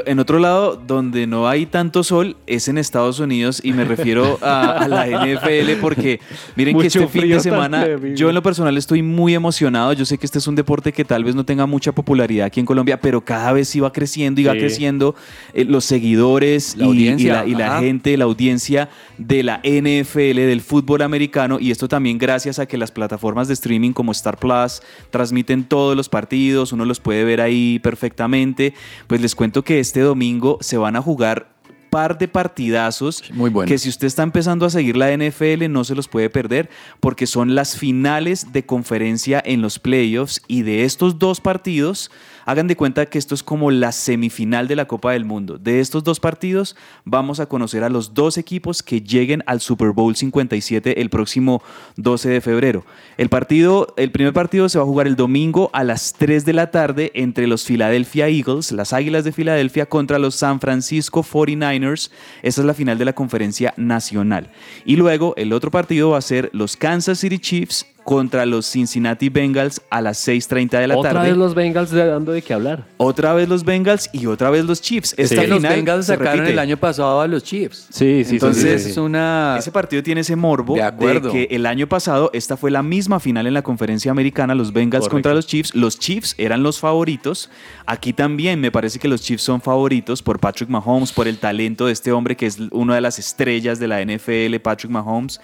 En 0.06 0.20
otro 0.20 0.40
lado, 0.40 0.78
donde 0.88 1.28
no 1.28 1.50
hay 1.50 1.66
tanto 1.66 2.02
sol, 2.06 2.38
es 2.48 2.70
en 2.70 2.78
Estados 2.78 3.20
Unidos 3.20 3.60
y 3.62 3.74
me 3.74 3.84
refiero 3.84 4.40
a, 4.42 4.72
a 4.72 4.88
la 4.88 5.06
NFL 5.06 5.82
porque 5.82 6.22
miren 6.56 6.80
que 6.80 6.88
este 6.88 7.06
fin 7.10 7.28
de 7.28 7.42
semana, 7.42 7.86
yo 8.16 8.30
en 8.30 8.36
lo 8.36 8.42
personal 8.42 8.78
estoy 8.78 9.02
muy 9.02 9.34
emocionado. 9.36 9.92
Yo 9.92 10.06
sé 10.06 10.18
que 10.18 10.26
este 10.26 10.38
es 10.40 10.48
un 10.48 10.56
deporte 10.56 10.94
que 10.94 11.04
tal 11.04 11.26
vez 11.26 11.36
no 11.36 11.44
tenga 11.44 11.66
mucha 11.66 11.92
popularidad 11.92 12.46
aquí 12.46 12.62
en 12.62 12.66
Colombia, 12.66 13.02
pero 13.02 13.20
cada 13.26 13.52
vez 13.52 13.68
sí 13.68 13.82
va 13.82 13.92
creciendo 13.92 14.40
y 14.40 14.46
va 14.46 14.54
Sí. 14.54 14.60
creciendo 14.60 15.14
eh, 15.54 15.66
los 15.66 15.84
seguidores 15.84 16.78
La 16.78 16.86
y- 16.88 17.10
la, 17.26 17.46
y 17.46 17.54
la 17.56 17.80
gente, 17.80 18.16
la 18.16 18.24
audiencia 18.24 18.88
de 19.18 19.44
la 19.44 19.60
NFL, 19.62 20.36
del 20.48 20.62
fútbol 20.62 21.02
americano 21.02 21.58
y 21.60 21.72
esto 21.72 21.90
también 21.90 22.18
gracias 22.18 22.60
a 22.60 22.66
que 22.66 22.78
las 22.78 22.92
plataformas 22.92 23.50
de 23.50 23.56
streaming 23.56 23.92
como 23.92 24.14
Star 24.14 24.38
Plus 24.38 24.82
transmiten 25.10 25.66
todos 25.66 25.98
los 25.98 26.08
partidos, 26.08 26.72
uno 26.72 26.86
los 26.86 27.02
puede 27.02 27.26
ver 27.26 27.42
ahí 27.42 27.80
perfectamente. 27.80 28.74
Pues 29.08 29.20
les 29.20 29.36
cuento 29.36 29.65
que 29.66 29.82
este 29.82 30.00
domingo 30.00 30.58
se 30.62 30.78
van 30.78 30.96
a 30.96 31.02
jugar 31.02 31.54
par 31.90 32.18
de 32.18 32.28
partidazos 32.28 33.24
Muy 33.34 33.50
bueno. 33.50 33.68
que 33.68 33.78
si 33.78 33.88
usted 33.88 34.08
está 34.08 34.24
empezando 34.24 34.66
a 34.66 34.70
seguir 34.70 34.98
la 34.98 35.16
NFL 35.16 35.70
no 35.70 35.84
se 35.84 35.96
los 35.96 36.08
puede 36.08 36.30
perder 36.30 36.70
porque 37.00 37.26
son 37.26 37.56
las 37.56 37.78
finales 37.78 38.52
de 38.52 38.66
conferencia 38.66 39.42
en 39.46 39.62
los 39.62 39.80
playoffs 39.80 40.42
y 40.48 40.64
de 40.64 40.84
estos 40.84 41.20
dos 41.20 41.40
partidos 41.40 42.12
hagan 42.46 42.68
de 42.68 42.78
cuenta 42.78 43.08
que 43.08 43.18
esto 43.18 43.36
es 43.36 43.44
como 43.44 43.72
la 43.72 43.92
semifinal 43.92 44.68
de 44.68 44.76
la 44.76 44.86
Copa 44.86 45.12
del 45.12 45.26
Mundo. 45.26 45.58
De 45.58 45.80
estos 45.80 46.04
dos 46.04 46.20
partidos 46.20 46.76
vamos 47.04 47.40
a 47.40 47.48
conocer 47.48 47.84
a 47.84 47.90
los 47.90 48.14
dos 48.14 48.38
equipos 48.38 48.84
que 48.84 49.02
lleguen 49.02 49.44
al 49.48 49.60
Super 49.60 49.92
Bowl 49.92 50.16
57 50.16 51.02
el 51.02 51.10
próximo 51.10 51.62
12 51.98 52.30
de 52.30 52.42
febrero. 52.42 52.86
El 53.18 53.30
partido, 53.30 53.94
el 53.98 54.12
primer 54.12 54.34
partido 54.34 54.70
se 54.70 54.78
va 54.78 54.84
a 54.84 54.88
jugar 54.88 55.08
el 55.08 55.16
domingo 55.16 55.70
a 55.74 55.84
las 55.84 56.14
3 56.14 56.46
de 56.46 56.54
la 56.54 56.72
tarde 56.72 57.12
entre 57.16 57.48
los 57.48 57.66
Philadelphia 57.66 58.28
Eagles, 58.28 58.72
las 58.72 58.94
Águilas 58.94 59.24
de 59.24 59.32
Filadelfia 59.32 59.88
contra 59.88 60.20
los 60.20 60.36
San 60.36 60.60
Francisco 60.60 61.24
49ers. 61.24 62.12
Esa 62.44 62.62
es 62.62 62.68
la 62.68 62.74
final 62.74 62.98
de 62.98 63.06
la 63.06 63.14
conferencia 63.14 63.74
nacional. 63.78 64.52
Y 64.86 64.96
luego 64.96 65.34
el 65.38 65.54
otro 65.54 65.72
partido 65.72 66.12
va 66.12 66.20
a 66.20 66.22
ser 66.22 66.50
los 66.54 66.78
Kansas 66.78 67.20
City 67.20 67.40
Chiefs 67.40 67.86
contra 68.06 68.46
los 68.46 68.66
Cincinnati 68.72 69.30
Bengals 69.30 69.82
a 69.90 70.00
las 70.00 70.26
6.30 70.28 70.80
de 70.80 70.88
la 70.88 70.96
Otra 70.98 71.12
tarde. 71.12 71.30
vez 71.30 71.38
los 71.38 71.56
Bengals 71.56 71.90
de- 71.90 72.06
dando 72.06 72.32
de 72.32 72.42
qué 72.44 72.54
hablar. 72.54 72.86
Otra 72.98 73.34
vez 73.34 73.50
los 73.50 73.66
Bengals 73.66 74.10
y 74.14 74.28
otra 74.28 74.52
vez 74.52 74.64
los 74.64 74.80
Chiefs. 74.80 75.16
Esta 75.18 75.24
Es 75.36 75.42
que 75.42 75.48
los 75.48 75.58
final 75.58 75.76
Bengals 75.76 76.06
se 76.06 76.14
sacaron 76.14 76.34
repite. 76.42 76.54
el 76.54 76.60
año 76.60 76.78
pasado 76.78 77.20
a 77.20 77.28
los 77.28 77.44
Chiefs. 77.44 77.88
Sí, 77.90 78.24
sí, 78.24 78.36
Entonces, 78.36 78.84
sí, 78.84 78.86
sí, 78.86 78.92
es 78.92 78.98
una... 78.98 79.56
Ese 79.58 79.72
partido 79.72 80.04
tiene 80.04 80.22
ese 80.22 80.36
morbo 80.36 80.76
De 80.76 80.82
de, 80.82 80.86
acuerdo. 80.88 81.32
que 81.32 81.48
el 81.50 81.66
año 81.66 81.88
pasado 81.90 82.30
esta 82.32 82.56
fue 82.56 82.70
la 82.70 82.84
misma 82.84 83.20
final 83.20 83.48
en 83.48 83.56
la 83.56 83.64
conferencia 83.64 84.12
americana, 84.12 84.54
los 84.54 84.72
Bengals 84.72 85.02
Correcto. 85.06 85.16
contra 85.16 85.34
los 85.34 85.48
Chiefs. 85.48 85.74
Los 85.74 85.98
Chiefs 85.98 86.36
eran 86.38 86.62
los 86.62 86.80
favoritos. 86.80 87.50
Aquí 87.88 88.14
también 88.14 88.62
me 88.62 88.72
parece 88.72 89.00
que 89.00 89.08
los 89.08 89.22
Chiefs 89.24 89.42
son 89.44 89.62
favoritos 89.62 90.22
por 90.22 90.40
Patrick 90.40 90.70
Mahomes, 90.70 91.12
por 91.12 91.28
el 91.28 91.40
talento 91.40 91.88
de 91.88 91.94
este 91.94 92.12
hombre 92.12 92.36
que 92.38 92.46
es 92.46 92.60
una 92.72 92.94
de 92.94 93.02
las 93.02 93.18
estrellas 93.18 93.80
de 93.80 93.88
la 93.88 94.00
NFL, 94.06 94.60
Patrick 94.62 94.92
Mahomes. 94.92 95.42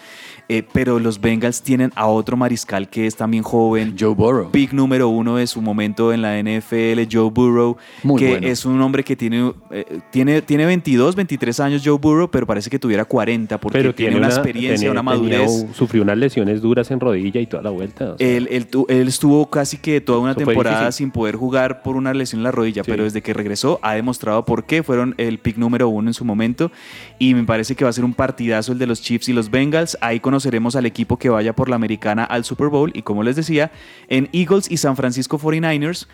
Eh, 0.47 0.63
pero 0.73 0.99
los 0.99 1.19
Bengals 1.19 1.61
tienen 1.63 1.91
a 1.95 2.05
otro 2.07 2.35
mariscal 2.51 2.89
que 2.89 3.07
es 3.07 3.15
también 3.15 3.43
joven. 3.43 3.95
Joe 3.97 4.13
Burrow. 4.13 4.51
Pick 4.51 4.73
número 4.73 5.07
uno 5.07 5.37
de 5.37 5.47
su 5.47 5.61
momento 5.61 6.11
en 6.11 6.21
la 6.21 6.37
NFL, 6.37 7.07
Joe 7.09 7.29
Burrow, 7.31 7.77
Muy 8.03 8.19
que 8.19 8.29
bueno. 8.31 8.47
es 8.47 8.65
un 8.65 8.81
hombre 8.81 9.03
que 9.05 9.15
tiene, 9.15 9.53
eh, 9.71 9.99
tiene, 10.11 10.41
tiene 10.41 10.65
22, 10.65 11.15
23 11.15 11.59
años 11.61 11.81
Joe 11.85 11.97
Burrow, 11.97 12.29
pero 12.29 12.45
parece 12.45 12.69
que 12.69 12.77
tuviera 12.77 13.05
40 13.05 13.57
porque 13.57 13.77
Pero 13.79 13.95
tiene, 13.95 14.17
una, 14.17 14.27
experiencia, 14.27 14.75
tiene- 14.91 14.99
una 14.99 15.11
tenía- 15.13 15.39
madurez. 15.39 15.65
sufrió 15.73 16.03
unas 16.03 16.17
lesiones 16.17 16.61
duras 16.61 16.91
en 16.91 16.99
rodilla 16.99 17.39
y 17.39 17.45
toda 17.47 17.63
la 17.63 17.69
vuelta. 17.69 18.13
o 18.13 18.17
sea, 18.17 18.27
Él, 18.27 18.47
él 18.51 18.67
él 18.89 19.07
estuvo 19.07 19.49
casi 19.49 19.77
que 19.77 20.01
toda 20.01 20.19
una 20.19 20.31
Eso 20.31 20.39
temporada 20.45 20.91
sin 20.91 21.11
poder 21.11 21.35
jugar 21.35 21.83
por 21.83 21.95
una 21.95 22.13
lesión 22.13 22.39
en 22.39 22.43
la 22.43 22.51
rodilla, 22.51 22.83
Sí. 22.83 22.91
pero 22.91 23.03
desde 23.05 23.21
que 23.21 23.33
regresó 23.33 23.79
ha 23.81 23.93
demostrado 23.93 24.43
por 24.45 24.65
qué 24.65 24.83
fueron 24.83 25.15
el 25.17 25.39
pick 25.39 25.57
número 25.57 25.87
uno 25.87 26.09
en 26.09 26.13
su 26.13 26.25
momento 26.25 26.69
y 27.19 27.33
me 27.33 27.43
parece 27.43 27.75
que 27.75 27.83
va 27.85 27.89
a 27.89 27.93
ser 27.93 28.03
un 28.03 28.13
partidazo 28.13 28.73
el 28.73 28.77
de 28.79 28.87
los 28.87 29.01
Chiefs 29.01 29.29
y 29.29 29.33
los 29.33 29.49
Bengals. 29.51 29.97
Ahí 30.01 30.19
conoceremos 30.19 30.75
al 30.75 30.85
equipo 30.85 31.17
que 31.17 31.29
vaya 31.29 31.53
por 31.53 31.69
la 31.69 31.75
americana 31.75 32.23
al 32.23 32.40
Super 32.43 32.67
Bowl 32.67 32.91
y 32.93 33.01
como 33.01 33.23
les 33.23 33.35
decía, 33.35 33.71
en 34.07 34.29
Eagles 34.33 34.69
y 34.71 34.77
San 34.77 34.95
Francisco 34.95 35.37
49ers. 35.39 36.07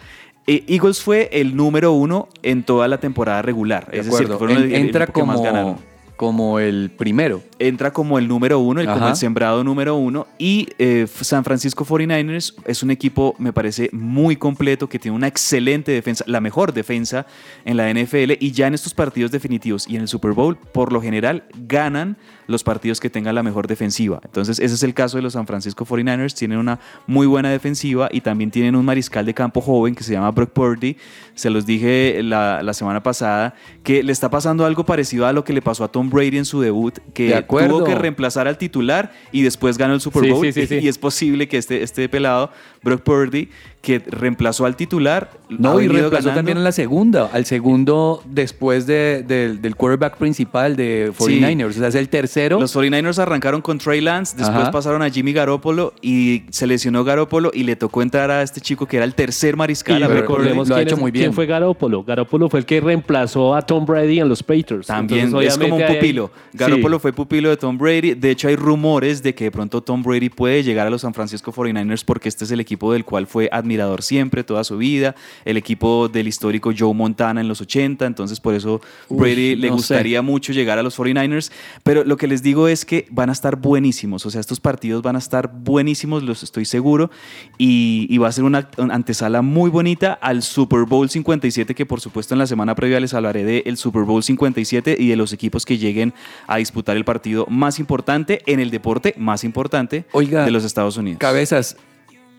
eh, 0.50 0.64
Eagles 0.68 1.02
fue 1.02 1.30
el 1.34 1.56
número 1.58 1.92
uno 1.92 2.30
en 2.42 2.64
toda 2.64 2.88
la 2.88 3.00
temporada 3.00 3.42
regular. 3.42 3.92
De 3.92 4.00
es 4.00 4.06
decir, 4.10 4.28
que 4.28 4.38
fueron 4.38 4.58
el- 4.58 4.74
entra 4.76 5.08
que 5.08 5.24
más 5.24 5.42
ganaron 5.42 5.78
como, 6.18 6.60
el 6.60 6.92
primero. 6.98 7.44
entra 7.60 7.94
como 7.94 8.18
el 8.18 8.28
número 8.28 8.60
uno, 8.60 8.82
el, 8.82 8.88
como 8.88 9.08
el 9.08 9.16
sembrado 9.16 9.64
número 9.64 9.96
uno. 9.96 10.28
Y 10.38 10.68
eh, 10.80 11.08
San 11.08 11.44
Francisco 11.44 11.86
49ers 11.86 12.56
es 12.66 12.84
un 12.84 12.92
equipo, 12.92 13.36
me 13.38 13.54
parece, 13.54 13.90
muy 13.94 14.36
completo, 14.36 14.90
que 14.90 15.00
tiene 15.00 15.16
una 15.16 15.28
excelente 15.28 15.92
defensa, 15.92 16.24
la 16.28 16.42
mejor 16.42 16.74
defensa 16.74 17.28
en 17.64 17.78
la 17.78 17.94
NFL. 17.94 18.34
Y 18.40 18.52
ya 18.52 18.68
en 18.68 18.74
estos 18.74 18.94
partidos 18.94 19.32
definitivos 19.32 19.88
y 19.88 19.96
en 19.96 20.02
el 20.02 20.08
Super 20.08 20.32
Bowl, 20.32 20.58
por 20.58 20.92
lo 20.92 21.02
general, 21.02 21.44
ganan 21.68 22.18
los 22.48 22.64
partidos 22.64 23.00
que 23.00 23.10
tengan 23.10 23.36
la 23.36 23.44
mejor 23.44 23.68
defensiva. 23.68 24.20
Entonces, 24.24 24.60
ese 24.60 24.74
es 24.74 24.84
el 24.84 24.94
caso 24.94 25.18
de 25.18 25.24
los 25.24 25.34
San 25.34 25.46
Francisco 25.46 25.86
49ers. 25.86 26.34
Tienen 26.34 26.58
una 26.58 26.80
muy 27.06 27.28
buena 27.28 27.52
defensiva 27.52 28.10
y 28.12 28.22
también 28.22 28.50
tienen 28.50 28.76
un 28.76 28.86
mariscal 28.86 29.26
de 29.26 29.34
campo 29.34 29.62
joven 29.62 29.94
que 29.94 30.04
se 30.04 30.14
llama 30.14 30.32
Brock 30.32 30.52
Purdy. 30.52 30.98
Se 31.36 31.50
los 31.50 31.66
dije 31.66 32.22
la, 32.24 32.64
la 32.64 32.74
semana 32.74 33.04
pasada 33.04 33.54
que 33.84 34.02
le 34.02 34.12
está 34.12 34.30
pasando 34.30 34.66
algo 34.66 34.86
parecido 34.86 35.28
a 35.28 35.34
lo 35.34 35.44
que 35.44 35.54
le 35.54 35.62
pasó 35.62 35.84
a 35.84 35.92
Tom 35.92 36.07
Brady 36.10 36.38
en 36.38 36.46
su 36.46 36.62
debut, 36.62 36.96
De 36.96 37.12
que 37.14 37.46
tuvo 37.48 37.84
que 37.84 37.96
reemplazar 37.96 38.48
al 38.48 38.58
titular 38.58 39.12
y 39.32 39.42
después 39.42 39.78
ganó 39.78 39.94
el 39.94 40.02
Super 40.02 40.30
Bowl. 40.30 40.46
sí, 40.46 40.54
sí, 40.54 40.68
sí. 40.68 40.80
Y 40.82 40.88
es 40.88 40.98
posible 40.98 41.48
que 41.48 41.58
este, 41.58 41.84
este 41.84 42.08
pelado, 42.10 42.52
Brock 42.84 43.02
Purdy, 43.02 43.50
que 43.88 44.00
reemplazó 44.06 44.66
al 44.66 44.76
titular, 44.76 45.30
No, 45.48 45.80
y 45.80 45.88
reemplazó 45.88 46.26
ganando. 46.26 46.34
también 46.40 46.58
en 46.58 46.66
la 46.66 46.74
segunda, 46.74 47.30
al 47.32 47.46
segundo 47.46 48.22
después 48.26 48.86
de- 48.86 49.24
del- 49.26 49.62
del 49.62 49.78
quarterback 49.78 50.18
principal 50.18 50.76
de 50.76 51.14
49ers. 51.18 51.70
O 51.70 51.80
sea, 51.80 51.88
es 51.88 51.96
el 51.96 52.10
tercero. 52.10 52.60
Los 52.60 52.76
49ers 52.76 53.18
arrancaron 53.18 53.62
con 53.62 53.78
Trey 53.78 54.02
Lance, 54.02 54.36
después 54.36 54.58
Ajá. 54.64 54.72
pasaron 54.72 55.02
a 55.04 55.10
Jimmy 55.10 55.32
Garoppolo 55.32 55.94
y 56.02 56.44
se 56.50 56.68
lesionó 56.68 57.06
Garoppolo 57.06 57.50
y 57.54 57.64
le 57.64 57.78
tocó 57.78 58.02
entrar 58.02 58.30
a 58.30 58.42
este 58.44 58.60
chico 58.60 58.86
que 58.88 58.98
era 58.98 59.06
el 59.06 59.16
tercer 59.16 59.56
mariscal. 59.56 60.02
y 60.02 60.04
a 60.04 60.08
recordemos 60.10 60.68
lo 60.68 60.76
ha 60.76 60.80
quién, 60.80 60.88
hecho 60.90 60.96
es- 60.96 61.02
muy 61.02 61.12
bien. 61.12 61.24
quién 61.28 61.34
fue 61.34 61.46
Garoppolo. 61.46 62.04
Garoppolo 62.04 62.50
fue 62.50 62.60
el 62.60 62.66
que 62.66 62.82
reemplazó 62.82 63.56
a 63.56 63.62
Tom 63.62 63.86
Brady 63.86 64.20
en 64.20 64.28
los 64.28 64.44
Patriots. 64.44 64.88
También 64.88 65.28
Entonces, 65.28 65.54
es 65.54 65.58
como 65.58 65.78
un 65.78 65.86
pupilo. 65.86 66.30
Garoppolo 66.52 66.98
Sí. 66.98 67.02
fue 67.04 67.14
pupilo 67.14 67.50
de 67.50 67.56
Tom 67.56 67.78
Brady. 67.78 68.16
De 68.16 68.32
hecho, 68.32 68.50
hay 68.50 68.58
rumores 68.58 69.24
de 69.24 69.34
que 69.34 69.46
de 69.46 69.52
pronto 69.52 69.82
Tom 69.82 70.04
Brady 70.04 70.30
puede 70.30 70.62
llegar 70.64 70.88
a 70.88 70.90
los 70.90 71.02
San 71.02 71.14
Francisco 71.14 71.54
49ers 71.54 72.04
porque 72.04 72.28
este 72.28 72.44
es 72.44 72.52
el 72.52 72.60
equipo 72.60 72.92
del 72.92 73.06
cual 73.06 73.28
fue 73.28 73.48
admirador 73.78 74.02
siempre, 74.02 74.44
toda 74.44 74.64
su 74.64 74.78
vida. 74.78 75.16
El 75.46 75.58
equipo 75.58 76.10
del 76.10 76.28
histórico 76.28 76.72
Joe 76.78 76.94
Montana 76.94 77.42
en 77.42 77.48
los 77.48 77.62
80. 77.62 78.06
Entonces, 78.06 78.40
por 78.40 78.54
eso 78.54 78.82
Brady 79.10 79.56
le 79.56 79.68
no 79.68 79.74
sé. 79.74 79.94
gustaría 79.94 80.22
mucho 80.22 80.54
llegar 80.54 80.80
a 80.80 80.84
los 80.84 80.98
49ers. 80.98 81.52
Pero 81.84 82.04
lo 82.04 82.18
que 82.18 82.28
les 82.28 82.42
digo 82.44 82.68
es 82.68 82.86
que 82.86 83.08
van 83.12 83.30
a 83.30 83.34
estar 83.34 83.58
buenísimos. 83.58 84.26
O 84.26 84.32
sea, 84.32 84.42
estos 84.42 84.60
partidos 84.60 85.02
van 85.02 85.16
a 85.16 85.20
estar 85.20 85.52
buenísimos, 85.54 86.24
los 86.24 86.44
estoy 86.44 86.66
seguro. 86.66 87.12
Y, 87.58 88.08
y 88.10 88.18
va 88.18 88.28
a 88.28 88.32
ser 88.32 88.44
una, 88.44 88.70
antesala 88.78 89.42
muy 89.42 89.70
bonita 89.70 90.14
al 90.14 90.42
Super 90.42 90.86
Bowl 90.86 91.10
57, 91.10 91.76
que 91.76 91.86
por 91.86 92.02
supuesto 92.02 92.34
en 92.34 92.40
la 92.40 92.48
semana 92.48 92.76
previa 92.76 93.00
les 93.00 93.14
hablaré 93.14 93.44
del 93.44 93.78
Super 93.78 94.04
Bowl 94.04 94.24
57 94.24 94.96
y 94.98 95.10
de 95.10 95.16
los 95.16 95.34
equipos 95.34 95.66
que 95.66 95.78
lleguen 95.78 96.14
a 96.48 96.58
disputar 96.58 96.98
el 96.98 97.06
partido 97.06 97.46
más 97.50 97.80
importante 97.80 98.42
en 98.46 98.60
el 98.60 98.72
deporte 98.72 99.14
más 99.18 99.44
importante 99.44 100.06
Oiga, 100.12 100.46
de 100.46 100.52
los 100.52 100.64
Estados 100.64 100.98
Unidos. 100.98 101.20
Cabezas, 101.20 101.78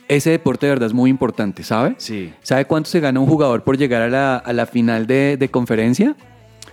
ese 0.09 0.31
deporte 0.31 0.67
de 0.67 0.71
verdad 0.73 0.87
es 0.87 0.95
muy 0.95 1.11
importante, 1.11 1.63
¿sabe? 1.63 1.95
Sí. 1.99 2.33
¿Sabe 2.43 2.65
cuánto 2.65 2.89
se 2.91 3.01
gana 3.01 3.21
un 3.21 3.27
jugador 3.27 3.63
por 3.65 3.77
llegar 3.79 4.03
a 4.03 4.09
la, 4.09 4.37
a 4.37 4.53
la 4.53 4.67
final 4.67 5.07
de, 5.07 5.37
de 5.37 5.49
conferencia? 5.51 6.17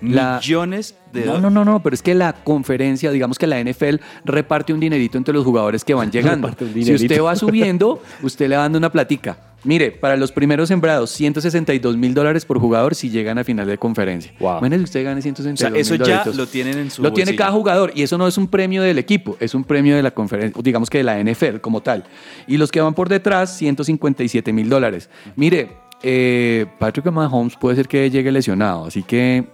La- 0.02 0.38
Millones 0.42 0.96
de 1.14 1.26
No, 1.26 1.40
no, 1.40 1.50
no, 1.50 1.64
no, 1.64 1.82
pero 1.82 1.94
es 1.94 2.02
que 2.02 2.14
la 2.16 2.34
conferencia, 2.34 3.12
digamos 3.12 3.38
que 3.40 3.48
la 3.48 3.64
NFL 3.64 3.96
reparte 4.26 4.74
un 4.74 4.80
dinerito 4.80 5.18
entre 5.18 5.34
los 5.34 5.44
jugadores 5.46 5.84
que 5.86 5.94
van 5.94 6.12
llegando. 6.12 6.50
Si 6.74 6.94
usted 6.94 7.22
va 7.22 7.36
subiendo, 7.36 8.02
usted 8.22 8.50
le 8.50 8.56
va 8.58 8.64
dando 8.64 8.78
una 8.78 8.92
platica. 8.92 9.38
Mire, 9.66 9.92
para 9.92 10.16
los 10.16 10.32
primeros 10.32 10.70
sembrados, 10.70 11.10
162 11.10 11.98
mil 11.98 12.14
dólares 12.14 12.46
por 12.46 12.60
jugador 12.60 12.96
si 12.96 13.10
llegan 13.10 13.38
a 13.38 13.44
final 13.44 13.68
de 13.68 13.78
conferencia. 13.78 14.32
Wow. 14.40 14.60
Imagínese 14.60 14.78
que 14.78 14.84
usted 14.84 15.04
gane 15.04 15.20
O 15.20 15.24
162 15.24 15.60
sea, 15.60 15.70
mil 15.72 15.82
eso 15.82 15.96
ya 15.96 16.24
lo 16.34 16.48
tienen 16.48 16.78
en 16.78 16.92
su 16.92 17.02
Lo 17.02 17.12
tiene 17.12 17.36
cada 17.36 17.52
jugador 17.52 17.92
y 17.96 18.04
eso 18.04 18.18
no 18.18 18.28
es 18.28 18.38
un 18.38 18.48
premio 18.48 18.84
del 18.84 19.00
equipo, 19.00 19.36
es 19.40 19.56
un 19.56 19.64
premio 19.64 19.96
de 19.96 20.04
la 20.04 20.12
conferencia, 20.12 20.62
digamos 20.64 20.90
que 20.90 21.00
de 21.00 21.04
la 21.04 21.22
NFL 21.22 21.58
como 21.62 21.82
tal. 21.82 22.06
Y 22.48 22.58
los 22.58 22.72
que 22.72 22.80
van 22.80 22.94
por 22.94 23.10
detrás, 23.10 23.58
157 23.58 24.54
mil 24.54 24.70
dólares. 24.70 25.10
Mire, 25.36 25.70
eh, 26.04 26.68
Patrick 26.78 27.12
Mahomes 27.12 27.56
puede 27.56 27.76
ser 27.76 27.88
que 27.88 28.10
llegue 28.12 28.32
lesionado, 28.32 28.86
así 28.86 29.02
que 29.02 29.46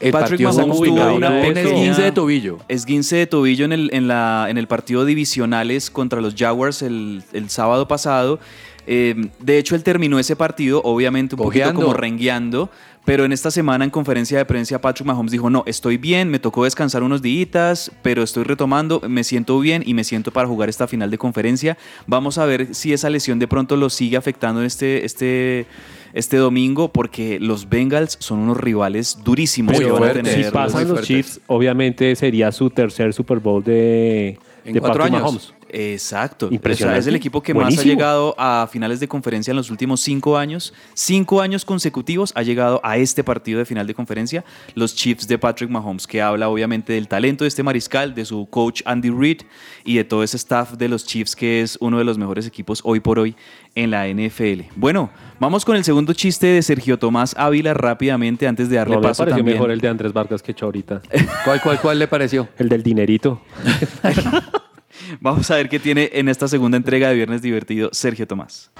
el 0.00 0.12
Patrick 0.12 0.40
Mahomes 0.40 0.76
tuvo 0.76 1.14
una 1.14 1.46
esguince 1.48 2.02
de 2.02 2.12
tobillo. 2.12 2.58
Esguince 2.68 3.16
de 3.16 3.26
tobillo 3.26 3.64
en 3.64 3.72
el, 3.72 3.90
en 3.92 4.06
la, 4.06 4.46
en 4.48 4.58
el 4.58 4.68
partido 4.68 5.04
divisionales 5.04 5.90
contra 5.90 6.20
los 6.20 6.36
Jaguars 6.36 6.82
el, 6.82 7.24
el 7.32 7.50
sábado 7.50 7.88
pasado. 7.88 8.38
Eh, 8.90 9.14
de 9.38 9.58
hecho, 9.58 9.74
él 9.74 9.82
terminó 9.82 10.18
ese 10.18 10.34
partido, 10.34 10.80
obviamente, 10.82 11.34
un 11.34 11.42
poquito 11.42 11.74
como 11.74 11.92
rengueando. 11.92 12.70
Pero 13.04 13.24
en 13.24 13.32
esta 13.32 13.50
semana, 13.50 13.84
en 13.84 13.90
conferencia 13.90 14.36
de 14.36 14.44
prensa, 14.44 14.80
Patrick 14.80 15.06
Mahomes 15.06 15.30
dijo: 15.30 15.48
No, 15.48 15.62
estoy 15.66 15.96
bien, 15.98 16.28
me 16.30 16.38
tocó 16.38 16.64
descansar 16.64 17.02
unos 17.02 17.22
días, 17.22 17.90
pero 18.02 18.22
estoy 18.22 18.44
retomando, 18.44 19.00
me 19.06 19.24
siento 19.24 19.58
bien 19.60 19.82
y 19.86 19.94
me 19.94 20.04
siento 20.04 20.30
para 20.30 20.48
jugar 20.48 20.68
esta 20.68 20.86
final 20.86 21.10
de 21.10 21.16
conferencia. 21.16 21.78
Vamos 22.06 22.38
a 22.38 22.44
ver 22.44 22.74
si 22.74 22.92
esa 22.92 23.08
lesión 23.08 23.38
de 23.38 23.46
pronto 23.46 23.76
lo 23.76 23.88
sigue 23.88 24.16
afectando 24.16 24.60
en 24.60 24.66
este, 24.66 25.06
este, 25.06 25.66
este 26.12 26.36
domingo, 26.36 26.92
porque 26.92 27.38
los 27.40 27.68
Bengals 27.68 28.16
son 28.20 28.40
unos 28.40 28.58
rivales 28.58 29.18
durísimos 29.24 29.74
Muy 29.74 29.84
que 29.84 29.90
van 29.90 30.04
a 30.04 30.12
tener. 30.12 30.44
Si 30.44 30.50
pasan 30.50 30.88
los. 30.88 31.02
Chiefs, 31.02 31.40
obviamente 31.46 32.14
sería 32.14 32.52
su 32.52 32.68
tercer 32.68 33.14
Super 33.14 33.38
Bowl 33.38 33.64
de, 33.64 34.38
En 34.64 34.74
de 34.74 34.80
cuatro 34.80 35.04
Patrick 35.04 35.14
años. 35.14 35.22
Mahomes. 35.22 35.57
Exacto. 35.70 36.48
Impresionante. 36.50 36.98
O 36.98 37.02
sea, 37.02 37.06
es 37.06 37.06
el 37.06 37.16
equipo 37.16 37.42
que 37.42 37.54
más 37.54 37.78
ha 37.78 37.82
llegado 37.82 38.34
a 38.38 38.68
finales 38.70 39.00
de 39.00 39.08
conferencia 39.08 39.50
en 39.50 39.56
los 39.56 39.70
últimos 39.70 40.00
cinco 40.00 40.36
años. 40.36 40.72
Cinco 40.94 41.40
años 41.40 41.64
consecutivos 41.64 42.32
ha 42.34 42.42
llegado 42.42 42.80
a 42.82 42.96
este 42.96 43.22
partido 43.24 43.58
de 43.58 43.64
final 43.64 43.86
de 43.86 43.94
conferencia. 43.94 44.44
Los 44.74 44.94
Chiefs 44.94 45.28
de 45.28 45.38
Patrick 45.38 45.70
Mahomes, 45.70 46.06
que 46.06 46.22
habla 46.22 46.48
obviamente 46.48 46.92
del 46.92 47.08
talento 47.08 47.44
de 47.44 47.48
este 47.48 47.62
mariscal, 47.62 48.14
de 48.14 48.24
su 48.24 48.46
coach 48.48 48.82
Andy 48.84 49.10
Reid 49.10 49.42
y 49.84 49.96
de 49.96 50.04
todo 50.04 50.22
ese 50.22 50.36
staff 50.36 50.72
de 50.72 50.88
los 50.88 51.04
Chiefs, 51.04 51.36
que 51.36 51.62
es 51.62 51.76
uno 51.80 51.98
de 51.98 52.04
los 52.04 52.18
mejores 52.18 52.46
equipos 52.46 52.80
hoy 52.84 53.00
por 53.00 53.18
hoy 53.18 53.36
en 53.74 53.90
la 53.90 54.08
NFL. 54.08 54.62
Bueno, 54.76 55.10
vamos 55.38 55.64
con 55.64 55.76
el 55.76 55.84
segundo 55.84 56.12
chiste 56.12 56.46
de 56.48 56.62
Sergio 56.62 56.98
Tomás 56.98 57.34
Ávila 57.38 57.74
rápidamente 57.74 58.46
antes 58.46 58.68
de 58.68 58.76
darle 58.76 58.94
No, 58.94 59.00
me 59.00 59.08
paso 59.08 59.22
pareció 59.22 59.38
también. 59.38 59.56
mejor 59.56 59.70
el 59.70 59.80
de 59.80 59.88
Andrés 59.88 60.12
Vargas 60.12 60.42
que 60.42 60.50
he 60.50 60.52
hecho 60.52 60.66
ahorita. 60.66 61.02
¿Cuál, 61.44 61.60
cuál, 61.60 61.80
cuál 61.80 61.98
le 61.98 62.08
pareció? 62.08 62.48
El 62.58 62.68
del 62.68 62.82
dinerito. 62.82 63.40
Vamos 65.20 65.50
a 65.50 65.56
ver 65.56 65.68
qué 65.68 65.78
tiene 65.78 66.10
en 66.14 66.28
esta 66.28 66.48
segunda 66.48 66.76
entrega 66.76 67.08
de 67.08 67.14
Viernes 67.14 67.42
Divertido 67.42 67.90
Sergio 67.92 68.26
Tomás. 68.26 68.70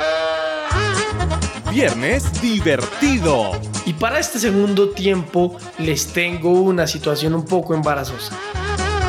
Viernes 1.70 2.40
divertido. 2.40 3.52
Y 3.84 3.92
para 3.92 4.18
este 4.18 4.38
segundo 4.38 4.90
tiempo 4.90 5.58
les 5.78 6.12
tengo 6.12 6.52
una 6.52 6.86
situación 6.86 7.34
un 7.34 7.44
poco 7.44 7.74
embarazosa. 7.74 8.36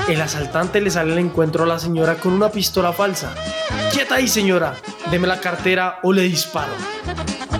El 0.07 0.21
asaltante 0.21 0.81
le 0.81 0.91
sale 0.91 1.13
al 1.13 1.19
encuentro 1.19 1.63
a 1.63 1.67
la 1.67 1.79
señora 1.79 2.15
con 2.15 2.33
una 2.33 2.49
pistola 2.49 2.91
falsa. 2.91 3.33
Quieta 3.91 4.15
ahí 4.15 4.27
señora, 4.27 4.75
deme 5.09 5.27
la 5.27 5.39
cartera 5.39 5.99
o 6.03 6.11
le 6.11 6.23
disparo. 6.23 6.73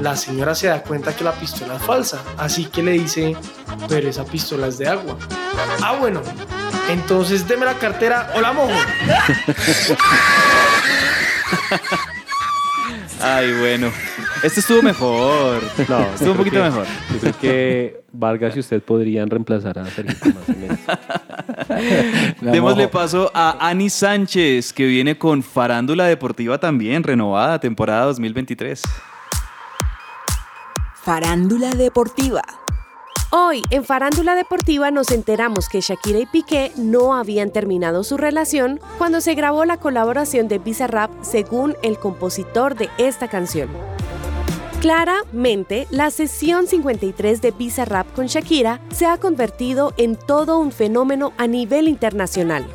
La 0.02 0.16
señora 0.16 0.56
se 0.56 0.68
da 0.68 0.82
cuenta 0.82 1.14
que 1.16 1.24
la 1.24 1.34
pistola 1.34 1.76
es 1.76 1.82
falsa, 1.84 2.20
así 2.38 2.66
que 2.66 2.82
le 2.82 2.92
dice, 2.94 3.36
pero 3.90 4.08
esa 4.10 4.24
pistola 4.26 4.68
es 4.68 4.78
de 4.78 4.88
agua. 4.88 5.18
Ah 5.84 5.98
bueno, 6.00 6.22
entonces 6.90 7.46
deme 7.48 7.66
la 7.66 7.74
cartera 7.74 8.32
o 8.36 8.42
la 8.42 8.54
mojo. 8.54 8.72
Ay, 13.22 13.52
bueno. 13.60 13.92
Este 14.44 14.62
estuvo 14.62 14.82
mejor. 14.82 15.62
No, 15.90 16.00
estuvo 16.14 16.32
un 16.32 16.38
poquito 16.38 16.56
que- 16.58 16.64
mejor. 16.64 16.86
Yo 17.14 17.20
creo 17.20 17.38
que 17.40 18.02
Vargas 18.14 18.56
y 18.56 18.60
usted 18.62 18.82
podrían 18.82 19.30
reemplazar 19.30 19.78
a 19.80 19.86
Sergio 19.88 20.16
Tomás 20.18 20.48
en 20.48 20.80
Démosle 22.52 22.84
mojo. 22.84 22.92
paso 22.92 23.30
a 23.34 23.58
Ani 23.68 23.90
Sánchez, 23.90 24.72
que 24.72 24.86
viene 24.86 25.18
con 25.18 25.44
Farándula 25.44 26.06
Deportiva 26.06 26.58
también, 26.58 27.04
renovada, 27.04 27.60
temporada 27.60 28.06
2023. 28.06 28.82
Farándula 31.10 31.72
deportiva. 31.72 32.44
Hoy, 33.32 33.64
en 33.72 33.84
Farándula 33.84 34.36
Deportiva, 34.36 34.92
nos 34.92 35.10
enteramos 35.10 35.68
que 35.68 35.82
Shakira 35.82 36.20
y 36.20 36.28
Piqué 36.28 36.72
no 36.76 37.16
habían 37.16 37.50
terminado 37.50 38.04
su 38.04 38.16
relación 38.16 38.80
cuando 39.00 39.20
se 39.20 39.34
grabó 39.34 39.66
la 39.66 39.78
colaboración 39.78 40.48
de 40.48 40.60
Bizarrap 40.60 41.10
según 41.24 41.76
el 41.82 41.98
compositor 41.98 42.76
de 42.76 42.92
esta 43.00 43.28
canción. 43.28 43.70
Claramente, 44.82 45.88
la 45.90 46.12
sesión 46.12 46.68
53 46.68 47.42
de 47.42 47.50
Bizarrap 47.50 48.14
con 48.14 48.28
Shakira 48.28 48.80
se 48.92 49.08
ha 49.08 49.18
convertido 49.18 49.96
en 49.98 50.16
todo 50.16 50.60
un 50.60 50.72
fenómeno 50.72 51.34
a 51.40 51.48
nivel 51.48 51.88
internacional. 51.88 52.68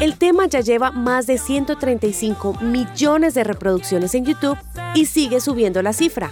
El 0.00 0.16
tema 0.16 0.46
ya 0.46 0.60
lleva 0.60 0.90
más 0.90 1.26
de 1.26 1.36
135 1.36 2.60
millones 2.62 3.34
de 3.34 3.44
reproducciones 3.44 4.14
en 4.14 4.24
YouTube 4.24 4.56
y 4.94 5.04
sigue 5.04 5.38
subiendo 5.42 5.82
la 5.82 5.92
cifra. 5.92 6.30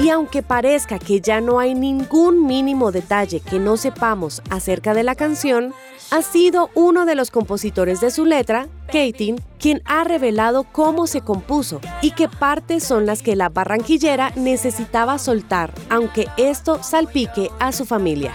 Y 0.00 0.08
aunque 0.08 0.42
parezca 0.42 0.98
que 0.98 1.20
ya 1.20 1.42
no 1.42 1.58
hay 1.58 1.74
ningún 1.74 2.46
mínimo 2.46 2.90
detalle 2.90 3.40
que 3.40 3.58
no 3.58 3.76
sepamos 3.76 4.40
acerca 4.48 4.94
de 4.94 5.02
la 5.02 5.14
canción, 5.14 5.74
ha 6.10 6.22
sido 6.22 6.70
uno 6.74 7.04
de 7.04 7.14
los 7.14 7.30
compositores 7.30 8.00
de 8.00 8.10
su 8.10 8.24
letra, 8.24 8.68
Katin, 8.86 9.38
quien 9.58 9.82
ha 9.84 10.04
revelado 10.04 10.64
cómo 10.64 11.06
se 11.06 11.20
compuso 11.20 11.82
y 12.00 12.12
qué 12.12 12.28
partes 12.28 12.82
son 12.82 13.04
las 13.04 13.22
que 13.22 13.36
la 13.36 13.50
barranquillera 13.50 14.32
necesitaba 14.36 15.18
soltar, 15.18 15.74
aunque 15.90 16.28
esto 16.38 16.82
salpique 16.82 17.50
a 17.58 17.70
su 17.72 17.84
familia. 17.84 18.34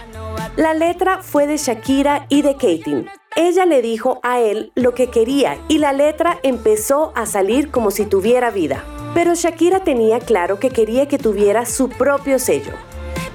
La 0.56 0.72
letra 0.72 1.20
fue 1.20 1.48
de 1.48 1.56
Shakira 1.56 2.26
y 2.28 2.42
de 2.42 2.54
Katin. 2.54 3.08
Ella 3.34 3.66
le 3.66 3.82
dijo 3.82 4.20
a 4.22 4.40
él 4.40 4.70
lo 4.76 4.94
que 4.94 5.10
quería 5.10 5.58
y 5.68 5.78
la 5.78 5.92
letra 5.92 6.38
empezó 6.44 7.12
a 7.16 7.26
salir 7.26 7.72
como 7.72 7.90
si 7.90 8.06
tuviera 8.06 8.50
vida. 8.50 8.84
Pero 9.16 9.34
Shakira 9.34 9.80
tenía 9.80 10.20
claro 10.20 10.60
que 10.60 10.68
quería 10.68 11.08
que 11.08 11.16
tuviera 11.16 11.64
su 11.64 11.88
propio 11.88 12.38
sello. 12.38 12.74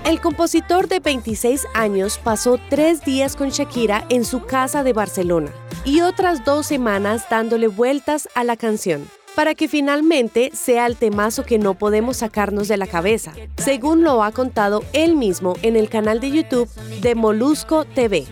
El 0.06 0.22
compositor 0.22 0.88
de 0.88 1.00
26 1.00 1.66
años 1.74 2.20
pasó 2.20 2.60
tres 2.70 3.04
días 3.04 3.36
con 3.36 3.50
Shakira 3.50 4.06
en 4.10 4.24
su 4.24 4.46
casa 4.46 4.84
de 4.84 4.94
Barcelona 4.94 5.52
y 5.84 6.02
otras 6.02 6.46
dos 6.46 6.68
semanas 6.68 7.26
dándole 7.32 7.68
vueltas 7.68 8.30
a 8.36 8.44
la 8.44 8.58
canción 8.58 9.08
para 9.36 9.56
que 9.56 9.68
finalmente 9.68 10.52
sea 10.54 10.86
el 10.86 10.98
temazo 10.98 11.46
que 11.46 11.58
no 11.58 11.74
podemos 11.74 12.18
sacarnos 12.18 12.68
de 12.68 12.78
la 12.78 12.86
cabeza, 12.86 13.34
según 13.58 14.04
lo 14.04 14.24
ha 14.24 14.32
contado 14.32 14.84
él 14.94 15.16
mismo 15.16 15.56
en 15.64 15.76
el 15.76 15.90
canal 15.90 16.20
de 16.20 16.30
YouTube 16.30 16.70
de 17.02 17.16
Molusco 17.16 17.86
TV. 17.86 18.28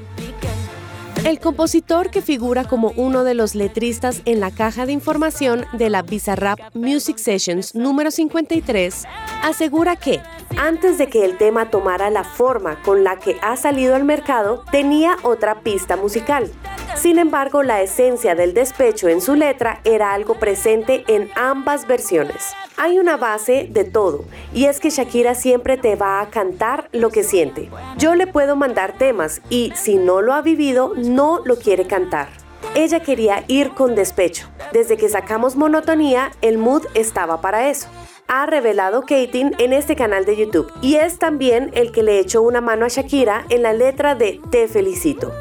El 1.26 1.39
compositor 1.39 2.11
que 2.11 2.22
figura 2.22 2.63
como 2.63 2.93
uno 2.95 3.24
de 3.24 3.34
los 3.34 3.53
letristas 3.53 4.22
en 4.26 4.39
la 4.39 4.51
caja 4.51 4.86
de 4.86 4.93
información 4.93 5.65
de 5.74 5.89
la 5.89 6.01
Bizarrap 6.01 6.59
Music 6.74 7.17
Sessions 7.17 7.76
número 7.76 8.09
53 8.09 9.05
asegura 9.43 9.97
que, 9.97 10.22
antes 10.57 10.97
de 10.97 11.07
que 11.07 11.26
el 11.26 11.38
tema 11.38 11.70
tomara 11.70 12.09
la 12.09 12.24
forma 12.24 12.82
con 12.84 13.03
la 13.03 13.17
que 13.17 13.38
ha 13.41 13.57
salido 13.57 13.95
al 13.95 14.05
mercado, 14.05 14.63
tenía 14.72 15.17
otra 15.24 15.61
pista 15.61 15.97
musical. 15.97 16.49
Sin 16.96 17.18
embargo, 17.18 17.64
la 17.64 17.82
esencia 17.82 18.36
del 18.36 18.54
despecho 18.54 19.08
en 19.08 19.22
su 19.22 19.36
letra 19.36 19.82
era 19.84 20.14
algo 20.14 20.36
presente 20.36 21.04
en 21.08 21.30
ambas 21.36 21.88
versiones. 21.88 22.54
Hay 22.78 23.00
una 23.00 23.18
base 23.18 23.68
de 23.70 23.84
todo, 23.84 24.26
y 24.54 24.66
es 24.66 24.80
que 24.80 24.90
Shakira 24.90 25.36
siempre 25.36 25.78
te 25.78 25.96
va 25.96 26.22
a 26.22 26.30
cantar 26.30 26.90
lo 26.92 27.10
que 27.10 27.24
siente. 27.24 27.70
Yo 27.98 28.16
le 28.16 28.28
puedo 28.28 28.56
mandar 28.56 28.98
temas 28.98 29.42
y 29.50 29.72
si 29.76 29.96
no 29.96 30.22
lo 30.22 30.34
ha 30.34 30.42
vivido, 30.42 30.94
no 30.96 31.42
lo 31.46 31.58
quiere 31.58 31.86
cantar. 31.86 32.30
Ella 32.76 33.02
quería 33.02 33.44
ir 33.48 33.72
con 33.72 33.96
despecho. 33.96 34.48
Desde 34.74 34.98
que 34.98 35.10
sacamos 35.10 35.56
monotonía, 35.56 36.32
el 36.42 36.58
mood 36.58 36.86
estaba 36.94 37.42
para 37.42 37.70
eso 37.70 37.88
ha 38.30 38.46
revelado 38.46 39.02
Katin 39.02 39.56
en 39.58 39.74
este 39.74 39.96
canal 39.96 40.24
de 40.24 40.38
YouTube 40.38 40.72
y 40.82 40.96
es 40.96 41.18
también 41.18 41.72
el 41.74 41.92
que 41.92 42.04
le 42.04 42.20
echó 42.20 42.44
una 42.44 42.62
mano 42.62 42.86
a 42.86 42.88
Shakira 42.88 43.46
en 43.50 43.64
la 43.64 43.74
letra 43.74 44.14
de 44.14 44.40
Te 44.52 44.68
felicito. 44.68 45.34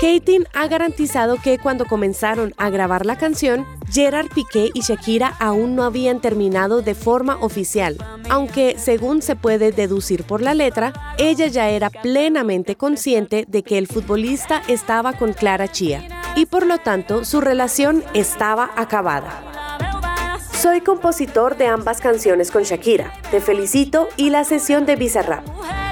Katin 0.00 0.44
ha 0.52 0.68
garantizado 0.68 1.38
que 1.42 1.58
cuando 1.58 1.86
comenzaron 1.86 2.52
a 2.58 2.68
grabar 2.68 3.06
la 3.06 3.16
canción, 3.16 3.66
Gerard 3.90 4.28
Piqué 4.28 4.70
y 4.74 4.82
Shakira 4.82 5.34
aún 5.38 5.74
no 5.74 5.84
habían 5.84 6.20
terminado 6.20 6.82
de 6.82 6.94
forma 6.94 7.38
oficial, 7.40 7.96
aunque 8.28 8.76
según 8.78 9.22
se 9.22 9.36
puede 9.36 9.72
deducir 9.72 10.24
por 10.24 10.42
la 10.42 10.52
letra, 10.52 10.92
ella 11.16 11.46
ya 11.46 11.70
era 11.70 11.88
plenamente 11.88 12.76
consciente 12.76 13.46
de 13.48 13.62
que 13.62 13.78
el 13.78 13.86
futbolista 13.86 14.62
estaba 14.68 15.14
con 15.14 15.32
Clara 15.32 15.68
Chía 15.68 16.06
y 16.36 16.44
por 16.44 16.66
lo 16.66 16.76
tanto 16.76 17.24
su 17.24 17.40
relación 17.40 18.04
estaba 18.12 18.70
acabada. 18.76 19.42
Soy 20.52 20.82
compositor 20.82 21.56
de 21.56 21.68
ambas 21.68 22.02
canciones 22.02 22.50
con 22.50 22.64
Shakira, 22.64 23.12
Te 23.30 23.40
Felicito 23.40 24.08
y 24.18 24.28
la 24.28 24.44
sesión 24.44 24.84
de 24.84 24.96
Bizarrap, 24.96 25.46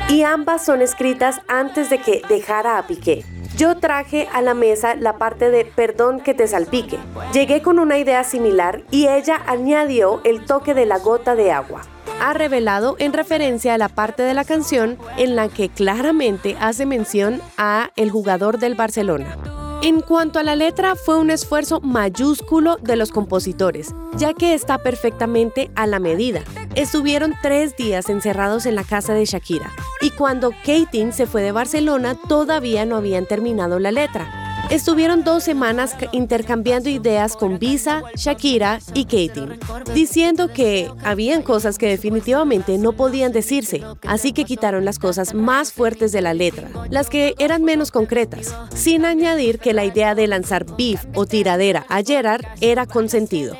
y 0.08 0.22
ambas 0.22 0.64
son 0.64 0.82
escritas 0.82 1.40
antes 1.48 1.90
de 1.90 1.98
que 1.98 2.22
dejara 2.28 2.78
a 2.78 2.86
Piqué. 2.86 3.24
Yo 3.56 3.76
traje 3.76 4.28
a 4.32 4.42
la 4.42 4.54
mesa 4.54 4.96
la 4.96 5.16
parte 5.16 5.50
de 5.50 5.64
Perdón 5.64 6.20
que 6.20 6.34
te 6.34 6.46
salpique. 6.46 6.98
Llegué 7.32 7.62
con 7.62 7.78
una 7.78 7.98
idea 7.98 8.24
similar 8.24 8.82
y 8.90 9.06
ella 9.06 9.40
añadió 9.46 10.20
el 10.24 10.44
toque 10.44 10.74
de 10.74 10.86
la 10.86 10.98
gota 10.98 11.34
de 11.34 11.52
agua. 11.52 11.82
Ha 12.20 12.34
revelado 12.34 12.96
en 12.98 13.12
referencia 13.12 13.74
a 13.74 13.78
la 13.78 13.88
parte 13.88 14.22
de 14.22 14.34
la 14.34 14.44
canción 14.44 14.98
en 15.16 15.36
la 15.36 15.48
que 15.48 15.68
claramente 15.68 16.56
hace 16.60 16.84
mención 16.84 17.40
a 17.56 17.90
el 17.96 18.10
jugador 18.10 18.58
del 18.58 18.74
Barcelona. 18.74 19.36
En 19.82 20.00
cuanto 20.00 20.38
a 20.38 20.42
la 20.42 20.56
letra, 20.56 20.94
fue 20.94 21.18
un 21.18 21.30
esfuerzo 21.30 21.80
mayúsculo 21.80 22.76
de 22.76 22.96
los 22.96 23.10
compositores, 23.10 23.94
ya 24.16 24.32
que 24.32 24.54
está 24.54 24.78
perfectamente 24.78 25.70
a 25.74 25.86
la 25.86 25.98
medida. 25.98 26.42
Estuvieron 26.74 27.34
tres 27.42 27.76
días 27.76 28.08
encerrados 28.08 28.66
en 28.66 28.74
la 28.74 28.84
casa 28.84 29.12
de 29.12 29.26
Shakira, 29.26 29.70
y 30.00 30.10
cuando 30.10 30.52
Katin 30.64 31.12
se 31.12 31.26
fue 31.26 31.42
de 31.42 31.52
Barcelona 31.52 32.14
todavía 32.14 32.86
no 32.86 32.96
habían 32.96 33.26
terminado 33.26 33.78
la 33.78 33.92
letra. 33.92 34.43
Estuvieron 34.74 35.22
dos 35.22 35.44
semanas 35.44 35.94
intercambiando 36.10 36.88
ideas 36.88 37.36
con 37.36 37.60
Visa, 37.60 38.02
Shakira 38.16 38.80
y 38.92 39.04
Katie, 39.04 39.56
diciendo 39.94 40.48
que 40.48 40.90
habían 41.04 41.42
cosas 41.42 41.78
que 41.78 41.86
definitivamente 41.86 42.76
no 42.76 42.92
podían 42.92 43.30
decirse, 43.30 43.84
así 44.04 44.32
que 44.32 44.44
quitaron 44.44 44.84
las 44.84 44.98
cosas 44.98 45.32
más 45.32 45.72
fuertes 45.72 46.10
de 46.10 46.22
la 46.22 46.34
letra, 46.34 46.70
las 46.90 47.08
que 47.08 47.36
eran 47.38 47.62
menos 47.62 47.92
concretas, 47.92 48.52
sin 48.74 49.04
añadir 49.04 49.60
que 49.60 49.74
la 49.74 49.84
idea 49.84 50.16
de 50.16 50.26
lanzar 50.26 50.66
beef 50.76 51.04
o 51.14 51.24
tiradera 51.24 51.86
a 51.88 52.02
Gerard 52.02 52.44
era 52.60 52.84
consentido. 52.84 53.56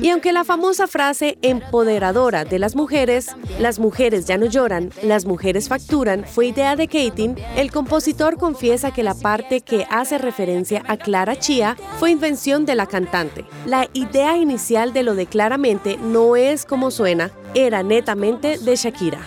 Y 0.00 0.10
aunque 0.10 0.32
la 0.32 0.44
famosa 0.44 0.86
frase 0.86 1.38
empoderadora 1.42 2.44
de 2.44 2.58
las 2.58 2.76
mujeres, 2.76 3.34
las 3.58 3.78
mujeres 3.78 4.26
ya 4.26 4.38
no 4.38 4.46
lloran, 4.46 4.92
las 5.02 5.24
mujeres 5.24 5.68
facturan, 5.68 6.24
fue 6.24 6.46
idea 6.46 6.76
de 6.76 6.86
Katin, 6.86 7.36
el 7.56 7.72
compositor 7.72 8.36
confiesa 8.36 8.92
que 8.92 9.02
la 9.02 9.14
parte 9.14 9.60
que 9.60 9.86
hace 9.90 10.18
referencia 10.18 10.82
a 10.86 10.96
Clara 10.96 11.36
Chía 11.36 11.76
fue 11.98 12.12
invención 12.12 12.64
de 12.64 12.76
la 12.76 12.86
cantante. 12.86 13.44
La 13.66 13.88
idea 13.92 14.36
inicial 14.36 14.92
de 14.92 15.02
lo 15.02 15.16
de 15.16 15.26
claramente 15.26 15.96
no 15.96 16.36
es 16.36 16.64
como 16.64 16.92
suena, 16.92 17.32
era 17.54 17.82
netamente 17.82 18.58
de 18.58 18.76
Shakira. 18.76 19.20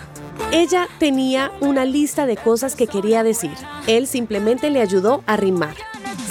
Ella 0.52 0.88
tenía 0.98 1.52
una 1.60 1.84
lista 1.84 2.26
de 2.26 2.36
cosas 2.36 2.76
que 2.76 2.86
quería 2.86 3.22
decir. 3.22 3.52
Él 3.86 4.06
simplemente 4.06 4.70
le 4.70 4.80
ayudó 4.80 5.22
a 5.26 5.36
rimar. 5.36 5.74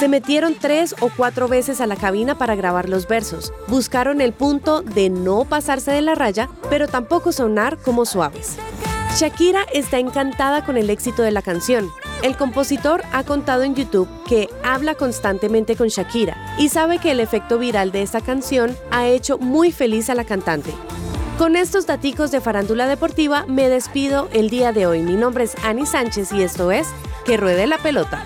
Se 0.01 0.07
metieron 0.07 0.55
tres 0.55 0.95
o 0.99 1.11
cuatro 1.15 1.47
veces 1.47 1.79
a 1.79 1.85
la 1.85 1.95
cabina 1.95 2.35
para 2.35 2.55
grabar 2.55 2.89
los 2.89 3.07
versos. 3.07 3.53
Buscaron 3.67 4.19
el 4.19 4.33
punto 4.33 4.81
de 4.81 5.11
no 5.11 5.45
pasarse 5.45 5.91
de 5.91 6.01
la 6.01 6.15
raya, 6.15 6.49
pero 6.71 6.87
tampoco 6.87 7.31
sonar 7.31 7.77
como 7.77 8.07
suaves. 8.07 8.57
Shakira 9.15 9.63
está 9.71 9.99
encantada 9.99 10.65
con 10.65 10.75
el 10.75 10.89
éxito 10.89 11.21
de 11.21 11.29
la 11.29 11.43
canción. 11.43 11.91
El 12.23 12.35
compositor 12.35 13.03
ha 13.13 13.23
contado 13.23 13.61
en 13.61 13.75
YouTube 13.75 14.09
que 14.27 14.49
habla 14.63 14.95
constantemente 14.95 15.75
con 15.75 15.89
Shakira 15.89 16.35
y 16.57 16.69
sabe 16.69 16.97
que 16.97 17.11
el 17.11 17.19
efecto 17.19 17.59
viral 17.59 17.91
de 17.91 18.01
esta 18.01 18.21
canción 18.21 18.75
ha 18.89 19.05
hecho 19.05 19.37
muy 19.37 19.71
feliz 19.71 20.09
a 20.09 20.15
la 20.15 20.23
cantante. 20.25 20.73
Con 21.37 21.55
estos 21.55 21.85
daticos 21.85 22.31
de 22.31 22.41
farándula 22.41 22.87
deportiva 22.87 23.45
me 23.47 23.69
despido 23.69 24.29
el 24.33 24.49
día 24.49 24.71
de 24.71 24.87
hoy. 24.87 25.03
Mi 25.03 25.13
nombre 25.13 25.43
es 25.43 25.53
Ani 25.63 25.85
Sánchez 25.85 26.33
y 26.33 26.41
esto 26.41 26.71
es 26.71 26.87
Que 27.23 27.37
Ruede 27.37 27.67
la 27.67 27.77
Pelota. 27.77 28.25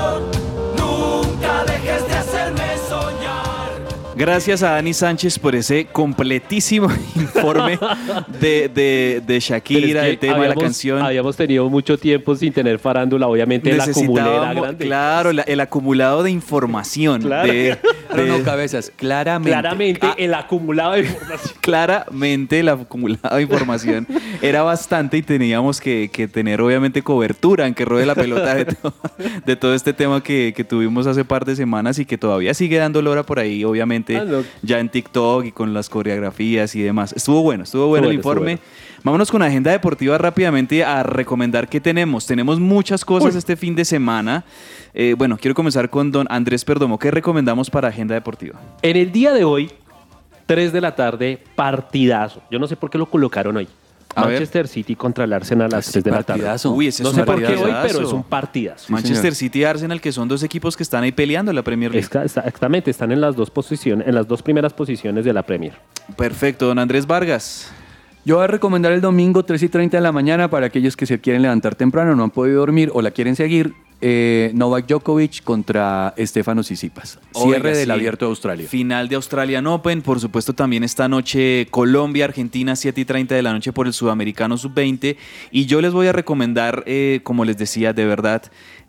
Gracias 4.21 4.61
a 4.61 4.73
Dani 4.73 4.93
Sánchez 4.93 5.39
por 5.39 5.55
ese 5.55 5.85
completísimo 5.85 6.87
informe 7.15 7.79
de, 8.39 8.69
de- 8.69 8.69
de 8.69 9.21
Pero 9.25 9.37
es 9.37 9.43
Shakira, 9.45 10.01
que 10.03 10.09
el 10.11 10.19
tema 10.19 10.43
de 10.43 10.49
la 10.49 10.53
canción. 10.55 11.01
Habíamos 11.01 11.35
tenido 11.35 11.67
mucho 11.71 11.97
tiempo 11.97 12.35
sin 12.35 12.53
tener 12.53 12.77
farándula, 12.77 13.27
obviamente 13.27 13.73
la 13.73 13.83
grande. 13.87 14.85
Claro, 14.85 15.33
la- 15.33 15.41
el 15.41 15.59
acumulado 15.59 16.21
de 16.21 16.29
información 16.29 17.23
Claro. 17.23 17.51
de, 17.51 17.79
Rompecabezas, 18.11 18.91
claramente. 18.95 19.51
Claramente 19.59 20.05
Ah. 20.05 20.13
el 20.17 20.33
acumulado 20.35 20.91
de 20.91 20.99
información. 20.99 21.53
Claramente 21.61 22.59
el 22.59 22.69
acumulado 22.69 23.35
de 23.37 23.41
información 23.41 24.07
era 24.43 24.61
bastante 24.61 25.17
y 25.17 25.23
teníamos 25.23 25.81
que, 25.81 26.11
que 26.13 26.27
tener 26.27 26.61
obviamente 26.61 27.01
cobertura 27.01 27.65
en 27.65 27.73
que 27.73 27.85
ruede 27.85 28.05
la 28.05 28.13
pelota 28.13 28.53
de, 28.53 28.65
to- 28.65 28.93
de 29.47 29.55
todo 29.55 29.73
este 29.73 29.93
tema 29.93 30.21
que, 30.21 30.53
que 30.55 30.63
tuvimos 30.63 31.07
hace 31.07 31.25
par 31.25 31.43
de 31.43 31.55
semanas 31.55 31.97
y 31.97 32.05
que 32.05 32.19
todavía 32.19 32.53
sigue 32.53 32.77
dando 32.77 33.01
lora 33.01 33.23
por 33.23 33.39
ahí, 33.39 33.63
obviamente 33.63 34.10
Ah, 34.17 34.25
no. 34.25 34.43
ya 34.61 34.79
en 34.79 34.89
TikTok 34.89 35.45
y 35.45 35.51
con 35.51 35.73
las 35.73 35.89
coreografías 35.89 36.75
y 36.75 36.81
demás. 36.81 37.13
Estuvo 37.13 37.41
bueno, 37.41 37.63
estuvo 37.63 37.87
bueno 37.87 38.07
el 38.07 38.15
Estuvo 38.17 38.33
informe. 38.33 38.59
Vámonos 39.03 39.31
con 39.31 39.41
agenda 39.41 39.71
deportiva 39.71 40.17
rápidamente 40.17 40.83
a 40.83 41.01
recomendar 41.03 41.67
qué 41.67 41.81
tenemos. 41.81 42.27
Tenemos 42.27 42.59
muchas 42.59 43.03
cosas 43.03 43.33
Uy. 43.33 43.39
este 43.39 43.55
fin 43.55 43.75
de 43.75 43.83
semana. 43.83 44.43
Eh, 44.93 45.15
bueno, 45.17 45.37
quiero 45.39 45.55
comenzar 45.55 45.89
con 45.89 46.11
don 46.11 46.27
Andrés 46.29 46.63
Perdomo. 46.63 46.99
¿Qué 46.99 47.09
recomendamos 47.09 47.69
para 47.69 47.87
agenda 47.87 48.13
deportiva? 48.13 48.59
En 48.81 48.97
el 48.97 49.11
día 49.11 49.33
de 49.33 49.43
hoy, 49.43 49.71
3 50.45 50.73
de 50.73 50.81
la 50.81 50.95
tarde, 50.95 51.41
partidazo. 51.55 52.41
Yo 52.51 52.59
no 52.59 52.67
sé 52.67 52.75
por 52.75 52.89
qué 52.89 52.97
lo 52.97 53.09
colocaron 53.09 53.57
hoy. 53.57 53.67
A 54.15 54.21
ver. 54.25 54.31
Manchester 54.33 54.67
City 54.67 54.95
contra 54.95 55.23
el 55.23 55.33
Arsenal 55.33 55.67
a 55.73 55.77
las 55.77 55.91
3 55.91 56.03
de 56.03 56.11
la 56.11 56.23
tarde. 56.23 56.43
Uy, 56.69 56.87
ese 56.87 57.03
No 57.03 57.09
es 57.09 57.15
sé 57.15 57.21
un 57.21 57.25
por 57.25 57.39
qué 57.39 57.55
hoy, 57.55 57.71
pero 57.87 58.01
es 58.01 58.11
un 58.13 58.23
partidazo. 58.23 58.91
Manchester 58.91 59.33
señor. 59.33 59.35
City 59.35 59.59
y 59.59 59.63
Arsenal, 59.63 60.01
que 60.01 60.11
son 60.11 60.27
dos 60.27 60.43
equipos 60.43 60.75
que 60.75 60.83
están 60.83 61.03
ahí 61.03 61.11
peleando 61.11 61.51
en 61.51 61.55
la 61.55 61.63
Premier 61.63 61.91
League. 61.91 62.03
Está- 62.03 62.23
está- 62.25 62.41
Exactamente, 62.41 62.91
están 62.91 63.11
en 63.11 63.21
las 63.21 63.35
dos 63.35 63.49
posiciones, 63.49 64.07
en 64.07 64.15
las 64.15 64.27
dos 64.27 64.41
primeras 64.41 64.73
posiciones 64.73 65.23
de 65.25 65.33
la 65.33 65.43
Premier. 65.43 65.73
Perfecto, 66.17 66.67
don 66.67 66.79
Andrés 66.79 67.07
Vargas. 67.07 67.71
Yo 68.25 68.35
voy 68.35 68.43
a 68.43 68.47
recomendar 68.47 68.91
el 68.91 69.01
domingo 69.01 69.43
3 69.43 69.63
y 69.63 69.69
30 69.69 69.97
de 69.97 70.01
la 70.01 70.11
mañana 70.11 70.49
para 70.49 70.67
aquellos 70.67 70.95
que 70.95 71.05
se 71.07 71.19
quieren 71.19 71.41
levantar 71.41 71.73
temprano, 71.75 72.15
no 72.15 72.23
han 72.23 72.29
podido 72.29 72.59
dormir 72.59 72.91
o 72.93 73.01
la 73.01 73.11
quieren 73.11 73.35
seguir. 73.35 73.73
Eh, 74.01 74.51
Novak 74.53 74.87
Djokovic 74.87 75.43
contra 75.43 76.13
Estefano 76.17 76.61
Tsitsipas. 76.61 77.19
Cierre 77.33 77.69
Oiga, 77.69 77.77
del 77.77 77.85
sí. 77.85 77.91
Abierto 77.91 78.25
de 78.25 78.29
Australia. 78.29 78.67
Final 78.67 79.07
de 79.07 79.15
Australian 79.15 79.67
Open, 79.67 80.01
por 80.01 80.19
supuesto 80.19 80.53
también 80.53 80.83
esta 80.83 81.07
noche 81.07 81.67
Colombia, 81.69 82.25
Argentina, 82.25 82.75
7 82.75 83.01
y 83.01 83.05
30 83.05 83.35
de 83.35 83.41
la 83.41 83.53
noche 83.53 83.71
por 83.71 83.87
el 83.87 83.93
Sudamericano 83.93 84.57
Sub-20. 84.57 85.17
Y 85.51 85.65
yo 85.65 85.81
les 85.81 85.93
voy 85.93 86.07
a 86.07 86.11
recomendar, 86.11 86.83
eh, 86.87 87.21
como 87.23 87.45
les 87.45 87.57
decía, 87.57 87.93
de 87.93 88.05
verdad, 88.05 88.43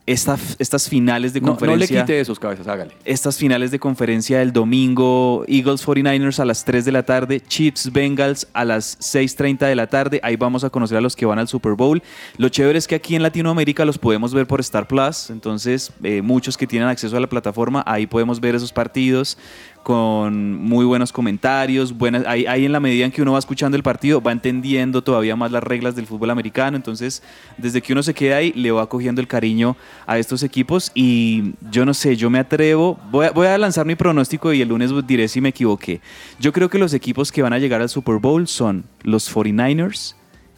esta- 0.04 0.36
estas 0.58 0.88
finales 0.88 1.32
de 1.32 1.40
No, 1.40 1.46
no 1.46 1.52
le 1.52 1.58
conferencia. 1.58 2.00
quite 2.04 2.20
esos 2.20 2.38
cabezas, 2.40 2.66
hágale. 2.66 2.92
estas 3.04 3.36
finales 3.36 3.70
de 3.70 3.78
conferencia 3.78 4.40
del 4.40 4.52
domingo, 4.52 5.44
Eagles 5.46 5.80
49ers 5.86 6.40
a 6.40 6.44
las 6.44 6.64
3 6.64 6.84
de 6.84 6.90
la 6.92 7.04
tarde, 7.04 7.40
Chiefs 7.40 7.92
Bengals 7.92 8.48
a 8.52 8.64
las 8.64 8.96
6.30 9.00 9.66
de 9.68 9.76
la 9.76 9.86
tarde, 9.86 10.18
ahí 10.24 10.34
vamos 10.36 10.64
a 10.64 10.70
conocer 10.70 10.98
a 10.98 11.00
los 11.00 11.14
que 11.14 11.24
van 11.24 11.38
al 11.38 11.46
Super 11.46 11.74
Bowl. 11.74 12.02
Lo 12.36 12.48
chévere 12.48 12.78
es 12.78 12.88
que 12.88 12.96
aquí 12.96 13.14
en 13.14 13.22
Latinoamérica 13.22 13.84
los 13.84 13.98
podemos 13.98 14.34
ver 14.34 14.46
por 14.46 14.58
Star 14.60 14.88
Plus, 14.88 15.30
entonces 15.30 15.92
eh, 16.02 16.20
muchos 16.20 16.56
que 16.56 16.66
tienen 16.66 16.88
acceso 16.88 17.16
a 17.16 17.20
la 17.20 17.28
plataforma, 17.28 17.84
ahí 17.86 18.06
podemos 18.06 18.40
ver 18.40 18.54
esos 18.56 18.72
partidos 18.72 19.38
con 19.82 20.54
muy 20.54 20.84
buenos 20.84 21.12
comentarios, 21.12 21.96
buenas, 21.96 22.24
ahí, 22.26 22.64
en 22.64 22.72
la 22.72 22.80
medida 22.80 23.04
en 23.04 23.10
que 23.10 23.22
uno 23.22 23.32
va 23.32 23.38
escuchando 23.38 23.76
el 23.76 23.82
partido 23.82 24.20
va 24.20 24.32
entendiendo 24.32 25.02
todavía 25.02 25.34
más 25.36 25.50
las 25.50 25.62
reglas 25.62 25.96
del 25.96 26.06
fútbol 26.06 26.30
americano, 26.30 26.76
entonces 26.76 27.22
desde 27.58 27.82
que 27.82 27.92
uno 27.92 28.02
se 28.02 28.14
queda 28.14 28.36
ahí 28.36 28.52
le 28.52 28.70
va 28.70 28.88
cogiendo 28.88 29.20
el 29.20 29.26
cariño 29.26 29.76
a 30.06 30.18
estos 30.18 30.42
equipos 30.42 30.92
y 30.94 31.54
yo 31.70 31.84
no 31.84 31.94
sé, 31.94 32.16
yo 32.16 32.30
me 32.30 32.38
atrevo, 32.38 32.98
voy 33.10 33.26
a, 33.26 33.30
voy 33.32 33.46
a 33.46 33.58
lanzar 33.58 33.86
mi 33.86 33.94
pronóstico 33.94 34.52
y 34.52 34.62
el 34.62 34.68
lunes 34.68 34.90
diré 35.06 35.28
si 35.28 35.40
me 35.40 35.48
equivoqué. 35.48 36.00
Yo 36.38 36.52
creo 36.52 36.68
que 36.70 36.78
los 36.78 36.94
equipos 36.94 37.32
que 37.32 37.42
van 37.42 37.52
a 37.52 37.58
llegar 37.58 37.80
al 37.80 37.88
Super 37.88 38.16
Bowl 38.16 38.46
son 38.46 38.84
los 39.02 39.32
49ers 39.34 40.14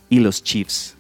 y 0.09 0.21
los 0.21 0.43
Chiefs. 0.43 0.97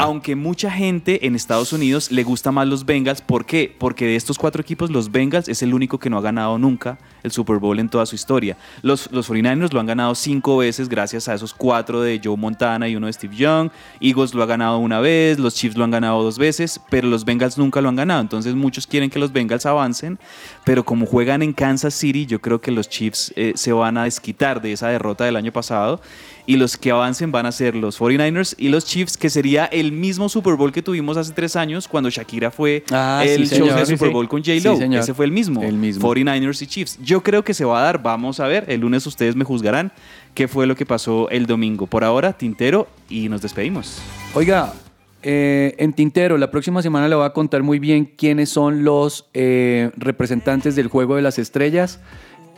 Aunque 0.00 0.36
mucha 0.36 0.70
gente 0.70 1.26
en 1.26 1.34
Estados 1.34 1.72
Unidos 1.72 2.10
le 2.10 2.22
gusta 2.22 2.52
más 2.52 2.68
los 2.68 2.84
Bengals, 2.84 3.20
¿por 3.20 3.44
qué? 3.44 3.74
Porque 3.78 4.06
de 4.06 4.16
estos 4.16 4.38
cuatro 4.38 4.62
equipos, 4.62 4.90
los 4.90 5.10
Bengals 5.10 5.48
es 5.48 5.62
el 5.62 5.74
único 5.74 5.98
que 5.98 6.10
no 6.10 6.18
ha 6.18 6.20
ganado 6.20 6.58
nunca 6.58 6.98
el 7.22 7.32
Super 7.32 7.58
Bowl 7.58 7.78
en 7.78 7.88
toda 7.88 8.06
su 8.06 8.14
historia. 8.14 8.56
Los, 8.82 9.10
los 9.12 9.28
49ers 9.28 9.72
lo 9.72 9.80
han 9.80 9.86
ganado 9.86 10.14
cinco 10.14 10.58
veces 10.58 10.88
gracias 10.88 11.28
a 11.28 11.34
esos 11.34 11.52
cuatro 11.52 12.00
de 12.00 12.20
Joe 12.22 12.36
Montana 12.36 12.88
y 12.88 12.96
uno 12.96 13.06
de 13.06 13.12
Steve 13.12 13.36
Young. 13.36 13.70
Eagles 14.00 14.34
lo 14.34 14.42
ha 14.42 14.46
ganado 14.46 14.78
una 14.78 15.00
vez, 15.00 15.38
los 15.38 15.54
Chiefs 15.54 15.76
lo 15.76 15.84
han 15.84 15.90
ganado 15.90 16.22
dos 16.22 16.38
veces, 16.38 16.80
pero 16.88 17.08
los 17.08 17.24
Bengals 17.24 17.58
nunca 17.58 17.80
lo 17.80 17.88
han 17.88 17.96
ganado. 17.96 18.20
Entonces 18.20 18.54
muchos 18.54 18.86
quieren 18.86 19.10
que 19.10 19.18
los 19.18 19.32
Bengals 19.32 19.66
avancen, 19.66 20.18
pero 20.64 20.84
como 20.84 21.06
juegan 21.06 21.42
en 21.42 21.52
Kansas 21.52 21.94
City, 21.94 22.26
yo 22.26 22.40
creo 22.40 22.60
que 22.60 22.70
los 22.70 22.88
Chiefs 22.88 23.32
eh, 23.36 23.52
se 23.56 23.72
van 23.72 23.96
a 23.96 24.04
desquitar 24.04 24.62
de 24.62 24.72
esa 24.72 24.88
derrota 24.88 25.24
del 25.24 25.36
año 25.36 25.52
pasado 25.52 26.00
y 26.46 26.56
los 26.56 26.76
que 26.76 26.90
avancen 26.90 27.30
van 27.30 27.46
a 27.46 27.52
ser 27.52 27.76
los 27.76 28.00
49ers 28.00 28.54
y 28.58 28.70
los 28.70 28.84
Chiefs, 28.84 29.16
que 29.16 29.30
sería 29.40 29.64
el 29.64 29.90
mismo 29.90 30.28
Super 30.28 30.54
Bowl 30.54 30.70
que 30.70 30.82
tuvimos 30.82 31.16
hace 31.16 31.32
tres 31.32 31.56
años 31.56 31.88
cuando 31.88 32.10
Shakira 32.10 32.50
fue 32.50 32.84
Ah, 32.90 33.24
el 33.26 33.48
sí, 33.48 33.56
show 33.56 33.66
señor. 33.68 33.78
de 33.80 33.86
Super 33.86 34.08
sí. 34.08 34.12
Bowl 34.12 34.28
con 34.28 34.44
J-Lo. 34.44 34.98
Ese 34.98 35.14
fue 35.14 35.24
el 35.24 35.32
mismo. 35.32 35.62
El 35.62 35.76
mismo. 35.76 36.06
49ers 36.14 36.60
y 36.60 36.66
Chiefs. 36.66 36.98
Yo 37.02 37.22
creo 37.22 37.42
que 37.42 37.54
se 37.54 37.64
va 37.64 37.80
a 37.80 37.82
dar. 37.84 38.02
Vamos 38.02 38.38
a 38.38 38.46
ver. 38.46 38.66
El 38.68 38.80
lunes 38.80 39.06
ustedes 39.06 39.34
me 39.36 39.44
juzgarán 39.46 39.92
qué 40.34 40.46
fue 40.46 40.66
lo 40.66 40.76
que 40.76 40.84
pasó 40.84 41.30
el 41.30 41.46
domingo. 41.46 41.86
Por 41.86 42.04
ahora, 42.04 42.34
Tintero 42.34 42.86
y 43.08 43.30
nos 43.30 43.40
despedimos. 43.40 44.02
Oiga, 44.34 44.74
eh, 45.22 45.74
en 45.78 45.94
Tintero, 45.94 46.36
la 46.36 46.50
próxima 46.50 46.82
semana 46.82 47.08
le 47.08 47.14
voy 47.14 47.24
a 47.24 47.30
contar 47.32 47.62
muy 47.62 47.78
bien 47.78 48.12
quiénes 48.16 48.50
son 48.50 48.84
los 48.84 49.30
eh, 49.32 49.90
representantes 49.96 50.76
del 50.76 50.88
Juego 50.88 51.16
de 51.16 51.22
las 51.22 51.38
Estrellas. 51.38 51.98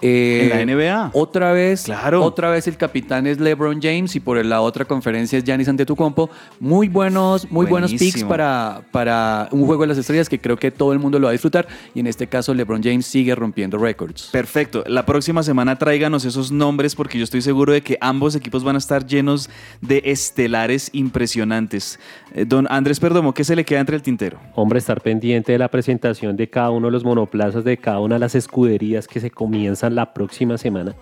Eh, 0.03 0.41
En 0.43 0.49
la 0.51 0.75
NBA. 0.75 1.11
Otra 1.15 1.53
vez, 1.53 1.85
Claro. 1.85 2.25
otra 2.25 2.51
vez 2.51 2.67
el 2.67 2.77
capitán 2.77 3.27
es 3.27 3.39
LeBron 3.39 3.81
James 3.81 4.15
y 4.17 4.21
por 4.21 4.45
la 4.45 4.61
otra 4.61 4.85
conferencia 4.85 5.39
es 5.39 5.45
Giannis 5.45 5.69
Antetokounmpo. 5.69 6.29
Muy 6.61 6.89
buenos, 6.89 7.51
muy 7.51 7.67
buenos 7.67 7.93
picks 7.93 8.25
para, 8.25 8.83
para 8.91 9.49
un 9.53 9.65
Juego 9.65 9.83
de 9.83 9.89
las 9.89 9.99
Estrellas 9.99 10.29
que 10.29 10.41
creo 10.41 10.57
que 10.57 10.71
todo 10.73 10.93
el 10.93 10.99
mundo 10.99 11.19
lo 11.21 11.27
va 11.27 11.31
a 11.31 11.33
disfrutar 11.33 11.69
y 11.95 12.01
en 12.01 12.09
este 12.09 12.27
caso 12.27 12.53
LeBron 12.53 12.83
James 12.83 13.07
sigue 13.07 13.35
rompiendo 13.35 13.79
récords. 13.79 14.29
Perfecto. 14.33 14.83
La 14.87 15.07
próxima 15.07 15.43
semana 15.45 15.77
tráiganos 15.79 16.25
esos 16.25 16.51
nombres 16.51 16.95
porque 16.97 17.17
yo 17.17 17.25
estoy 17.25 17.41
seguro 17.43 17.73
de 17.73 17.81
que 17.83 17.97
ambos 18.01 18.35
equipos 18.35 18.65
van 18.65 18.75
a 18.75 18.79
estar 18.79 19.07
llenos 19.07 19.49
de 19.81 20.03
estelares 20.05 20.91
impresionantes. 20.93 21.99
Eh, 22.35 22.45
don 22.45 22.67
Andrés 22.71 22.99
Perdomo, 22.99 23.33
¿qué 23.35 23.45
se 23.45 23.55
le 23.55 23.65
queda 23.65 23.81
entre 23.81 23.95
el 23.97 24.03
tintero? 24.03 24.39
Hombre, 24.57 24.79
estar 24.81 25.01
pendiente 25.01 25.53
de 25.53 25.59
la 25.59 25.69
presentación 25.69 26.37
de 26.37 26.49
cada 26.49 26.71
uno 26.71 26.89
de 26.89 26.93
los 26.93 27.05
monoplazas 27.05 27.63
de 27.65 27.77
cada 27.77 28.01
una 28.01 28.17
de 28.17 28.21
las 28.21 28.35
escuderías 28.35 29.07
que 29.07 29.21
se 29.21 29.31
comienzan 29.31 29.92
la 29.93 30.13
próxima 30.13 30.59
semana. 30.59 30.95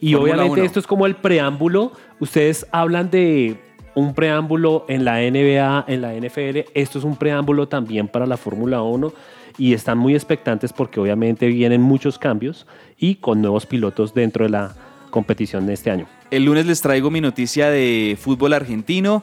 Y 0.00 0.12
Fórmula 0.12 0.34
obviamente 0.34 0.60
uno. 0.60 0.66
esto 0.66 0.80
es 0.80 0.86
como 0.86 1.06
el 1.06 1.16
preámbulo. 1.16 1.92
Ustedes 2.20 2.66
hablan 2.70 3.10
de 3.10 3.56
un 3.94 4.14
preámbulo 4.14 4.84
en 4.88 5.04
la 5.04 5.18
NBA, 5.20 5.86
en 5.88 6.02
la 6.02 6.12
NFL. 6.14 6.70
Esto 6.74 6.98
es 6.98 7.04
un 7.04 7.16
preámbulo 7.16 7.66
también 7.66 8.08
para 8.08 8.26
la 8.26 8.36
Fórmula 8.36 8.82
1 8.82 9.12
y 9.58 9.72
están 9.72 9.98
muy 9.98 10.14
expectantes 10.14 10.72
porque 10.72 11.00
obviamente 11.00 11.46
vienen 11.46 11.80
muchos 11.80 12.18
cambios 12.18 12.66
y 12.98 13.16
con 13.16 13.40
nuevos 13.40 13.64
pilotos 13.64 14.12
dentro 14.12 14.44
de 14.44 14.50
la 14.50 14.74
competición 15.10 15.66
de 15.66 15.72
este 15.72 15.90
año. 15.90 16.06
El 16.30 16.44
lunes 16.44 16.66
les 16.66 16.82
traigo 16.82 17.10
mi 17.10 17.20
noticia 17.20 17.70
de 17.70 18.18
fútbol 18.20 18.52
argentino. 18.52 19.22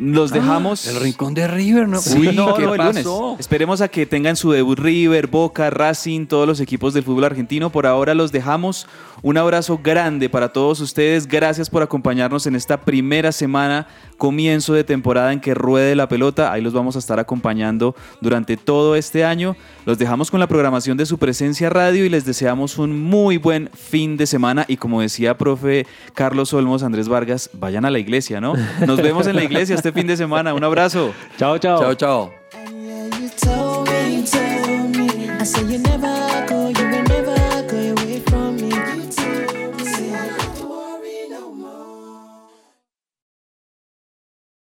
Los 0.00 0.30
dejamos. 0.30 0.86
El 0.86 0.96
rincón 1.00 1.34
de 1.34 1.46
River, 1.46 1.86
¿no? 1.86 2.00
Sí, 2.00 2.18
Uy, 2.18 2.34
no, 2.34 2.54
¿qué 2.54 2.62
no, 2.62 2.74
el 2.74 2.80
lunes. 2.80 2.96
pasó? 2.96 3.36
Esperemos 3.38 3.80
a 3.80 3.88
que 3.88 4.06
tengan 4.06 4.36
su 4.36 4.50
debut 4.50 4.78
River, 4.78 5.26
Boca, 5.26 5.70
Racing, 5.70 6.26
todos 6.26 6.46
los 6.46 6.60
equipos 6.60 6.94
del 6.94 7.04
fútbol 7.04 7.24
argentino. 7.24 7.70
Por 7.70 7.86
ahora 7.86 8.14
los 8.14 8.32
dejamos. 8.32 8.86
Un 9.22 9.36
abrazo 9.36 9.78
grande 9.82 10.30
para 10.30 10.50
todos 10.50 10.80
ustedes. 10.80 11.26
Gracias 11.26 11.68
por 11.68 11.82
acompañarnos 11.82 12.46
en 12.46 12.56
esta 12.56 12.80
primera 12.80 13.32
semana, 13.32 13.86
comienzo 14.16 14.72
de 14.72 14.82
temporada 14.82 15.32
en 15.32 15.40
que 15.40 15.52
ruede 15.52 15.94
la 15.94 16.08
pelota. 16.08 16.52
Ahí 16.52 16.62
los 16.62 16.72
vamos 16.72 16.96
a 16.96 17.00
estar 17.00 17.18
acompañando 17.18 17.94
durante 18.22 18.56
todo 18.56 18.96
este 18.96 19.24
año. 19.24 19.56
Los 19.84 19.98
dejamos 19.98 20.30
con 20.30 20.40
la 20.40 20.46
programación 20.46 20.96
de 20.96 21.04
su 21.04 21.18
presencia 21.18 21.68
radio 21.68 22.06
y 22.06 22.08
les 22.08 22.24
deseamos 22.24 22.78
un 22.78 22.98
muy 22.98 23.36
buen 23.36 23.68
fin 23.74 24.16
de 24.16 24.26
semana. 24.26 24.64
Y 24.68 24.78
como 24.78 25.02
decía 25.02 25.36
profe 25.36 25.86
Carlos 26.14 26.54
Olmos, 26.54 26.82
Andrés 26.82 27.08
Vargas, 27.08 27.50
vayan 27.52 27.84
a 27.84 27.90
la 27.90 27.98
iglesia, 27.98 28.40
¿no? 28.40 28.54
Nos 28.86 29.02
vemos 29.02 29.26
en 29.26 29.36
la 29.36 29.44
iglesia 29.44 29.74
este 29.74 29.89
fin 29.92 30.06
de 30.06 30.16
semana. 30.16 30.54
Un 30.54 30.64
abrazo. 30.64 31.12
Chao, 31.36 31.58
chao. 31.58 31.80
Chao, 31.80 31.94
chao. 31.94 32.40